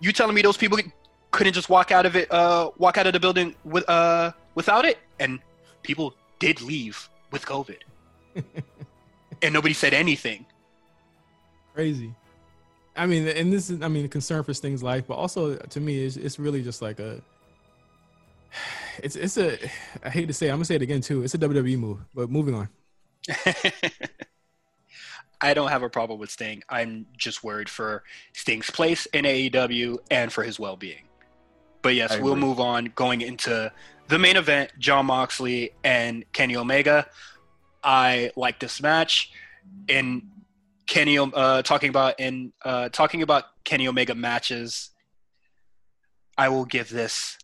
[0.03, 0.77] You telling me those people
[1.31, 4.83] couldn't just walk out of it, uh, walk out of the building with uh without
[4.83, 5.39] it, and
[5.81, 7.77] people did leave with COVID,
[9.41, 10.45] and nobody said anything.
[11.73, 12.13] crazy.
[12.97, 16.03] I mean, and this is, I mean, concern for Sting's life, but also to me,
[16.03, 17.21] it's, it's really just like a,
[19.01, 19.57] it's, it's a,
[20.03, 21.23] I hate to say, it, I'm gonna say it again too.
[21.23, 22.67] It's a WWE move, but moving on.
[25.41, 26.63] I don't have a problem with Sting.
[26.69, 28.03] I'm just worried for
[28.33, 31.03] Sting's place in AEW and for his well-being.
[31.81, 33.71] But yes, we'll move on going into
[34.07, 37.07] the main event: Jon Moxley and Kenny Omega.
[37.83, 39.31] I like this match.
[39.89, 40.29] In
[40.87, 44.91] Kenny, uh, talking about in uh, talking about Kenny Omega matches,
[46.37, 47.37] I will give this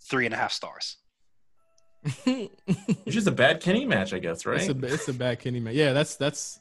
[0.00, 0.96] three and a half stars.
[3.06, 4.60] It's just a bad Kenny match, I guess, right?
[4.60, 5.74] It's a it's a bad Kenny match.
[5.74, 6.59] Yeah, that's that's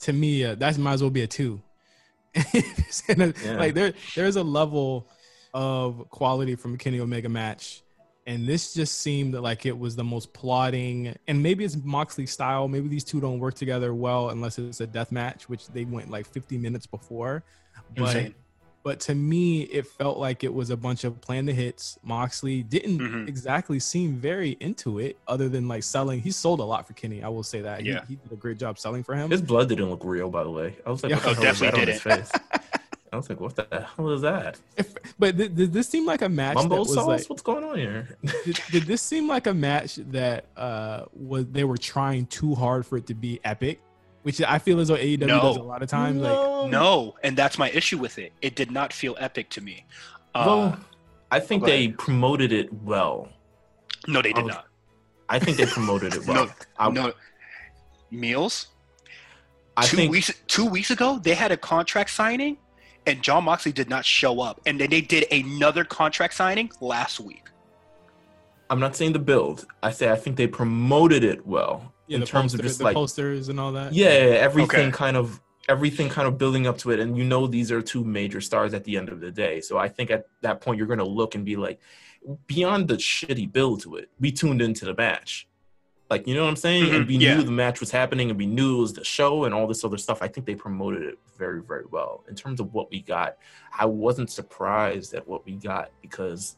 [0.00, 1.60] to me uh, that might as well be a two.
[3.08, 3.32] Yeah.
[3.58, 5.08] Like there there's a level
[5.54, 7.82] of quality from a Kenny Omega match,
[8.26, 11.14] and this just seemed like it was the most plotting.
[11.28, 12.68] And maybe it's Moxley style.
[12.68, 16.10] Maybe these two don't work together well unless it's a death match, which they went
[16.10, 17.44] like 50 minutes before.
[17.96, 18.34] But Insane.
[18.86, 21.98] But to me, it felt like it was a bunch of plan the hits.
[22.04, 23.26] Moxley didn't Mhm.
[23.26, 26.20] exactly seem very into it, other than like selling.
[26.20, 27.20] He sold a lot for Kenny.
[27.20, 27.80] I will say that.
[27.80, 28.04] He- Yeah.
[28.06, 29.28] He, did a great job selling for him.
[29.28, 30.76] His blood didn't look real, by the way.
[30.86, 31.16] I was like, Yeah.
[31.16, 32.30] what the Oh, hell definitely on his face?
[33.12, 34.60] I was like, what the hell is that?
[34.76, 37.06] If- but th- did this seem like a match that Mumbo was sauce?
[37.08, 37.26] like?
[37.28, 38.16] What's going on here?
[38.44, 42.86] Did, did this seem like a match that uh was they were trying too hard
[42.86, 43.80] for it to be epic?
[44.26, 45.40] Which I feel as though AEW No.
[45.40, 46.20] does a lot of times.
[46.20, 46.66] Like No.
[46.66, 48.32] No, and that's my issue with it.
[48.42, 49.86] It did not feel epic to me.
[50.34, 50.74] Uh,
[51.30, 53.28] I think go they promoted it well.
[54.08, 54.66] no, they I did was- not.
[55.28, 56.46] I think they promoted it well.
[56.46, 57.12] No, I, no.
[58.12, 58.66] Meelz.
[59.76, 62.56] I two think weeks two weeks ago, they had a contract signing,
[63.06, 67.20] and Jon Moxley did not show up, and then they did another contract signing last
[67.20, 67.44] week.
[68.70, 69.66] I'm not saying the build.
[69.84, 72.84] I say I think they promoted it well yeah, in terms poster, of just the
[72.84, 73.92] like posters and all that.
[73.92, 74.90] yeah, everything Okay.
[74.90, 78.04] kind of everything kind of building up to it, and you know these are two
[78.04, 79.60] major stars at the end of the day.
[79.60, 81.80] So I think at that point you're gonna look and be like,
[82.46, 85.48] beyond the shitty build to it, we tuned into the match.
[86.08, 87.36] Like you know what I'm saying, and Mhm, we yeah.
[87.36, 89.82] knew the match was happening, and we knew it was the show and all this
[89.84, 90.22] other stuff.
[90.22, 93.36] I think they promoted it very, very well in terms of what we got.
[93.76, 96.56] I wasn't surprised at what we got because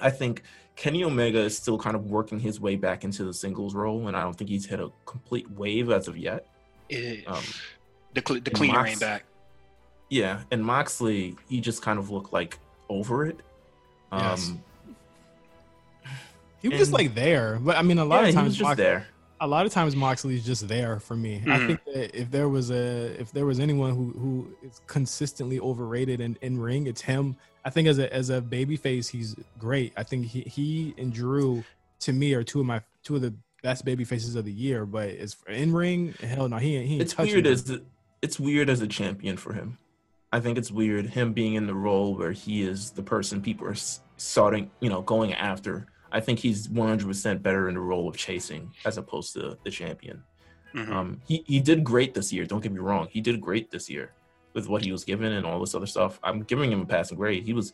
[0.00, 0.42] I think
[0.76, 4.16] Kenny Omega is still kind of working his way back into the singles role, and
[4.16, 6.46] I don't think he's hit a complete wave as of yet.
[6.88, 7.42] It- Um,
[8.14, 9.24] the cl- the cleaner Mox- ain't back.
[10.10, 12.58] Yeah, and Moxley, he just kind of looked like
[12.88, 13.40] over it.
[14.10, 14.52] Um, Yes.
[16.60, 18.56] He was just like there, but I mean, a lot yeah, of he times, was
[18.56, 19.06] just Mox- there.
[19.40, 21.36] A lot of times Moxley's just there for me.
[21.46, 21.66] I Mhm.
[21.66, 26.20] think that if there was a if there was anyone who who is consistently overrated
[26.20, 27.36] in, in ring, it's him.
[27.64, 29.92] I think as a as a babyface, he's great.
[29.96, 31.64] I think he he and Drew
[32.00, 34.86] to me are two of my two of the best baby faces of the year.
[34.86, 37.50] But as in ring, hell no, he ain't he ain't It's weird me.
[37.50, 37.82] as the,
[38.22, 39.78] it's weird as a champion for him.
[40.32, 43.66] I think it's weird him being in the role where he is the person people
[43.66, 43.76] are
[44.16, 45.86] starting, you know, going after.
[46.12, 50.22] I think he's 100% better in the role of chasing as opposed to the champion.
[50.74, 50.88] Mhm.
[50.90, 52.44] Um, he he did great this year.
[52.44, 53.08] Don't get me wrong.
[53.10, 54.12] He did great this year
[54.52, 56.18] with what he was given and all this other stuff.
[56.22, 57.44] I'm giving him a passing grade.
[57.44, 57.72] He was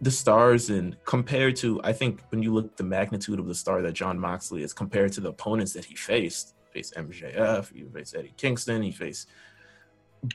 [0.00, 3.54] the stars and compared to I think when you look at the magnitude of the
[3.54, 7.72] star that Jon Moxley is compared to the opponents that he faced, he faced MJF,
[7.72, 9.28] he faced Eddie Kingston, he faced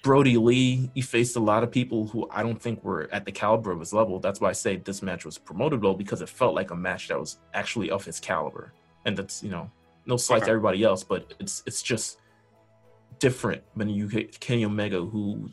[0.01, 3.31] Brodie Lee, he faced a lot of people who I don't think were at the
[3.31, 4.19] caliber of his level.
[4.19, 7.07] That's why I say this match was promoted well because it felt like a match
[7.09, 8.73] that was actually of his caliber.
[9.05, 9.69] And that's you know,
[10.07, 10.45] no slight Okay.
[10.45, 12.17] to everybody else, but it's it's just
[13.19, 15.51] different when you hit Kenny Omega, who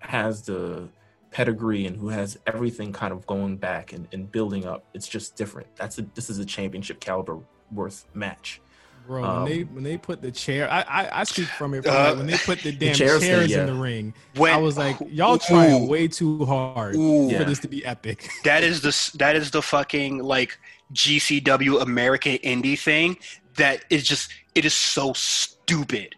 [0.00, 0.88] has the
[1.30, 4.84] pedigree and who has everything kind of going back and, and building up.
[4.92, 5.68] It's just different.
[5.76, 7.38] That's a this is a championship caliber
[7.70, 8.60] worth match.
[9.06, 11.82] Bro, Um, when they when they put the chair, I I, I speak from it.
[11.84, 13.60] From Uh, like when they put the damn chairs chairs, thing, yeah.
[13.60, 17.28] in the ring, When I was like, y'all trying way too hard Ooh.
[17.30, 17.38] Yeah.
[17.38, 18.28] for this to be epic.
[18.44, 20.58] that is the that is the fucking like
[20.94, 23.16] GCW American indie thing
[23.56, 26.14] that is just it is so stupid.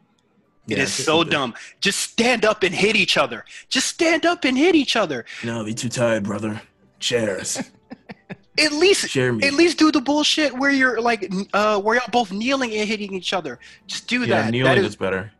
[0.66, 1.30] It Yeah, is it's so stupid.
[1.32, 1.54] dumb.
[1.80, 3.44] Just stand up and hit each other.
[3.68, 5.24] Just stand up and hit each other.
[5.42, 6.60] No, be too tired, brother.
[7.00, 7.60] Chairs.
[8.58, 9.42] At least me.
[9.46, 13.12] at least do the bullshit where you're like uh where y'all both kneeling and hitting
[13.14, 13.58] each other.
[13.86, 14.50] Just do yeah, that.
[14.52, 15.32] kneeling that is, is, better.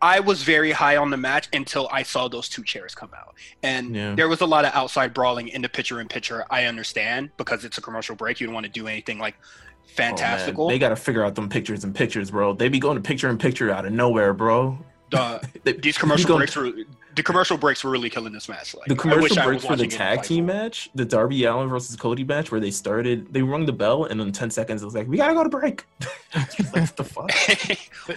[0.00, 3.34] I was very high on the match until I saw those two chairs come out.
[3.62, 4.14] And Yeah.
[4.14, 6.44] there was a lot of outside brawling in the picture in picture.
[6.50, 8.40] I understand because it's a commercial break.
[8.40, 10.68] You don't want to do anything like Oh, fantastical.
[10.68, 12.54] they got to figure out them pictures and pictures, bro.
[12.54, 14.78] They be going to picture in picture out of nowhere, bro.
[15.10, 16.72] the, They- these commercial breaks were
[17.14, 18.74] the commercial breaks were really killing this match.
[18.74, 21.68] Like the commercial breaks for the watching it in tag team match, the Darby Allin
[21.68, 24.84] versus Cody match, where they started, they rung the bell, and in 10 seconds, it
[24.84, 25.84] was like, we got to go to break.
[26.34, 27.30] Like, what the fuck?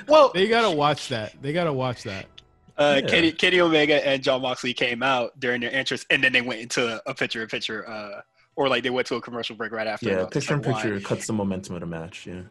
[0.07, 1.35] well, They gotta watch that.
[1.41, 2.27] They gotta watch that.
[2.77, 3.09] uh, Yeah.
[3.09, 6.61] Kenny, Kenny Omega and Jon Moxley came out during their entrance, and then they went
[6.61, 8.21] into a picture in picture, uh,
[8.55, 10.07] or like they went to a commercial break right after.
[10.09, 12.25] Yeah, picture in like, picture cuts the momentum of the match.
[12.25, 12.43] Yeah.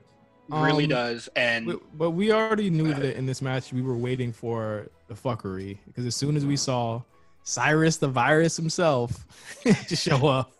[0.48, 1.28] Really Um, does.
[1.36, 5.14] And But, but we already knew that in this match we were waiting for the
[5.14, 7.02] fuckery because as soon as we saw
[7.42, 9.26] Cyrus the virus himself
[9.88, 10.52] to show up,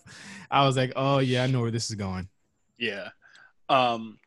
[0.50, 2.28] I was like, oh yeah, I know where this is going.
[2.78, 3.08] Yeah.
[3.68, 4.18] Um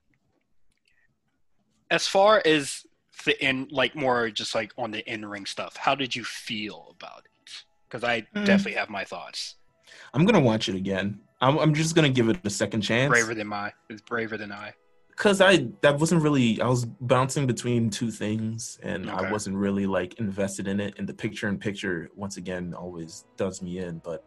[1.90, 2.86] as far as
[3.26, 6.96] the in like more just like on the in ring stuff, how did you feel
[7.00, 7.52] about it?
[7.90, 8.46] Because I Mm.
[8.46, 9.56] definitely have my thoughts.
[10.14, 11.20] I'm going to watch it again.
[11.40, 13.10] I'm, I'm just going to give it a second chance.
[13.10, 14.74] Braver than my it's braver than I.
[15.18, 19.88] because I that wasn't really I was bouncing between two things and I wasn't really
[19.88, 24.00] like invested in it and the picture in picture once again always does me in
[24.04, 24.24] but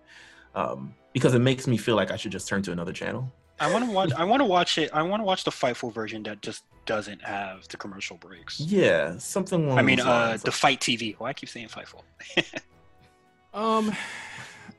[0.54, 3.32] um because it makes me feel like I should just turn to another channel.
[3.60, 4.90] I want to watch I want to watch it.
[4.92, 8.58] I want to watch the Fightful version that just doesn't have the commercial breaks.
[8.58, 10.42] Yeah, something along I mean, uh, lines.
[10.42, 11.14] the FITE TV.
[11.18, 12.02] Why I keep saying Fightful?
[13.52, 13.92] Um,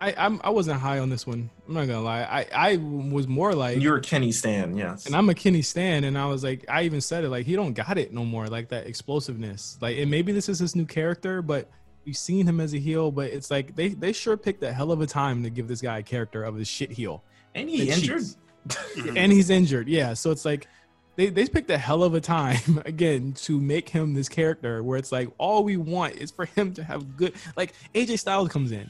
[0.02, 1.50] I I'm, I wasn't high on this one.
[1.68, 2.24] I'm not gonna lie.
[2.24, 5.06] I I was more like You're a Kenny Stan, yes.
[5.06, 7.56] And I'm a Kenny Stan, and I was like, I even said it, like he
[7.56, 9.78] don't got it no more, like that explosiveness.
[9.80, 11.70] Like, and maybe this is his new character, but
[12.04, 13.12] we've seen him as a heel.
[13.12, 15.82] But it's like they they sure picked a hell of a time to give this
[15.82, 17.24] guy a character of a shit heel,
[17.54, 18.24] Ain't he injured?
[19.16, 19.88] and he's injured.
[19.88, 20.68] Yeah, so it's like
[21.16, 24.98] they they picked a hell of a time again to make him this character where
[24.98, 27.34] it's like all we want is for him to have good.
[27.56, 28.90] Like AJ Styles comes in,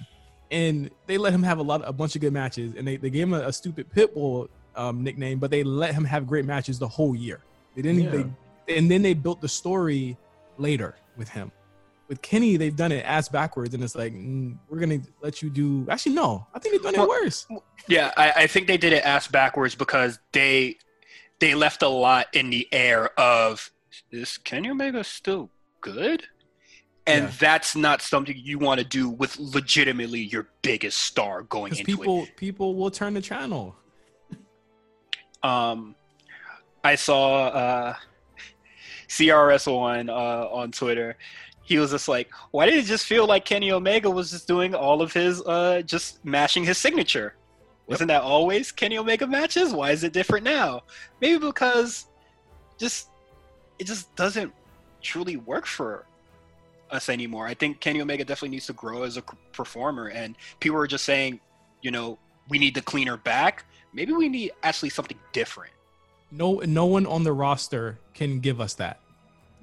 [0.51, 3.09] and they let him have a lot, a bunch of good matches, and they they
[3.09, 6.77] gave him a, a stupid pitbull um, nickname, but they let him have great matches
[6.77, 7.39] the whole year.
[7.75, 8.03] They didn't.
[8.03, 8.23] Yeah.
[8.67, 10.17] They, and then they built the story
[10.57, 11.51] later with him.
[12.07, 15.49] With Kenny, they've done it ass backwards, and it's like mm, we're gonna let you
[15.49, 15.87] do.
[15.89, 17.47] Actually, no, I think they've done it worse.
[17.87, 20.77] Yeah, I, I think they did it ass backwards because they
[21.39, 23.71] they left a lot in the air of
[24.11, 25.49] is Kenny Omega still
[25.79, 26.23] good?
[27.11, 27.31] And Yeah.
[27.39, 32.27] that's not something you want to do with legitimately your biggest star going into people
[32.37, 33.75] people will turn the channel.
[35.43, 35.95] Um,
[36.83, 37.95] I saw uh,
[39.07, 40.13] CRS on uh,
[40.51, 41.17] on Twitter.
[41.63, 44.73] He was just like, "Why did it just feel like Kenny Omega was just doing
[44.75, 47.35] all of his uh, just mashing his signature?
[47.87, 49.73] Wasn't that always Kenny Omega matches?
[49.73, 50.81] Why is it different now?
[51.19, 52.07] Maybe because
[52.77, 53.09] just
[53.79, 54.53] it just doesn't
[55.01, 56.05] truly work for
[56.91, 57.47] us anymore.
[57.47, 59.21] I think Kenny Omega definitely needs to grow as a
[59.53, 61.39] performer, and people are just saying,
[61.81, 62.17] you know,
[62.49, 63.65] we need the cleaner back.
[63.93, 65.71] Maybe we need actually something different.
[66.31, 68.99] No, no one on the roster can give us that.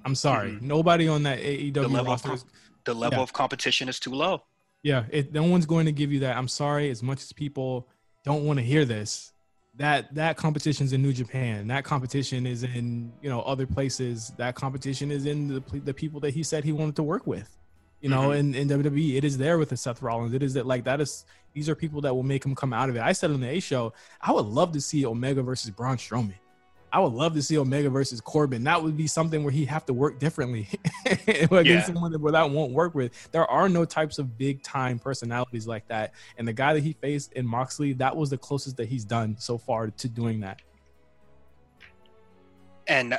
[0.04, 0.62] I'm sorry, Mhm.
[0.62, 2.32] nobody on that AEW The level of roster.
[2.34, 2.44] is-
[2.84, 3.22] the level Yeah.
[3.22, 4.42] of competition is too low.
[4.82, 6.36] yeah, it, no one's going to give you that.
[6.36, 7.88] I'm sorry, as much as people
[8.24, 9.32] don't want to hear this.
[9.78, 11.68] That that competition's in New Japan.
[11.68, 14.32] That competition is in you know other places.
[14.36, 17.56] That competition is in the the people that he said he wanted to work with.
[18.00, 18.38] You know, Mhm.
[18.38, 20.32] in, in WWE, it is there with the Seth Rollins.
[20.32, 22.88] It is that like that is these are people that will make him come out
[22.88, 23.00] of it.
[23.02, 26.34] I said on the A show, I would love to see Omega versus Braun Strowman.
[26.90, 28.64] I would love to see Omega versus Corbin.
[28.64, 30.68] That would be something where he'd have to work differently
[31.26, 31.82] against Yeah.
[31.84, 33.30] someone that, that won't work with.
[33.30, 36.14] There are no types of big time personalities like that.
[36.38, 39.36] And the guy that he faced in Moxley, that was the closest that he's done
[39.38, 40.60] so far to doing that.
[42.86, 43.18] and uh,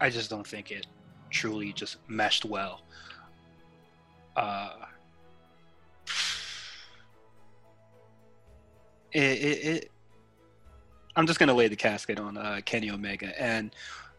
[0.00, 0.86] I just don't think it
[1.30, 2.82] truly just meshed well.
[4.36, 4.74] uh,
[9.12, 9.90] it, it, it
[11.18, 13.74] I'm just gonna lay the casket on uh, Kenny Omega, and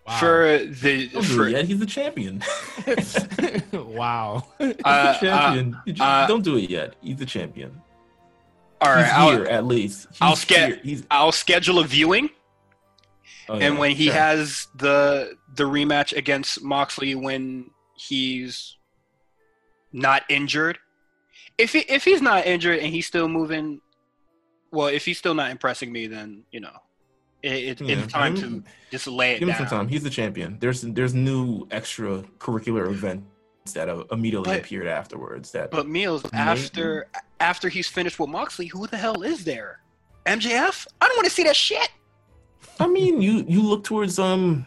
[0.07, 0.17] Wow.
[0.19, 1.65] for the Don't do for, it yet.
[1.65, 2.41] He's the champion.
[3.73, 4.43] wow.
[4.57, 5.77] He's Uh, the champion.
[5.85, 6.95] You just- uh, don't do it yet.
[7.01, 7.79] He's the champion.
[8.81, 10.07] all right, He's I'll, here at least.
[10.09, 12.29] He's I'll sca- He's I'll schedule a viewing,
[13.49, 14.13] oh, and yeah, when he sure.
[14.15, 18.77] has the the rematch against Moxley when he's
[19.93, 20.79] not injured,
[21.57, 23.81] if he if he's not injured and he's still moving,
[24.71, 26.77] well, if he's still not impressing me, then you know,
[27.43, 27.97] it, it, Yeah.
[27.99, 29.67] it's time Give to him- just lay it give him down.
[29.67, 29.87] some time.
[29.87, 30.57] He's the champion.
[30.59, 33.23] There's there's new extracurricular events
[33.73, 35.51] that uh, immediately But- appeared afterwards.
[35.51, 36.37] That But Meelz, Maybe.
[36.37, 37.07] after
[37.39, 39.79] after he's finished with Moxley, who the hell is there?
[40.25, 40.87] MJF?
[41.01, 41.89] I don't want to see that shit.
[42.79, 44.65] I mean, you you look towards um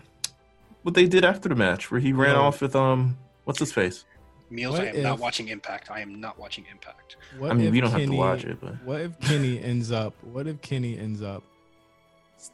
[0.83, 2.43] what they did after the match where he ran Yo.
[2.43, 4.05] off with um what's his face.
[4.51, 5.91] Meelz, What I am not watching Impact.
[5.91, 7.17] I am not watching Impact.
[7.39, 10.15] What I mean, we don't have to watch it, but What if Kenny ends up?
[10.23, 11.43] What if Kenny ends up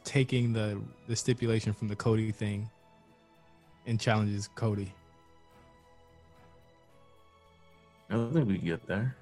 [0.03, 2.69] taking the the stipulation from the Cody thing
[3.85, 4.93] and challenges Cody?
[8.09, 9.15] I don't think we can get there.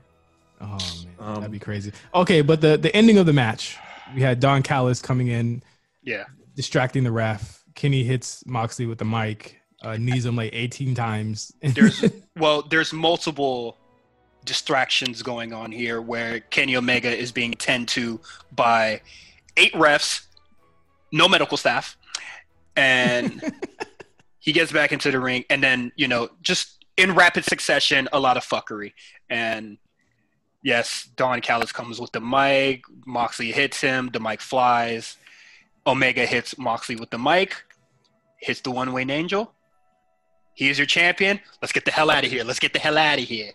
[0.61, 0.79] Oh man,
[1.19, 1.91] Um, that'd be crazy.
[2.13, 3.77] Okay, but the the ending of the match,
[4.15, 5.61] we had Don Callis coming in,
[6.03, 6.23] Yeah.
[6.55, 7.63] distracting the ref.
[7.75, 11.53] Kenny hits Moxley with the mic, uh, knees him like 18 times.
[11.61, 12.03] There's
[12.37, 13.77] well, there's multiple
[14.45, 18.19] distractions going on here where Kenny Omega is being tended to
[18.55, 19.01] by
[19.57, 20.26] eight refs,
[21.11, 21.97] no medical staff,
[22.75, 23.53] and
[24.39, 28.19] he gets back into the ring, and then you know, just in rapid succession, a
[28.19, 28.93] lot of fuckery.
[29.29, 29.77] And
[30.63, 32.83] yes, Don Callis comes with the mic.
[33.05, 34.09] Moxley hits him.
[34.11, 35.17] The mic flies.
[35.85, 37.55] Omega hits Moxley with the mic.
[38.41, 39.53] Hits the one winged angel.
[40.53, 41.39] He is your champion.
[41.61, 42.43] Let's get the hell out of here.
[42.43, 43.51] Let's get the hell out of here.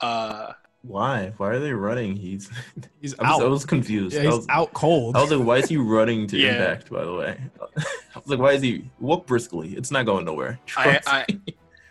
[0.00, 0.52] Uh,
[0.86, 1.32] Why?
[1.38, 2.14] Why are they running?
[2.14, 2.50] He's
[3.00, 4.14] he's I was, I was confused.
[4.14, 5.16] Yeah, I he's was, out cold.
[5.16, 6.52] I was like, why is he running to Yeah.
[6.52, 7.38] impact, by the way?
[7.78, 9.74] I was like, why is he walk briskly?
[9.74, 10.58] It's not going nowhere.
[10.76, 11.26] I, Trust I.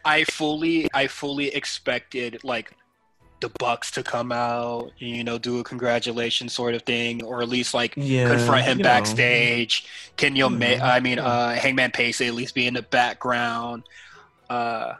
[0.05, 2.73] I fully, I fully expected like
[3.39, 7.49] the Bucks to come out, you know, do a congratulations sort of thing, or at
[7.49, 8.83] least like yeah, confront him know.
[8.83, 9.85] backstage.
[10.17, 13.83] Can you, ma- I mean, uh, Hangman Page at least be in the background.
[14.49, 14.93] Uh,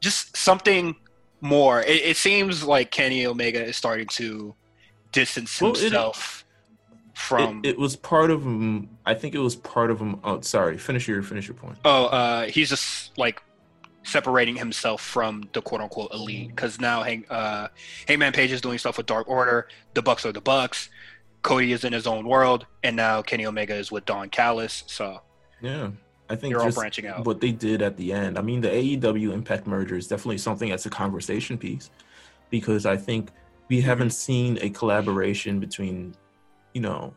[0.00, 0.96] just something
[1.44, 1.82] more.
[1.82, 4.54] It, it seems like Kenny Omega is starting to
[5.12, 6.44] distance Well, it- himself
[7.14, 7.60] from.
[7.64, 8.88] It, it was part of him.
[9.06, 10.18] I think it was part of him.
[10.24, 10.78] Oh, sorry.
[10.78, 11.78] Finish your finish your point.
[11.84, 13.42] Oh, uh, he's just like
[14.02, 17.68] separating himself from the quote unquote elite because now Hang, uh,
[18.08, 19.68] Hangman Page is doing stuff with Dark Order.
[19.94, 20.88] The Bucks are the Bucks.
[21.42, 24.82] Cody is in his own world, and now Kenny Omega is with Don Callis.
[24.86, 25.20] So
[25.60, 25.90] Yeah,
[26.34, 27.24] I think all just branching out.
[27.24, 28.38] what they did at the end.
[28.38, 31.90] I mean, the AEW Impact merger is definitely something that's a conversation piece
[32.50, 33.30] because I think
[33.68, 36.14] we haven't seen a collaboration between,
[36.74, 37.14] you know,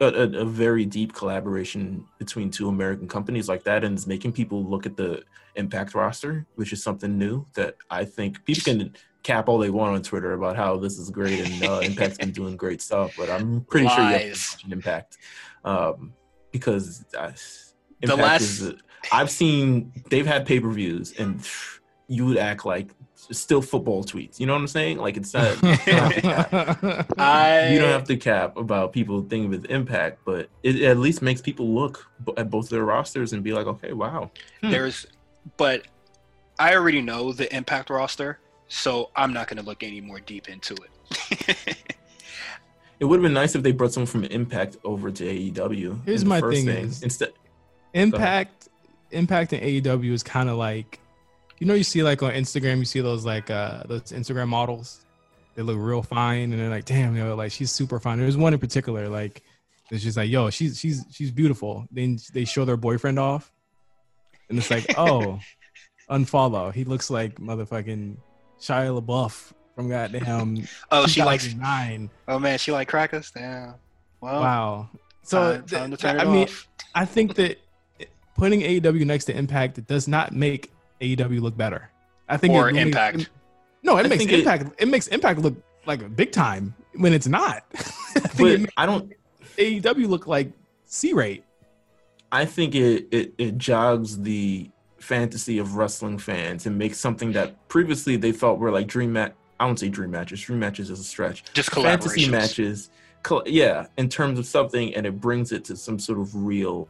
[0.00, 4.32] a, a, a very deep collaboration between two American companies like that, and it's making
[4.32, 5.22] people look at the
[5.56, 8.94] Impact roster, which is something new that I think people can
[9.24, 12.30] cap all they want on Twitter about how this is great and uh, Impact's been
[12.30, 15.18] doing great stuff, but I'm pretty sure you have to Impact
[15.64, 16.12] um,
[16.52, 17.32] because uh,
[18.00, 18.62] The Impact last- is.
[18.68, 18.76] a-
[19.12, 21.40] I've seen they've had pay per views and
[22.08, 22.88] you would act like
[23.32, 24.38] still football tweets.
[24.40, 24.98] You know what I'm saying?
[24.98, 25.56] Like it's not.
[27.18, 31.22] I you don't have to cap about people thinking with impact, but it at least
[31.22, 32.06] makes people look
[32.36, 34.30] at both their rosters and be like, okay, wow.
[34.60, 34.70] Hmm.
[34.70, 35.06] there's,
[35.56, 35.86] but
[36.58, 40.48] I already know the Impact roster, so I'm not going to look any more deep
[40.48, 41.56] into it.
[43.00, 46.04] It would have been nice if they brought someone from Impact over to AEW.
[46.04, 47.32] Here's my first thing is- instead.
[47.94, 48.68] Impact,
[49.10, 50.98] Impact and AEW is kind of like,
[51.58, 55.04] you know, you see like on Instagram, you see those like uh those Instagram models.
[55.56, 58.18] They look real fine, and they're like, damn, yo, like she's super fine.
[58.18, 59.42] There's one in particular, like,
[59.90, 61.86] it's just like, yo, she's she's she's beautiful.
[61.90, 63.50] Then they show their boyfriend off,
[64.48, 65.40] and it's like, oh,
[66.08, 66.72] unfollow.
[66.72, 68.16] He looks like motherfucking
[68.60, 71.52] Shia LaBeouf from goddamn oh, she likes.
[71.54, 72.10] nine.
[72.28, 73.32] Oh man, she like crackers.
[73.32, 73.74] Damn.
[74.20, 74.88] Well, Wow.
[75.22, 76.48] So time, time th- I mean.
[76.94, 77.58] I think that
[78.40, 81.90] putting AEW next to Impact does not make AEW look better.
[82.28, 83.30] I think Or it makes- Impact.
[83.82, 84.80] no, it I makes think it- Impact.
[84.80, 85.56] It, makes Impact look
[85.86, 87.64] like big time when it's not.
[87.74, 87.80] I
[88.20, 89.12] think But it I don't.
[89.58, 90.52] AEW look like
[90.86, 91.44] C rate.
[92.32, 97.68] I think it, it it jogs the fantasy of wrestling fans and makes something that
[97.68, 99.34] previously they thought were like dream match.
[99.58, 100.40] I won't say dream matches.
[100.40, 101.44] Dream matches is a stretch.
[101.52, 102.88] Just fantasy matches
[103.22, 106.88] col- yeah in terms of something and it brings it to some sort of real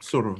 [0.00, 0.38] sort of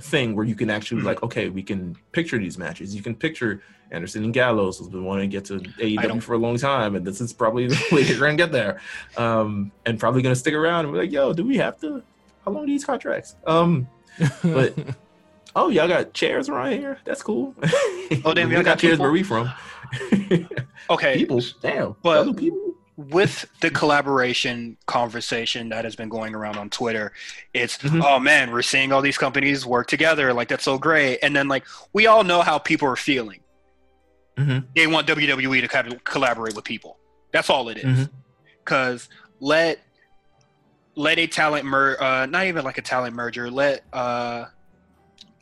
[0.00, 2.94] thing where you can actually like, okay, we can picture these matches.
[2.94, 6.38] You can picture Anderson and Gallows has been wanting to get to AEW for a
[6.38, 8.80] long time, and this is probably the way they're gonna get there,
[9.16, 10.84] um, and probably gonna stick around.
[10.84, 12.02] And be like, yo, do we have to?
[12.44, 13.36] How long are these contracts?
[13.46, 13.88] Um,
[14.42, 14.74] but
[15.56, 16.98] oh, y'all got chairs around here.
[17.04, 17.54] That's cool.
[18.24, 19.04] Oh, damn, y'all got chairs people?
[19.04, 19.50] where we from?
[20.88, 22.74] Okay, people, damn, But- other people.
[22.96, 27.12] With the collaboration conversation that has been going around on Twitter,
[27.52, 28.02] it's Mhm.
[28.02, 31.18] oh man, we're seeing all these companies work together, like that's so great.
[31.22, 33.40] And then like we all know how people are feeling.
[34.38, 34.64] Mhm.
[34.74, 36.98] They want WWE to kind of collaborate with people.
[37.32, 38.08] That's all it is.
[38.64, 39.08] Because
[39.40, 39.80] let
[40.94, 44.46] let a talent mer uh, not even like a talent merger, let uh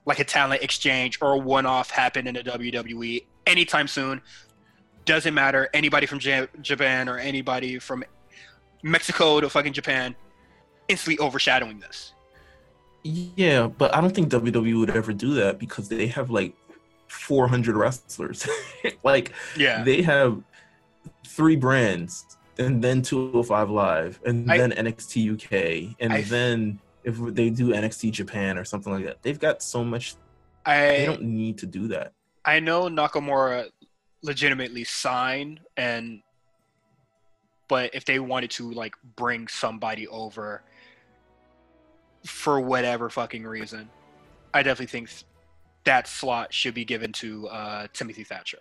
[0.07, 4.21] like a talent exchange or a one off happen in the WWE anytime soon.
[5.05, 5.69] Doesn't matter.
[5.75, 8.05] Anybody from Japan or anybody from
[8.83, 10.15] Mexico to fucking Japan,
[10.89, 12.13] instantly overshadowing this.
[13.03, 16.55] Yeah, but I don't think WWE would ever do that because they have like
[17.09, 18.49] 400 wrestlers.
[19.03, 19.85] like Yeah.
[19.85, 20.41] they have
[21.27, 22.25] three brands
[22.59, 27.75] and then 205 Live and I- then NXT UK and I- then if they do
[27.75, 29.23] NXT Japan or something like that.
[29.23, 30.15] They've got so much
[30.65, 32.13] they I don't need to do that.
[32.47, 33.69] I know Nakamura
[34.25, 36.21] legitimately sign and
[37.69, 40.63] but if they wanted to like bring somebody over
[42.27, 43.89] for whatever fucking reason,
[44.53, 45.11] I definitely think
[45.85, 48.59] that slot should be given to uh, Timothy Thatcher.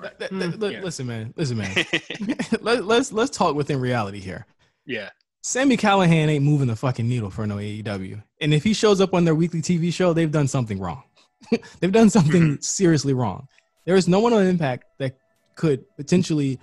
[0.00, 0.82] Th- th- Hmm, th- li- yeah.
[0.82, 1.32] Listen, man.
[1.36, 1.74] Listen, man.
[2.60, 4.46] Let, let's let's talk within reality here.
[4.86, 5.10] yeah.
[5.42, 8.20] Sami Callihan ain't moving the fucking needle for no AEW.
[8.40, 11.04] And if he shows up on their weekly TV show, they've done something wrong.
[11.80, 13.46] they've done something seriously wrong.
[13.86, 15.16] There is no one on Impact that
[15.54, 16.58] could potentially,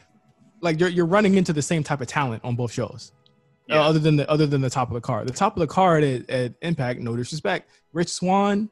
[0.61, 3.11] like, you're, you're running into the same type of talent on both shows.
[3.71, 5.67] uh, other than the other than the top of the card, the top of the
[5.67, 8.69] card at, at Impact, no disrespect, Rich Swann,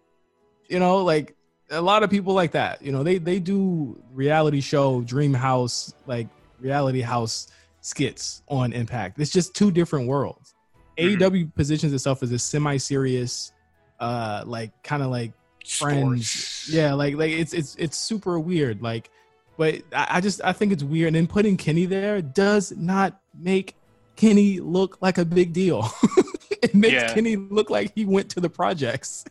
[0.67, 1.35] you know, like
[1.69, 2.81] a lot of people like that.
[2.81, 6.27] You know, they they do reality show, Dream House, like
[6.59, 7.47] reality house
[7.79, 9.17] skits on Impact.
[9.19, 10.53] It's just two different worlds.
[10.99, 11.17] Mhm.
[11.17, 13.53] AEW positions itself as a semi-serious,
[14.01, 15.31] uh, like kind of like
[15.65, 16.29] friends.
[16.29, 16.69] Sports.
[16.69, 18.81] Yeah, like like it's it's it's super weird.
[18.81, 19.09] Like,
[19.57, 21.07] but I, I just I think it's weird.
[21.07, 23.75] And then putting Kenny there does not make
[24.15, 25.89] Kenny look like a big deal.
[26.61, 27.13] it makes Yeah.
[27.13, 29.25] Kenny look like he went to the projects.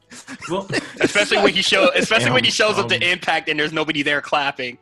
[0.51, 0.69] Well,
[1.01, 3.73] Especially when he show, especially when he Damn, shows up to um, Impact and there's
[3.73, 4.78] nobody there clapping.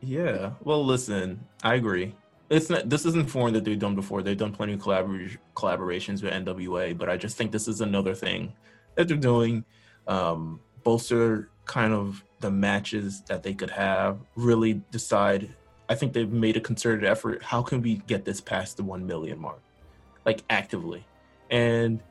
[0.00, 0.52] Yeah.
[0.64, 2.14] Well, listen, I agree.
[2.50, 2.90] It's not.
[2.90, 4.22] This isn't foreign that they've done before.
[4.22, 8.14] They've done plenty of collabor- collaborations with NWA, but I just think this is another
[8.14, 8.52] thing
[8.96, 9.64] that they're doing.
[10.06, 14.18] Um, bolster kind of the matches that they could have.
[14.36, 15.54] Really decide.
[15.88, 17.42] I think they've made a concerted effort.
[17.42, 19.60] How can we get this past the one million mark,
[20.24, 21.04] like actively?
[21.50, 22.02] And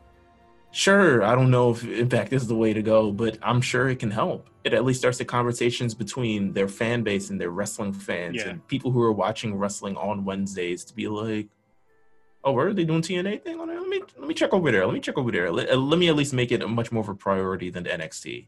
[0.71, 3.99] sure, I don't know if Impact is the way to go, but I'm sure it
[3.99, 4.47] can help.
[4.63, 8.49] It at least starts the conversations between their fan base and their wrestling fans Yeah.
[8.49, 11.47] and people who are watching wrestling on Wednesdays to be like,
[12.43, 13.79] "Oh, where are they doing TNA thing on it?
[13.79, 14.85] Let me let me check over there.
[14.85, 15.51] Let me check over there.
[15.51, 17.85] Let, uh, let me at least make it a much more of a priority than
[17.85, 18.47] NXT."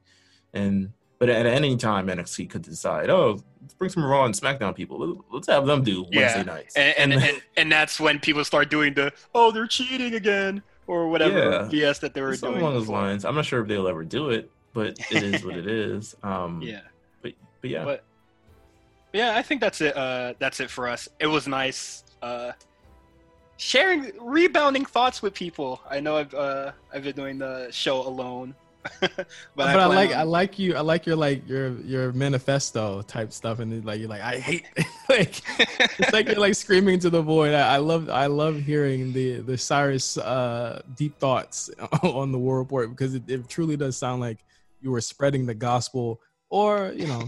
[0.53, 4.75] And but at any time, NXT could decide, "Oh, let's bring some Raw and SmackDown
[4.75, 4.99] people.
[4.99, 6.21] Let- Let's have them do Yeah.
[6.21, 10.15] Wednesday nights." And and, and and that's when people start doing the oh they're cheating
[10.15, 12.63] again or whatever BS that they were Something doing.
[12.65, 13.23] along those lines.
[13.25, 16.15] I'm not sure if they'll ever do it, but it is what it is.
[16.23, 16.81] Um, Yeah.
[17.21, 17.33] But
[17.63, 17.85] yeah.
[17.85, 18.03] But
[19.13, 19.95] yeah, I think that's it.
[19.95, 21.07] Uh, that's it for us.
[21.19, 22.51] It was nice uh,
[23.63, 25.81] sharing rebounding thoughts with people.
[25.89, 28.53] I know I've uh, I've been doing the show alone,
[28.99, 32.11] but, But, I, plan like on- I like you I like your like your your
[32.11, 34.65] manifesto type stuff and like you're like I hate
[35.09, 35.41] like
[35.99, 37.53] it's like you're like screaming to the void.
[37.53, 41.69] I, I love I love hearing the the Cyrus uh deep thoughts
[42.03, 44.39] on the war report because it, it truly does sound like
[44.81, 46.19] you were spreading the gospel
[46.49, 47.23] or you know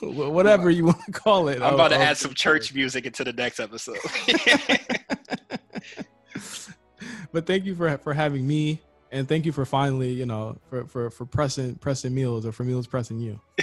[0.00, 1.60] whatever you want to call it.
[1.62, 3.98] I'm about to of- add some church music into the next episode.
[7.32, 8.80] but thank you for for having me
[9.10, 12.64] and thank you for finally you know for for for pressing pressing Meelz or for
[12.64, 13.40] Meelz pressing you.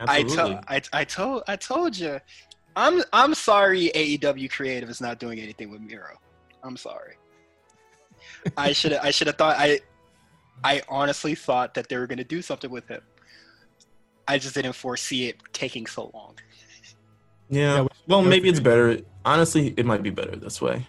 [0.00, 0.36] I Absolutely.
[0.36, 2.20] told I, I told I told you.
[2.74, 6.16] I'm I'm sorry AEW Creative is not doing anything with Miro.
[6.62, 7.16] I'm sorry.
[8.56, 9.80] I should I should have thought I
[10.64, 13.02] I honestly thought that they were going to do something with him.
[14.26, 16.38] I just didn't foresee it taking so long.
[17.50, 17.82] yeah.
[17.82, 19.00] Yeah, well, maybe it's better.
[19.24, 20.86] Honestly, it might be better this way.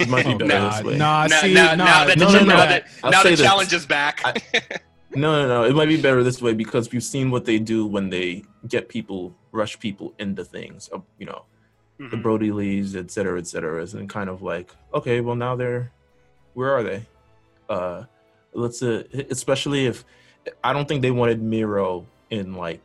[0.00, 0.96] It might be better nah, this way.
[0.98, 2.56] nah, now, see, now, nah, now that the, no, no, now no.
[2.56, 3.46] that, I'll now say the this.
[3.46, 4.20] challenge is back.
[4.24, 4.62] I-
[5.14, 5.64] No, no, no.
[5.64, 8.86] It might be better this way because we've seen what they do when they get
[8.90, 10.90] people, rush people into things.
[10.92, 11.44] uh, You know,
[11.98, 12.22] the Mhm.
[12.22, 15.90] Brodie Lees, et cetera, et cetera, and kind of like, okay, well now they're,
[16.52, 17.06] where are they?
[17.70, 18.04] Uh,
[18.52, 20.04] let's uh, especially if
[20.62, 22.82] I don't think they wanted Miro in like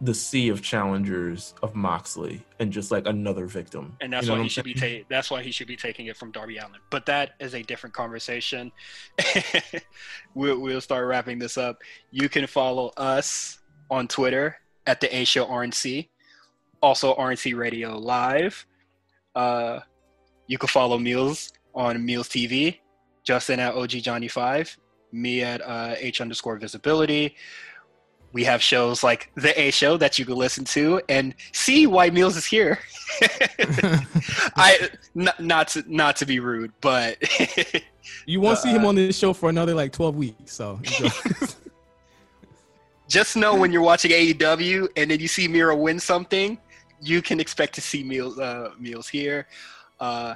[0.00, 3.96] the sea of challengers of Moxley and just like another victim.
[4.00, 6.06] and that's You know why he should be ta- that's why he should be taking
[6.06, 6.80] it from Darby Allin.
[6.90, 8.72] But that is a different conversation.
[10.34, 11.82] we'll, we'll start wrapping this up.
[12.10, 13.60] You can follow us
[13.90, 14.56] on Twitter
[14.86, 16.08] at the A Show RNC,
[16.82, 18.66] also RNC Radio Live.
[19.34, 19.80] Uh,
[20.46, 22.78] you can follow Meelz on Meelz TV,
[23.22, 24.76] Justin at OG Johnny Five,
[25.12, 27.36] me at uh, H underscore Visibility.
[28.34, 32.10] We have shows like the A Show that you can listen to and see why
[32.10, 32.80] Meelz is here.
[34.56, 37.16] I not, not to not to be rude, but
[38.26, 40.52] you won't see him Uh, on this show for another like 12 weeks.
[40.52, 40.80] So
[43.08, 46.58] just know when you're watching AEW and then you see Miro win something,
[47.00, 49.46] you can expect to see Meelz uh, Meelz here.
[50.00, 50.34] Uh,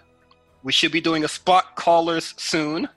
[0.63, 2.89] we should be doing a spot callers soon.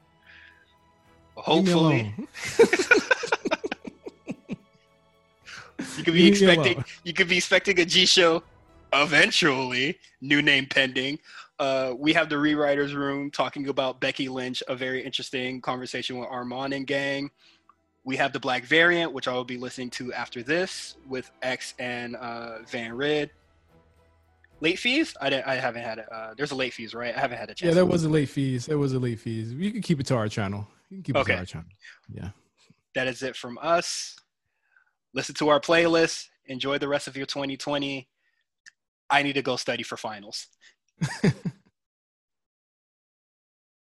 [1.34, 2.14] Hopefully.
[6.02, 8.44] You could be expecting you could be expecting a G show
[8.94, 9.99] eventually.
[10.22, 11.19] New name pending.
[11.60, 16.28] Uh, we have the rewriters room talking about Becky Lynch, a very interesting conversation with
[16.30, 17.30] Armand and gang.
[18.03, 21.76] We have the Black Variant, which I will be listening to after this with X
[21.78, 23.30] and uh, Van Rid.
[24.60, 25.15] Late fees?
[25.22, 26.11] I, didn't, I haven't had it.
[26.11, 27.15] Uh, there's a late fees, right?
[27.15, 27.69] I haven't had a chance.
[27.69, 28.65] Yeah, there was a late fees.
[28.65, 29.53] There was a late fees.
[29.53, 30.68] You can keep it to our channel.
[30.90, 31.34] You can keep it Okay.
[31.34, 31.68] to our channel.
[32.11, 32.30] Yeah.
[32.95, 34.15] that is it from us.
[35.13, 36.25] Listen to our playlist.
[36.45, 38.07] Enjoy the rest of your 2020.
[39.09, 40.47] I need to go study for finals.